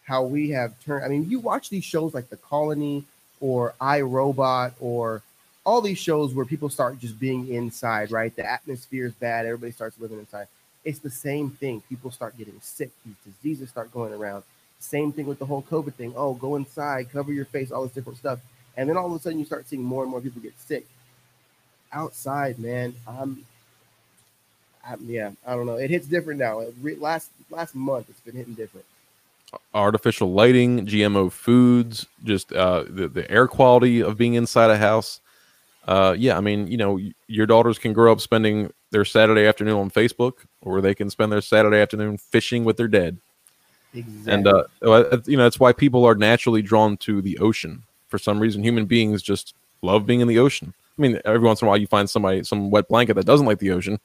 [0.05, 1.05] how we have turned.
[1.05, 3.05] I mean, you watch these shows like The Colony
[3.41, 5.23] or I Robot or
[5.65, 8.35] all these shows where people start just being inside, right?
[8.35, 9.47] The atmosphere is bad.
[9.47, 10.47] Everybody starts living inside.
[10.85, 11.83] It's the same thing.
[11.89, 12.91] People start getting sick.
[13.05, 14.45] These diseases start going around.
[14.79, 16.13] Same thing with the whole COVID thing.
[16.17, 18.39] Oh, go inside, cover your face, all this different stuff.
[18.77, 20.87] And then all of a sudden you start seeing more and more people get sick.
[21.93, 23.45] Outside, man, I'm,
[24.89, 25.77] I'm yeah, I don't know.
[25.77, 26.61] It hits different now.
[26.61, 28.87] It re- last last month, it's been hitting different
[29.75, 35.21] artificial lighting, GMO foods, just uh, the the air quality of being inside a house.
[35.87, 36.99] Uh, yeah, I mean, you know,
[37.29, 41.31] your daughters can grow up spending their Saturday afternoon on Facebook, or they can spend
[41.31, 43.19] their Saturday afternoon fishing with their dad.
[43.95, 44.33] Exactly.
[44.33, 44.65] And uh,
[45.27, 47.83] you know, that's why people are naturally drawn to the ocean.
[48.09, 50.75] For some reason, human beings just love being in the ocean.
[50.99, 53.47] I mean, every once in a while, you find somebody some wet blanket that doesn't
[53.47, 54.01] like the ocean,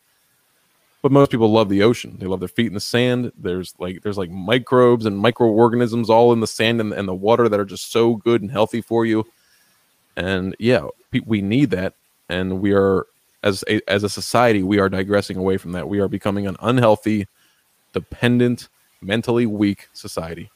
[1.02, 2.18] but most people love the ocean.
[2.20, 3.32] They love their feet in the sand.
[3.38, 7.50] There's like there's like microbes and microorganisms all in the sand and, and the water
[7.50, 9.26] that are just so good and healthy for you.
[10.16, 10.88] And yeah,
[11.26, 11.94] we need that,
[12.30, 13.08] and we are
[13.44, 15.88] as a, as a society we are digressing away from that.
[15.88, 17.28] We are becoming an unhealthy,
[17.94, 18.70] dependent,
[19.02, 20.52] mentally weak society.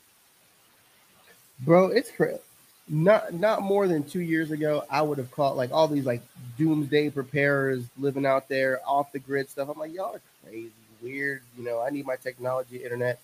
[1.61, 2.39] Bro, it's crazy.
[2.87, 6.21] Not not more than two years ago, I would have caught like all these like
[6.57, 9.69] doomsday preparers living out there off the grid stuff.
[9.69, 10.71] I'm like, y'all are crazy,
[11.01, 11.41] weird.
[11.57, 13.19] You know, I need my technology, internet.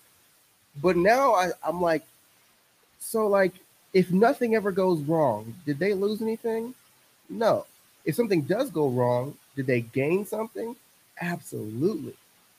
[0.80, 2.02] But now I, I'm like,
[2.98, 3.52] so like,
[3.92, 6.74] if nothing ever goes wrong, did they lose anything?
[7.28, 7.66] No.
[8.04, 10.74] If something does go wrong, did they gain something?
[11.20, 12.14] Absolutely.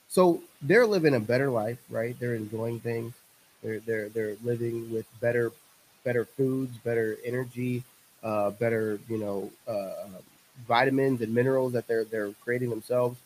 [0.08, 2.18] So they're living a better life, right?
[2.20, 3.14] They're enjoying things.
[3.62, 5.52] They're they're they're living with better
[6.04, 7.84] better foods, better energy,
[8.24, 10.08] uh, better you know uh,
[10.68, 13.20] vitamins and minerals that they're they're creating themselves.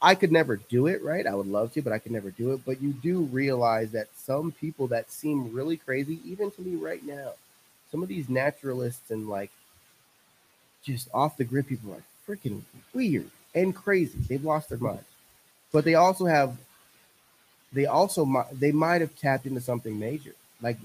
[0.00, 1.24] I could never do it, right?
[1.26, 2.62] I would love to, but I could never do it.
[2.66, 7.04] But you do realize that some people that seem really crazy, even to me right
[7.04, 7.34] now,
[7.92, 9.50] some of these naturalists and like
[10.82, 12.62] just off the grid people are freaking
[12.92, 14.18] weird and crazy.
[14.28, 15.04] They've lost their mind,
[15.70, 16.56] but they also have,
[17.72, 20.34] they also they might have tapped into something major.
[20.60, 20.78] Like,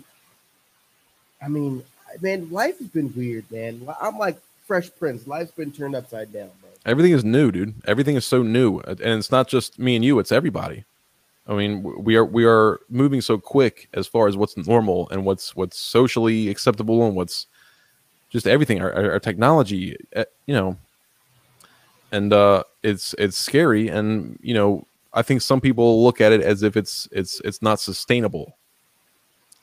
[1.42, 1.84] I mean,
[2.22, 3.88] man, life has been weird, man.
[4.02, 5.28] I'm like Fresh Prince.
[5.28, 6.70] Life's been turned upside down, bro.
[6.86, 7.76] Everything is new, dude.
[7.86, 10.86] Everything is so new, and it's not just me and you; it's everybody.
[11.48, 15.26] I mean, we are we are moving so quick as far as what's normal and
[15.26, 17.48] what's what's socially acceptable and what's
[18.30, 18.82] just everything.
[18.82, 20.78] Our, our, our technology, eh, you know,
[22.12, 23.88] and uh, it's it's scary.
[23.88, 27.62] And you know, I think some people look at it as if it's it's it's
[27.62, 28.58] not sustainable.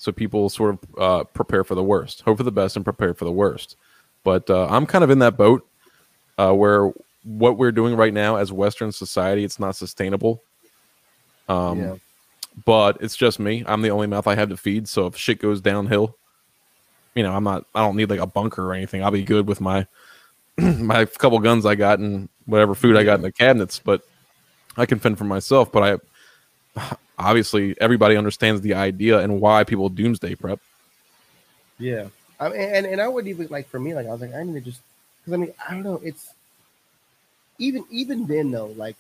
[0.05, 3.15] So people sort of uh, prepare for the worst, hope for the best, and prepare
[3.15, 3.77] for the worst.
[4.23, 5.67] But uh, I'm kind of in that boat
[6.37, 10.43] uh, where what we're doing right now as Western society, it's not sustainable.
[11.49, 11.95] Um, yeah.
[12.67, 13.65] But it's just me.
[13.67, 14.89] I'm the only mouth I have to feed.
[14.89, 16.17] So if shit goes downhill,
[17.15, 17.65] you know, I'm not.
[17.75, 19.03] I don't need like a bunker or anything.
[19.03, 19.87] I'll be good with my
[20.59, 23.81] my couple guns I got and whatever food I got in the cabinets.
[23.83, 24.03] But
[24.77, 25.73] I can fend for myself.
[25.73, 26.14] But I
[27.19, 30.61] obviously everybody understands the idea and why people doomsday prep.
[31.79, 34.35] Yeah, I mean, and and I would even like for me, like I was like,
[34.35, 34.81] I need to just
[35.21, 36.33] because I mean, I don't know, it's
[37.59, 38.97] even even then though, like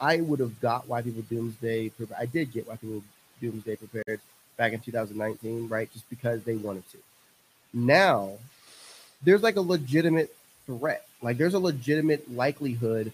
[0.00, 1.90] I would have got why people doomsday.
[1.90, 3.02] Prep I did get why people
[3.40, 4.20] doomsday prepared
[4.56, 5.92] back in 2019, right?
[5.92, 6.98] Just because they wanted to.
[7.74, 8.32] Now,
[9.22, 10.34] there's like a legitimate
[10.66, 11.06] threat.
[11.22, 13.12] Like there's a legitimate likelihood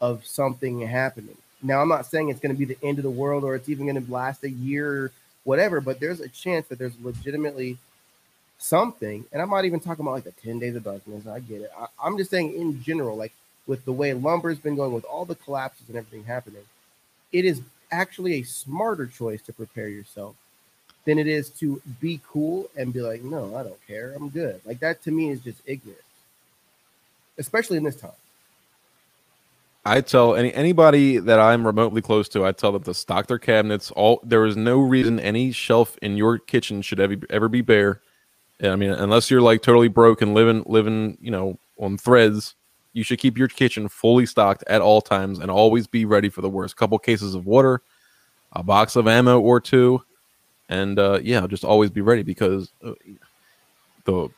[0.00, 1.36] of something happening.
[1.66, 3.68] Now, I'm not saying it's going to be the end of the world or it's
[3.68, 5.12] even going to last a year or
[5.44, 7.78] whatever, but there's a chance that there's legitimately
[8.58, 9.24] something.
[9.32, 11.26] And I'm not even talking about like the 10 days of darkness.
[11.26, 11.70] I get it.
[11.76, 13.32] I, I'm just saying in general, like
[13.66, 16.62] with the way lumber's been going, with all the collapses and everything happening,
[17.32, 17.60] it is
[17.90, 20.36] actually a smarter choice to prepare yourself
[21.04, 24.12] than it is to be cool and be like, no, I don't care.
[24.14, 24.60] I'm good.
[24.64, 26.00] Like that to me is just ignorant,
[27.38, 28.10] especially in this time.
[29.86, 33.38] I tell any anybody that I'm remotely close to, I tell them to stock their
[33.38, 33.90] cabinets.
[33.92, 38.00] All there is no reason any shelf in your kitchen should ever ever be bare.
[38.62, 42.54] I mean, unless you're like totally broke and living living, you know, on threads
[42.96, 46.40] you should keep your kitchen fully stocked at all times and always be ready for
[46.40, 46.76] the worst.
[46.76, 47.82] Couple cases of water,
[48.52, 50.02] a box of ammo or two,
[50.70, 52.92] and uh, yeah, just always be ready because uh,
[54.04, 54.30] the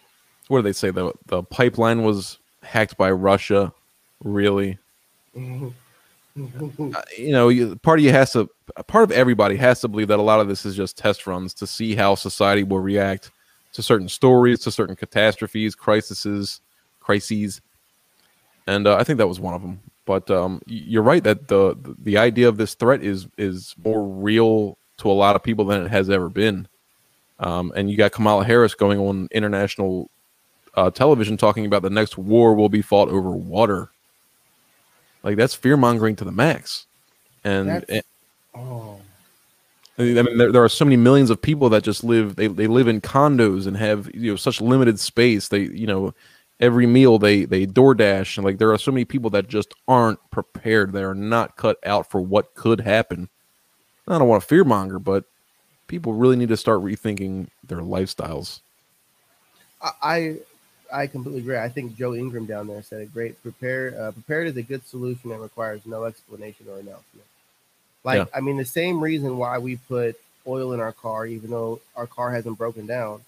[0.49, 3.73] what do they say the the pipeline was hacked by Russia.
[4.25, 4.77] Really,
[7.17, 8.49] you know, you, part of you has to,
[8.87, 11.53] part of everybody has to believe that a lot of this is just test runs
[11.55, 13.31] to see how society will react
[13.73, 16.61] to certain stories, to certain catastrophes, crises,
[17.01, 17.61] crises
[18.69, 19.81] and uh, I think that was one of them.
[20.05, 24.77] But um, you're right that the the idea of this threat is is more real
[24.99, 26.69] to a lot of people than it has ever been.
[27.41, 30.11] Um, and you got Kamala Harris going on international
[30.75, 33.91] uh, television talking about the next war will be fought over water.
[35.29, 36.87] Like that's fear mongering to the max.
[37.45, 38.03] And, and
[38.55, 38.99] oh.
[39.99, 42.37] I mean, there, there are so many millions of people that just live.
[42.37, 45.49] They, they live in condos and have you know such limited space.
[45.49, 46.15] They you know
[46.61, 50.19] every meal they they DoorDash and like there are so many people that just aren't
[50.31, 50.95] prepared.
[50.95, 53.29] They are not cut out for what could happen.
[54.07, 55.25] I don't want to fearmonger, but
[55.89, 58.61] people really need to start rethinking their lifestyles.
[59.83, 60.39] I
[60.93, 61.59] I completely agree.
[61.59, 63.41] I think Joe Ingram down there said it great.
[63.43, 67.27] Prepare uh, prepared is a good solution that requires no explanation or announcement.
[68.05, 68.37] Like yeah.
[68.37, 70.17] I mean, the same reason why we put
[70.47, 73.21] oil in our car, even though our car hasn't broken down,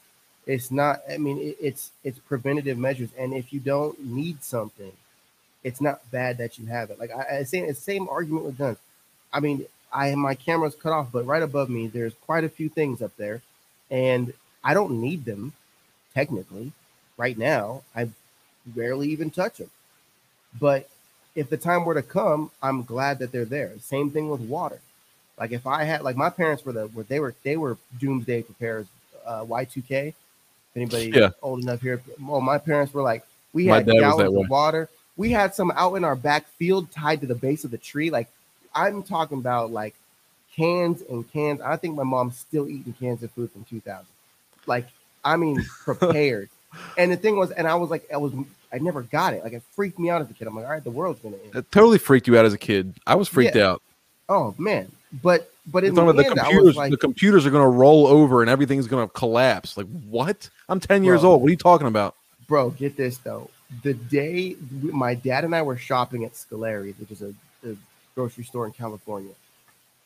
[0.46, 1.00] it's not.
[1.10, 4.92] I mean, it, it's it's preventative measures, and if you don't need something,
[5.62, 6.98] it's not bad that you have it.
[6.98, 8.78] Like I, I say, it's the same argument with guns.
[9.32, 12.68] I mean, I my camera's cut off, but right above me, there's quite a few
[12.68, 13.42] things up there,
[13.90, 14.32] and
[14.64, 15.52] I don't need them
[16.14, 16.72] technically
[17.20, 17.82] right now.
[17.94, 18.08] I
[18.74, 19.70] rarely even touch them,
[20.58, 20.88] but
[21.34, 23.72] if the time were to come, I'm glad that they're there.
[23.80, 24.80] Same thing with water.
[25.38, 28.42] Like if I had, like my parents were the, were they were they were doomsday
[28.42, 28.86] preparers.
[29.26, 30.08] Uh, Y2K.
[30.08, 30.14] If
[30.74, 31.30] anybody yeah.
[31.42, 34.88] old enough here, well, my parents were like, we had gallons of water.
[35.16, 38.10] We had some out in our back field tied to the base of the tree.
[38.10, 38.28] Like
[38.74, 39.94] I'm talking about like
[40.56, 41.60] cans and cans.
[41.60, 44.06] I think my mom's still eating cans of food from 2000.
[44.66, 44.88] Like
[45.24, 46.48] I mean, prepared.
[46.96, 48.32] And the thing was, and I was like, I was
[48.72, 49.42] I never got it.
[49.42, 50.46] Like it freaked me out as a kid.
[50.46, 51.54] I'm like, all right, the world's gonna end.
[51.54, 52.94] It totally freaked you out as a kid.
[53.06, 53.70] I was freaked yeah.
[53.70, 53.82] out.
[54.28, 54.90] Oh man,
[55.22, 58.50] but but in the, end, the, computers, like, the computers are gonna roll over and
[58.50, 59.76] everything's gonna collapse.
[59.76, 60.48] Like what?
[60.68, 61.42] I'm 10 years old.
[61.42, 62.14] What are you talking about,
[62.46, 62.70] bro?
[62.70, 63.50] Get this though.
[63.82, 67.34] The day my dad and I were shopping at Scolari, which is a,
[67.68, 67.76] a
[68.14, 69.32] grocery store in California,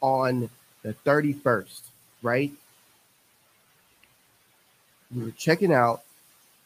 [0.00, 0.48] on
[0.82, 1.80] the 31st,
[2.22, 2.52] right?
[5.14, 6.02] We were checking out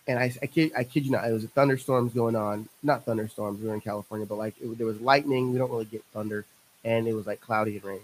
[0.09, 2.66] and I, I kid, I kid you not, it was thunderstorms going on.
[2.82, 5.52] Not thunderstorms, we were in California, but like it, there was lightning.
[5.52, 6.47] We don't really get thunder,
[6.82, 8.01] and it was like cloudy and rain.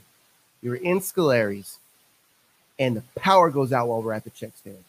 [0.62, 1.78] We were in Scolari's,
[2.78, 4.84] and the power goes out while we're at the check stand.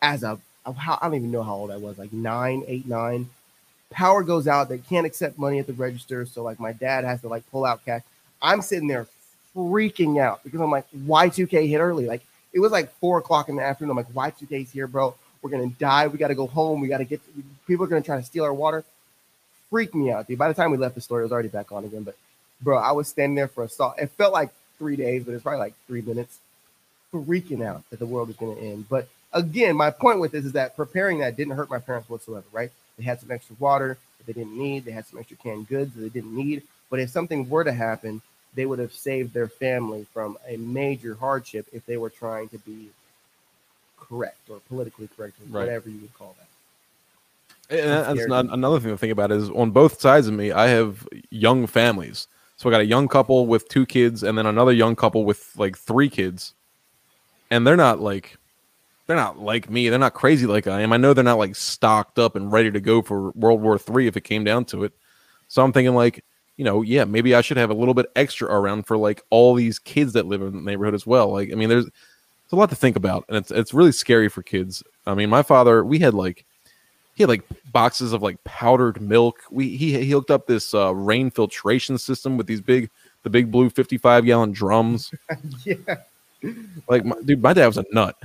[0.00, 3.28] As a, I don't even know how old I was, like nine, eight, nine.
[3.90, 4.70] Power goes out.
[4.70, 7.66] They can't accept money at the register, so like my dad has to like pull
[7.66, 8.02] out cash.
[8.40, 9.06] I'm sitting there
[9.54, 12.06] freaking out because I'm like, Y2K hit early.
[12.06, 12.22] Like
[12.54, 13.90] it was like four o'clock in the afternoon.
[13.90, 16.06] I'm like, Y2K's here, bro we're gonna die.
[16.06, 16.80] We got to go home.
[16.80, 17.20] We got to get.
[17.66, 18.84] People are gonna try to steal our water.
[19.70, 20.38] Freak me out, dude.
[20.38, 22.02] By the time we left the store, it was already back on again.
[22.02, 22.16] But
[22.60, 23.94] bro, I was standing there for a salt.
[23.98, 26.38] It felt like three days, but it's probably like three minutes.
[27.12, 28.88] Freaking out that the world was gonna end.
[28.88, 32.46] But again, my point with this is that preparing that didn't hurt my parents whatsoever.
[32.52, 32.70] Right?
[32.98, 34.84] They had some extra water that they didn't need.
[34.84, 36.62] They had some extra canned goods that they didn't need.
[36.90, 38.20] But if something were to happen,
[38.54, 42.58] they would have saved their family from a major hardship if they were trying to
[42.58, 42.90] be
[44.00, 45.66] correct or politically correct or right.
[45.66, 46.46] whatever you would call that.
[47.78, 50.66] And that's not, another thing to think about is on both sides of me, I
[50.68, 52.26] have young families.
[52.56, 55.56] So I got a young couple with two kids, and then another young couple with
[55.56, 56.52] like three kids,
[57.50, 58.36] and they're not like
[59.06, 59.88] they're not like me.
[59.88, 60.92] They're not crazy like I am.
[60.92, 64.08] I know they're not like stocked up and ready to go for World War Three
[64.08, 64.92] if it came down to it.
[65.48, 66.22] So I'm thinking like,
[66.58, 69.54] you know, yeah, maybe I should have a little bit extra around for like all
[69.54, 71.32] these kids that live in the neighborhood as well.
[71.32, 71.88] Like, I mean, there's
[72.50, 74.82] it's a lot to think about, and it's it's really scary for kids.
[75.06, 76.44] I mean, my father, we had like
[77.14, 79.38] he had like boxes of like powdered milk.
[79.52, 82.90] We he, he hooked up this uh, rain filtration system with these big
[83.22, 85.14] the big blue 55 gallon drums.
[85.64, 85.76] yeah.
[86.88, 88.20] Like my, dude, my dad was a nut.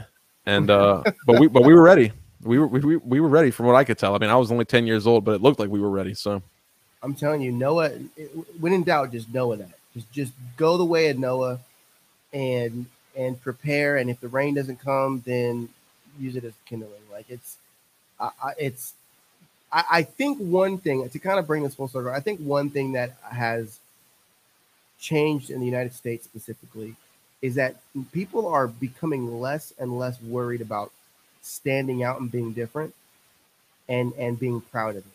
[0.48, 2.12] And uh but we but we were ready.
[2.42, 4.16] We were we, we were ready from what I could tell.
[4.16, 6.16] I mean, I was only 10 years old, but it looked like we were ready.
[6.16, 6.42] So
[7.04, 7.92] I'm telling you, Noah
[8.60, 9.78] when in doubt, just Noah that.
[9.94, 11.60] Just just go the way of Noah
[12.34, 13.98] and and prepare.
[13.98, 15.70] And if the rain doesn't come, then
[16.20, 17.02] use it as kindling.
[17.12, 17.58] Like it's,
[18.20, 18.94] I, it's,
[19.72, 22.12] I, I think one thing to kind of bring this full circle.
[22.12, 23.80] I think one thing that has
[25.00, 26.96] changed in the United States specifically
[27.42, 27.76] is that
[28.12, 30.92] people are becoming less and less worried about
[31.42, 32.94] standing out and being different
[33.88, 35.12] and and being proud of it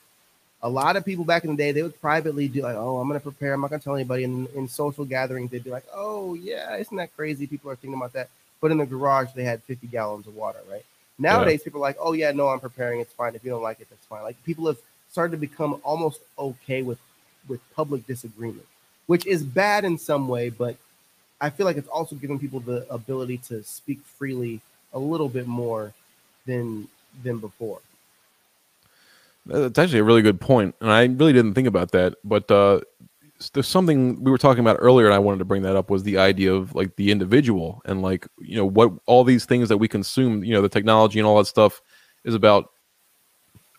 [0.63, 3.09] a lot of people back in the day, they would privately do like, oh, I'm
[3.09, 3.55] going to prepare.
[3.55, 4.25] I'm not going to tell anybody.
[4.25, 7.47] And in social gatherings, they'd be like, oh, yeah, isn't that crazy?
[7.47, 8.29] People are thinking about that.
[8.61, 10.85] But in the garage, they had 50 gallons of water, right?
[11.19, 11.65] Nowadays, yeah.
[11.65, 13.01] people are like, oh, yeah, no, I'm preparing.
[13.01, 13.35] It's fine.
[13.35, 14.23] If you don't like it, that's fine.
[14.23, 14.79] Like people have
[15.11, 16.99] started to become almost okay with,
[17.49, 18.67] with public disagreement,
[19.07, 20.77] which is bad in some way, but
[21.41, 24.61] I feel like it's also giving people the ability to speak freely
[24.93, 25.93] a little bit more
[26.47, 26.89] than
[27.23, 27.81] than before.
[29.47, 32.15] That's actually a really good point, and I really didn't think about that.
[32.25, 32.81] But uh,
[33.53, 36.03] there's something we were talking about earlier, and I wanted to bring that up was
[36.03, 39.79] the idea of like the individual and like you know what all these things that
[39.79, 41.81] we consume, you know, the technology and all that stuff
[42.25, 42.71] is about.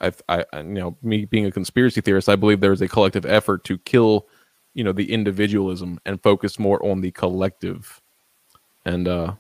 [0.01, 3.23] I, I, you know, me being a conspiracy theorist, I believe there is a collective
[3.25, 4.27] effort to kill,
[4.73, 8.01] you know, the individualism and focus more on the collective.
[8.83, 9.33] And uh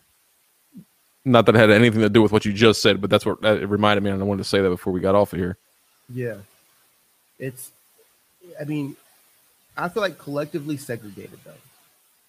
[1.25, 3.43] not that it had anything to do with what you just said, but that's what
[3.43, 5.57] it reminded me, and I wanted to say that before we got off of here.
[6.13, 6.37] Yeah,
[7.39, 7.71] it's.
[8.59, 8.95] I mean,
[9.77, 11.51] I feel like collectively segregated though.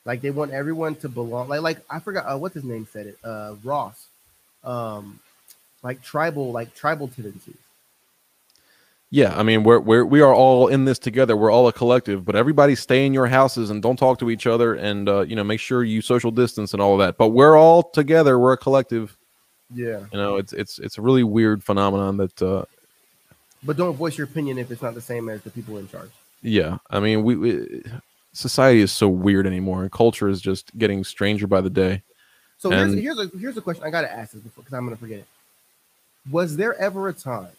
[0.04, 1.48] Like they want everyone to belong.
[1.48, 3.18] Like like I forgot uh, what's his name said it.
[3.24, 4.06] Uh, Ross.
[4.64, 5.20] Um,
[5.82, 7.56] like tribal like tribal tendencies.
[9.10, 11.36] Yeah, I mean we're we're we are all in this together.
[11.36, 14.46] We're all a collective, but everybody stay in your houses and don't talk to each
[14.46, 17.18] other, and uh, you know make sure you social distance and all of that.
[17.18, 18.38] But we're all together.
[18.38, 19.16] We're a collective.
[19.74, 22.42] Yeah, you know it's it's it's a really weird phenomenon that.
[22.42, 22.64] Uh,
[23.62, 26.10] but don't voice your opinion if it's not the same as the people in charge.
[26.42, 27.82] Yeah, I mean, we, we
[28.32, 32.02] society is so weird anymore, and culture is just getting stranger by the day.
[32.58, 34.76] So and, here's here's a here's a question I got to ask this before because
[34.76, 35.26] I'm going to forget it.
[36.30, 37.50] Was there ever a time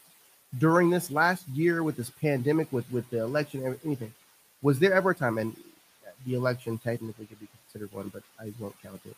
[0.58, 4.14] during this last year with this pandemic, with with the election, anything?
[4.62, 5.56] Was there ever a time, and
[6.26, 9.16] the election technically could be considered one, but I won't count it,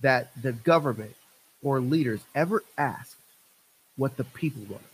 [0.00, 1.14] that the government
[1.62, 3.16] or leaders ever asked
[3.96, 4.86] what the people wanted?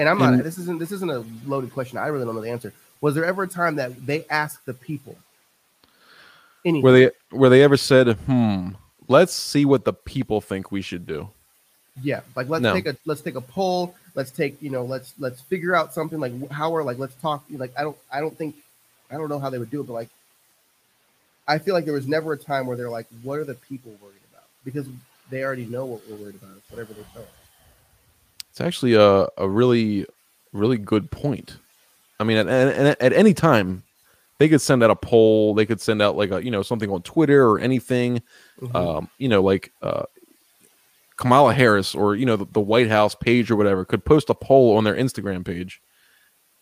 [0.00, 0.32] And I'm not.
[0.32, 0.78] And, this isn't.
[0.78, 1.98] This isn't a loaded question.
[1.98, 2.72] I really don't know the answer.
[3.02, 5.16] Was there ever a time that they asked the people?
[6.64, 6.82] Anything?
[6.82, 8.70] Were they Were they ever said, "Hmm,
[9.08, 11.28] let's see what the people think we should do."
[12.02, 12.72] Yeah, like let's no.
[12.72, 13.94] take a let's take a poll.
[14.14, 17.44] Let's take you know let's let's figure out something like how we're like let's talk.
[17.50, 18.56] Like I don't I don't think
[19.10, 20.08] I don't know how they would do it, but like
[21.46, 23.92] I feel like there was never a time where they're like, "What are the people
[24.00, 24.86] worried about?" Because
[25.28, 26.56] they already know what we're worried about.
[26.56, 27.39] It's whatever they tell us.
[28.50, 30.06] It's actually a, a really,
[30.52, 31.56] really good point.
[32.18, 33.82] I mean, at, at, at any time,
[34.38, 35.54] they could send out a poll.
[35.54, 38.22] They could send out like a you know something on Twitter or anything.
[38.60, 38.76] Mm-hmm.
[38.76, 40.04] Um, you know, like uh,
[41.16, 44.34] Kamala Harris or you know the, the, White House page or whatever could post a
[44.34, 45.80] poll on their Instagram page,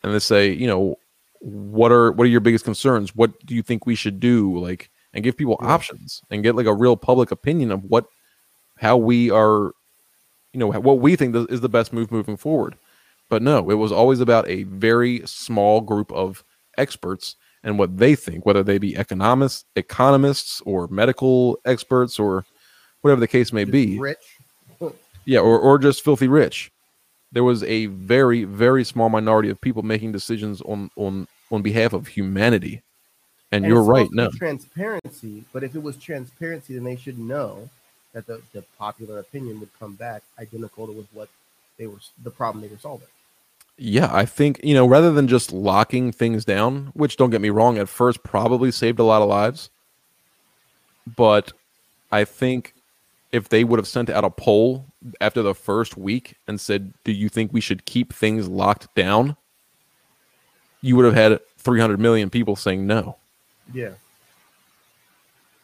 [0.03, 0.97] and they say, you know,
[1.41, 3.15] what are what are your biggest concerns?
[3.15, 4.59] What do you think we should do?
[4.59, 5.69] Like, and give people yeah.
[5.69, 8.07] options and get like a real public opinion of what
[8.77, 9.73] how we are
[10.59, 12.75] you know what we think is the best move moving forward.
[13.29, 16.43] But no, it was always about a very small group of
[16.77, 22.45] experts and what they think, whether they be economists, economists, or medical experts, or
[23.03, 24.01] whatever the case may be.
[24.01, 24.39] Rich,
[25.27, 26.73] yeah, or or just filthy rich.
[27.31, 31.93] There was a very very small minority of people making decisions on on on behalf
[31.93, 32.83] of humanity.
[33.53, 34.09] And, and you're right.
[34.11, 37.71] No transparency, but if it was transparency, then they should know
[38.13, 41.29] that the, the popular opinion would come back identical to with what
[41.79, 43.09] they were the problem they were solving.
[43.81, 47.51] Yeah, I think, you know, rather than just locking things down, which don't get me
[47.51, 49.71] wrong, at first probably saved a lot of lives.
[51.17, 51.53] But
[52.11, 52.75] I think
[53.31, 54.87] if they would have sent out a poll
[55.21, 59.37] after the first week and said, Do you think we should keep things locked down?
[60.81, 63.17] You would have had 300 million people saying no.
[63.73, 63.91] Yeah.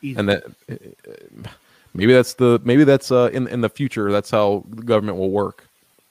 [0.02, 0.18] Easy.
[0.18, 1.48] And that eh, eh, eh,
[1.94, 4.12] maybe that's the maybe that's uh, in in the future.
[4.12, 5.66] That's how the government will work.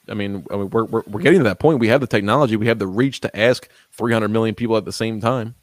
[0.10, 1.80] I mean, I mean, we're, we're we're getting to that point.
[1.80, 4.91] We have the technology, we have the reach to ask 300 million people at the
[4.91, 5.55] same time.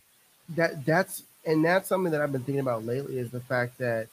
[0.51, 4.09] That that's and that's something that I've been thinking about lately is the fact that,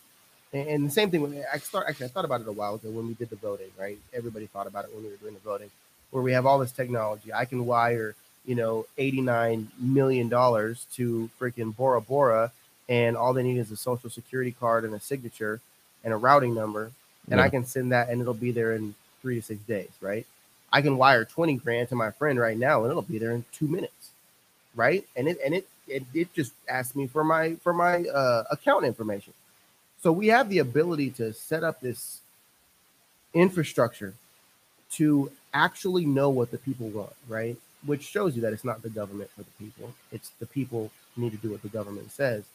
[0.54, 1.44] and the same thing.
[1.54, 3.70] I start actually I thought about it a while ago when we did the voting.
[3.78, 5.70] Right, everybody thought about it when we were doing the voting,
[6.12, 7.34] where we have all this technology.
[7.34, 8.16] I can wire
[8.46, 12.52] you know 89 million dollars to freaking Bora Bora,
[12.90, 15.62] and all they need is a social security card and a signature
[16.08, 16.90] and a routing number,
[17.30, 17.44] and yeah.
[17.44, 20.26] I can send that and it'll be there in three to six days, right?
[20.72, 23.44] I can wire 20 grand to my friend right now and it'll be there in
[23.52, 24.12] two minutes,
[24.74, 25.06] right?
[25.18, 28.86] And it and it it, it just asked me for my for my uh, account
[28.86, 29.34] information.
[30.02, 32.22] So we have the ability to set up this
[33.34, 34.14] infrastructure
[34.94, 37.58] to actually know what the people want, right?
[37.86, 39.94] Which shows you that it's not the government for the people.
[40.14, 42.46] It's the people need to do what the government says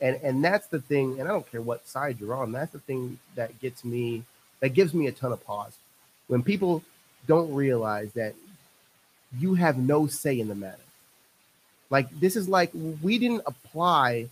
[0.00, 2.78] and and that's the thing and i don't care what side you're on that's the
[2.78, 4.22] thing that gets me
[4.60, 5.76] that gives me a ton of pause.
[6.26, 6.82] When people
[7.26, 8.34] don't realize that
[9.38, 10.76] you have no say in the matter.
[11.90, 12.70] Like this is like
[13.02, 14.28] we didn't apply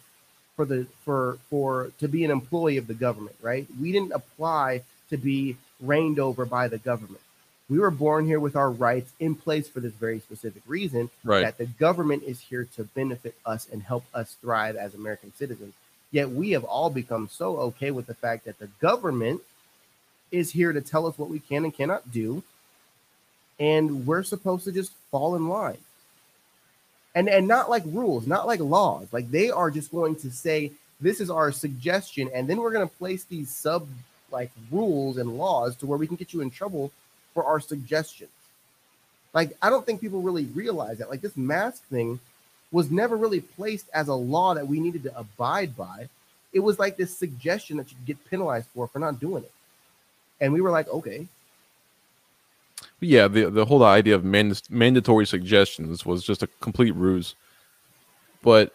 [0.56, 3.66] for the for for to be an employee of the government right?
[3.80, 7.20] We didn't apply to be reigned over by the government
[7.68, 11.42] we were born here with our rights in place for this very specific reason right.
[11.42, 15.74] that the government is here to benefit us and help us thrive as American citizens.
[16.12, 19.40] Yet we have all become so okay with the fact that the government
[20.30, 22.44] is here to tell us what we can and cannot do.
[23.58, 25.78] And we're supposed to just fall in line.
[27.14, 29.08] And and not like rules, not like laws.
[29.10, 32.86] Like they are just going to say this is our suggestion and then we're going
[32.88, 33.88] to place these sub
[34.30, 36.92] like rules and laws to where we can get you in trouble
[37.36, 38.30] for our suggestions.
[39.34, 42.18] Like I don't think people really realize that like this mask thing
[42.72, 46.08] was never really placed as a law that we needed to abide by.
[46.54, 49.52] It was like this suggestion that you get penalized for for not doing it.
[50.40, 51.26] And we were like, okay.
[53.00, 57.34] Yeah, the the whole idea of mand- mandatory suggestions was just a complete ruse.
[58.42, 58.72] But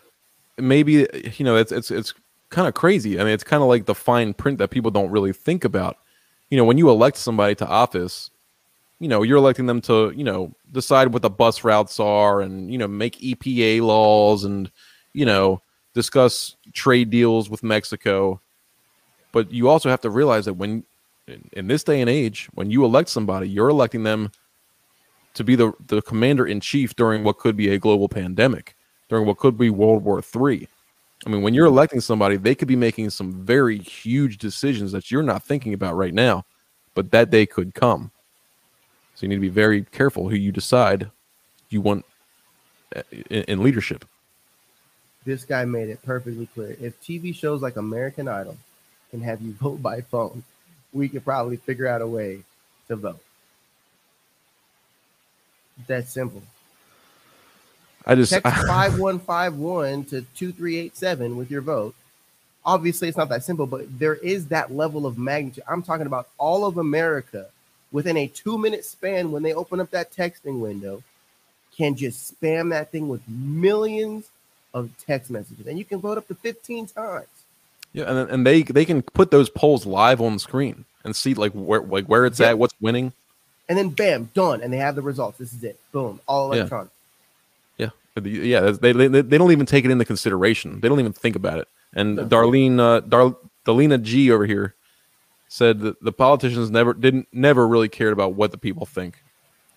[0.58, 1.08] maybe
[1.38, 2.14] you know it's it's it's
[2.52, 3.20] kind of crazy.
[3.20, 5.98] I mean, it's kind of like the fine print that people don't really think about.
[6.52, 8.31] You know, when you elect somebody to office,
[9.02, 12.72] you know, you're electing them to, you know, decide what the bus routes are and,
[12.72, 14.70] you know, make EPA laws and,
[15.14, 15.60] you know,
[15.96, 18.40] discuss trade deals with Mexico.
[19.32, 20.84] But you also have to realize that when
[21.54, 24.32] in this day and age, when you elect somebody, you're electing them
[25.34, 28.76] to be the, the commander in chief during what could be a global pandemic,
[29.10, 30.68] during what could be World War III.
[31.26, 31.74] I mean, when you're mm-hmm.
[31.74, 35.96] electing somebody, they could be making some very huge decisions that you're not thinking about
[35.96, 36.46] right now,
[36.94, 38.12] but that day could come.
[39.22, 41.12] So you need to be very careful who you decide
[41.70, 42.06] you want
[42.96, 44.04] uh, in, in leadership.
[45.26, 46.76] This guy made it perfectly clear.
[46.82, 48.58] If TV shows like American Idol
[49.12, 50.42] can have you vote by phone,
[50.92, 52.42] we could probably figure out a way
[52.88, 53.22] to vote.
[55.86, 56.42] That's simple.
[58.04, 61.94] I just text five one five one to two three eight seven with your vote.
[62.66, 65.64] Obviously, it's not that simple, but there is that level of magnitude.
[65.68, 67.50] I'm talking about all of America
[67.92, 71.04] within a two minute span when they open up that texting window
[71.76, 74.30] can just spam that thing with millions
[74.74, 77.28] of text messages, and you can vote up to 15 times.
[77.94, 81.34] Yeah, and and they they can put those polls live on the screen and see
[81.34, 83.12] like where like where it's at, what's winning,
[83.68, 85.38] and then bam, done, and they have the results.
[85.38, 86.92] This is it, boom, all electronic.
[87.78, 90.80] Yeah, yeah, yeah they, they they don't even take it into consideration.
[90.80, 91.68] They don't even think about it.
[91.94, 92.26] And no.
[92.26, 93.36] Darlene uh, Dar
[93.66, 94.74] Darlena G over here
[95.52, 99.22] said that the politicians never didn't never really cared about what the people think,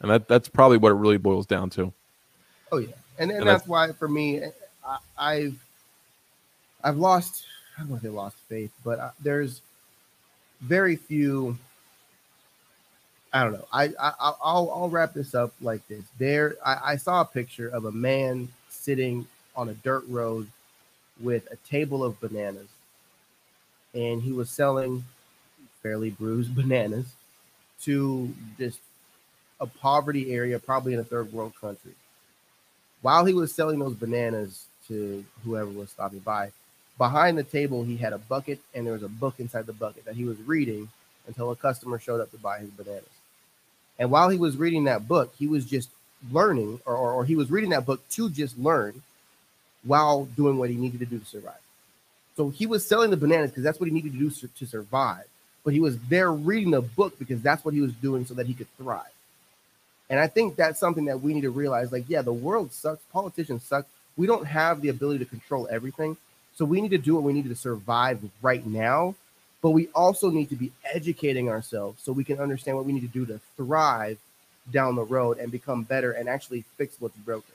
[0.01, 1.93] and that that's probably what it really boils down to.
[2.71, 2.87] Oh yeah,
[3.19, 4.41] and, and, and that's, that's, why for me,
[5.19, 5.55] I, have
[6.85, 7.45] I've lost
[7.77, 9.63] I don't know if they lost faith, but uh, there's
[10.61, 11.59] very few.
[13.33, 13.67] I don't know.
[13.73, 16.05] I, I will I'll wrap this up like this.
[16.19, 19.27] There, I, I saw a picture of a man sitting
[19.57, 20.47] on a dirt road
[21.19, 22.69] with a table of bananas,
[23.93, 25.05] and he was selling
[25.85, 27.07] fairly bruised bananas
[27.83, 28.81] to just
[29.61, 31.93] a poverty area, probably in a third world country.
[33.03, 36.51] While he was selling those bananas to whoever was stopping by,
[36.99, 40.05] behind the table he had a bucket and there was a book inside the bucket
[40.07, 40.89] that he was reading
[41.27, 43.05] until a customer showed up to buy his bananas.
[43.99, 45.91] And while he was reading that book, he was just
[46.33, 49.03] learning, or, or, or he was reading that book to just learn
[49.85, 51.61] while doing what he needed to do to survive.
[52.37, 55.27] So he was selling the bananas because that's what he needed to do to survive.
[55.65, 58.47] But he was there reading a book because that's what he was doing so that
[58.47, 59.11] he could thrive.
[60.11, 61.91] And I think that's something that we need to realize.
[61.91, 63.03] Like, yeah, the world sucks.
[63.13, 63.87] Politicians suck.
[64.17, 66.17] We don't have the ability to control everything.
[66.55, 69.15] So we need to do what we need to survive right now.
[69.63, 73.01] But we also need to be educating ourselves so we can understand what we need
[73.01, 74.19] to do to thrive
[74.71, 77.55] down the road and become better and actually fix what's broken.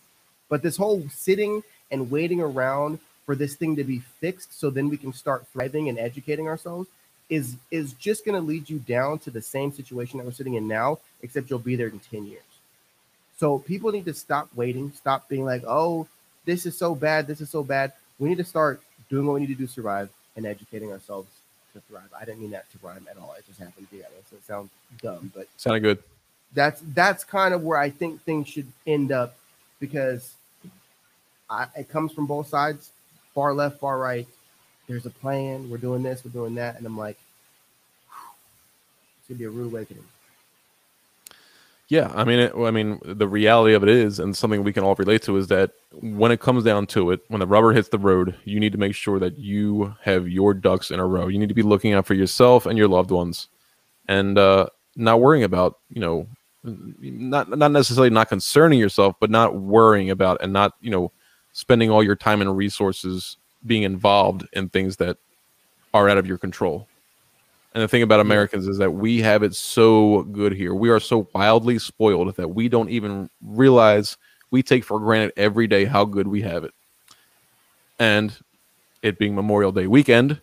[0.50, 4.90] But this whole sitting and waiting around for this thing to be fixed so then
[4.90, 6.90] we can start thriving and educating ourselves
[7.30, 10.56] is is just going to lead you down to the same situation that we're sitting
[10.56, 12.42] in now except you'll be there in 10 years.
[13.38, 16.08] So people need to stop waiting, stop being like, "Oh,
[16.46, 19.42] this is so bad, this is so bad." We need to start doing what we
[19.42, 21.30] need to do to survive and educating ourselves
[21.74, 22.10] to thrive.
[22.20, 23.34] I didn't mean that to rhyme at all.
[23.38, 24.02] It just happened to be.
[24.02, 24.70] that So it sounds
[25.02, 26.04] dumb, but sounded good.
[26.54, 29.38] That's that's kind of where I think things should end up
[29.80, 30.34] because
[31.50, 32.92] I, it comes from both sides,
[33.34, 34.28] far left, far right.
[34.90, 35.70] There's a plan.
[35.70, 36.26] We're doing this.
[36.26, 37.20] We're doing that, and I'm like,
[39.20, 40.04] it's gonna be a rude awakening.
[41.90, 44.84] Yeah, I mean, it, I mean, the reality of it is, and something we can
[44.84, 47.90] all relate to, is that when it comes down to it, when the rubber hits
[47.90, 51.28] the road, you need to make sure that you have your ducks in a row.
[51.28, 53.48] You need to be looking out for yourself and your loved ones,
[54.08, 56.26] and uh, not worrying about, you know,
[56.64, 61.12] not not necessarily not concerning yourself, but not worrying about and not, you know,
[61.54, 65.18] spending all your time and resources being involved in things that
[65.94, 66.88] are out of your control.
[67.74, 70.74] And the thing about Americans is that we have it so good here.
[70.74, 74.18] We are so wildly spoiled that we don't even realize
[74.52, 76.74] we take for granted every day how good we have it.
[78.00, 78.36] And
[79.04, 80.42] it being Memorial Day weekend,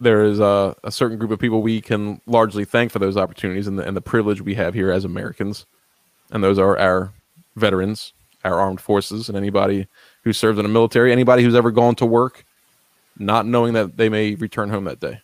[0.00, 3.66] there is a, a certain group of people we can largely thank for those opportunities
[3.66, 5.66] and the, and the privilege we have here as Americans.
[6.30, 7.12] And those are our
[7.56, 8.12] veterans,
[8.44, 9.86] our armed forces, and anybody
[10.24, 12.44] who serves in the military, anybody who's ever gone to work
[13.18, 15.20] not knowing that they may return home that day.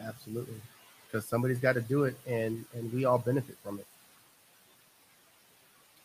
[0.00, 0.60] Absolutely.
[1.06, 3.86] Because somebody's got to do it and and we all benefit from it.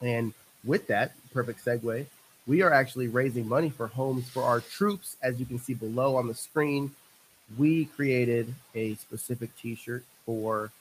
[0.02, 2.06] And with that, perfect segue,
[2.48, 5.16] we are actually raising money for homes for our troops.
[5.22, 6.92] As you can see below on the screen,
[7.58, 10.72] we created a specific t-shirt for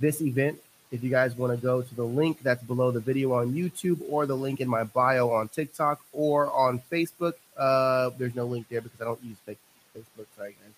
[0.00, 0.58] this event.
[0.90, 4.00] If you guys want to go to the link that's below the video on YouTube
[4.08, 8.66] or the link in my bio on TikTok or on Facebook, uh, there's no link
[8.68, 10.26] there because I don't use Facebook.
[10.36, 10.72] Sorry, guys.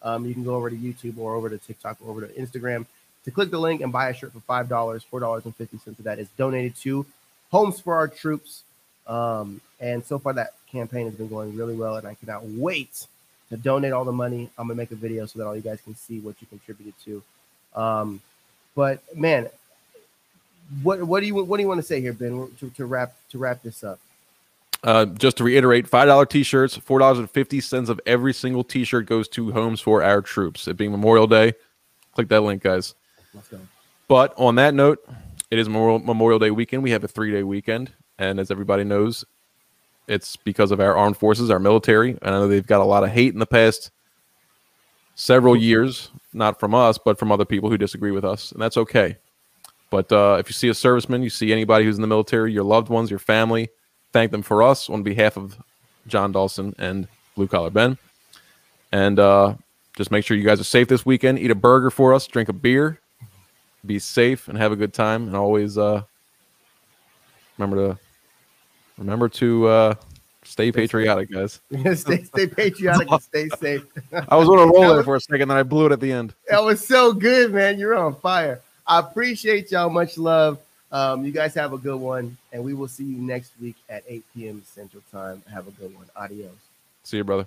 [0.00, 2.86] Um, you can go over to YouTube or over to TikTok or over to Instagram
[3.24, 5.02] to click the link and buy a shirt for five dollars.
[5.02, 7.04] Four dollars and fifty cents of that is donated to
[7.50, 8.62] Homes for Our Troops.
[9.06, 13.06] Um, and so far, that campaign has been going really well, and I cannot wait
[13.50, 14.48] to donate all the money.
[14.56, 16.94] I'm gonna make a video so that all you guys can see what you contributed
[17.04, 17.22] to.
[17.74, 18.20] Um,
[18.78, 19.48] but man,
[20.84, 23.16] what what do you what do you want to say here, Ben, to, to wrap
[23.30, 23.98] to wrap this up?
[24.84, 28.62] Uh, just to reiterate, five dollar t-shirts, four dollars and fifty cents of every single
[28.62, 30.68] t-shirt goes to Homes for Our Troops.
[30.68, 31.54] It being Memorial Day,
[32.12, 32.94] click that link, guys.
[33.34, 33.58] Let's go.
[34.06, 35.04] But on that note,
[35.50, 36.84] it is Memorial, Memorial Day weekend.
[36.84, 39.24] We have a three day weekend, and as everybody knows,
[40.06, 42.10] it's because of our armed forces, our military.
[42.22, 43.90] And I know they've got a lot of hate in the past
[45.18, 48.76] several years, not from us, but from other people who disagree with us, and that's
[48.76, 49.16] okay.
[49.90, 52.64] But uh, if you see a serviceman, you see anybody who's in the military, your
[52.64, 53.68] loved ones, your family
[54.12, 55.58] thank them for us on behalf of
[56.06, 57.98] Jon Dawson and Blue Collar Ben.
[58.92, 59.54] And uh,
[59.96, 61.38] just make sure you guys are safe this weekend.
[61.38, 63.00] Eat a burger for us, drink a beer,
[63.84, 65.26] be safe, and have a good time.
[65.26, 66.02] And always uh,
[67.58, 67.98] remember to
[68.96, 69.94] remember to uh,
[70.48, 71.60] stay patriotic, guys.
[72.00, 73.86] stay, stay patriotic and stay safe.
[74.28, 76.10] I was on a roll there for a second, then I blew it at the
[76.10, 76.34] end.
[76.48, 77.78] That was so good, man.
[77.78, 78.60] You're on fire.
[78.86, 79.90] I appreciate y'all.
[79.90, 80.58] Much love.
[80.90, 84.04] Um, you guys have a good one, and we will see you next week at
[84.08, 84.62] 8 p.m.
[84.64, 85.42] Central Time.
[85.52, 86.06] Have a good one.
[86.16, 86.52] Adios.
[87.04, 87.46] See you, brother.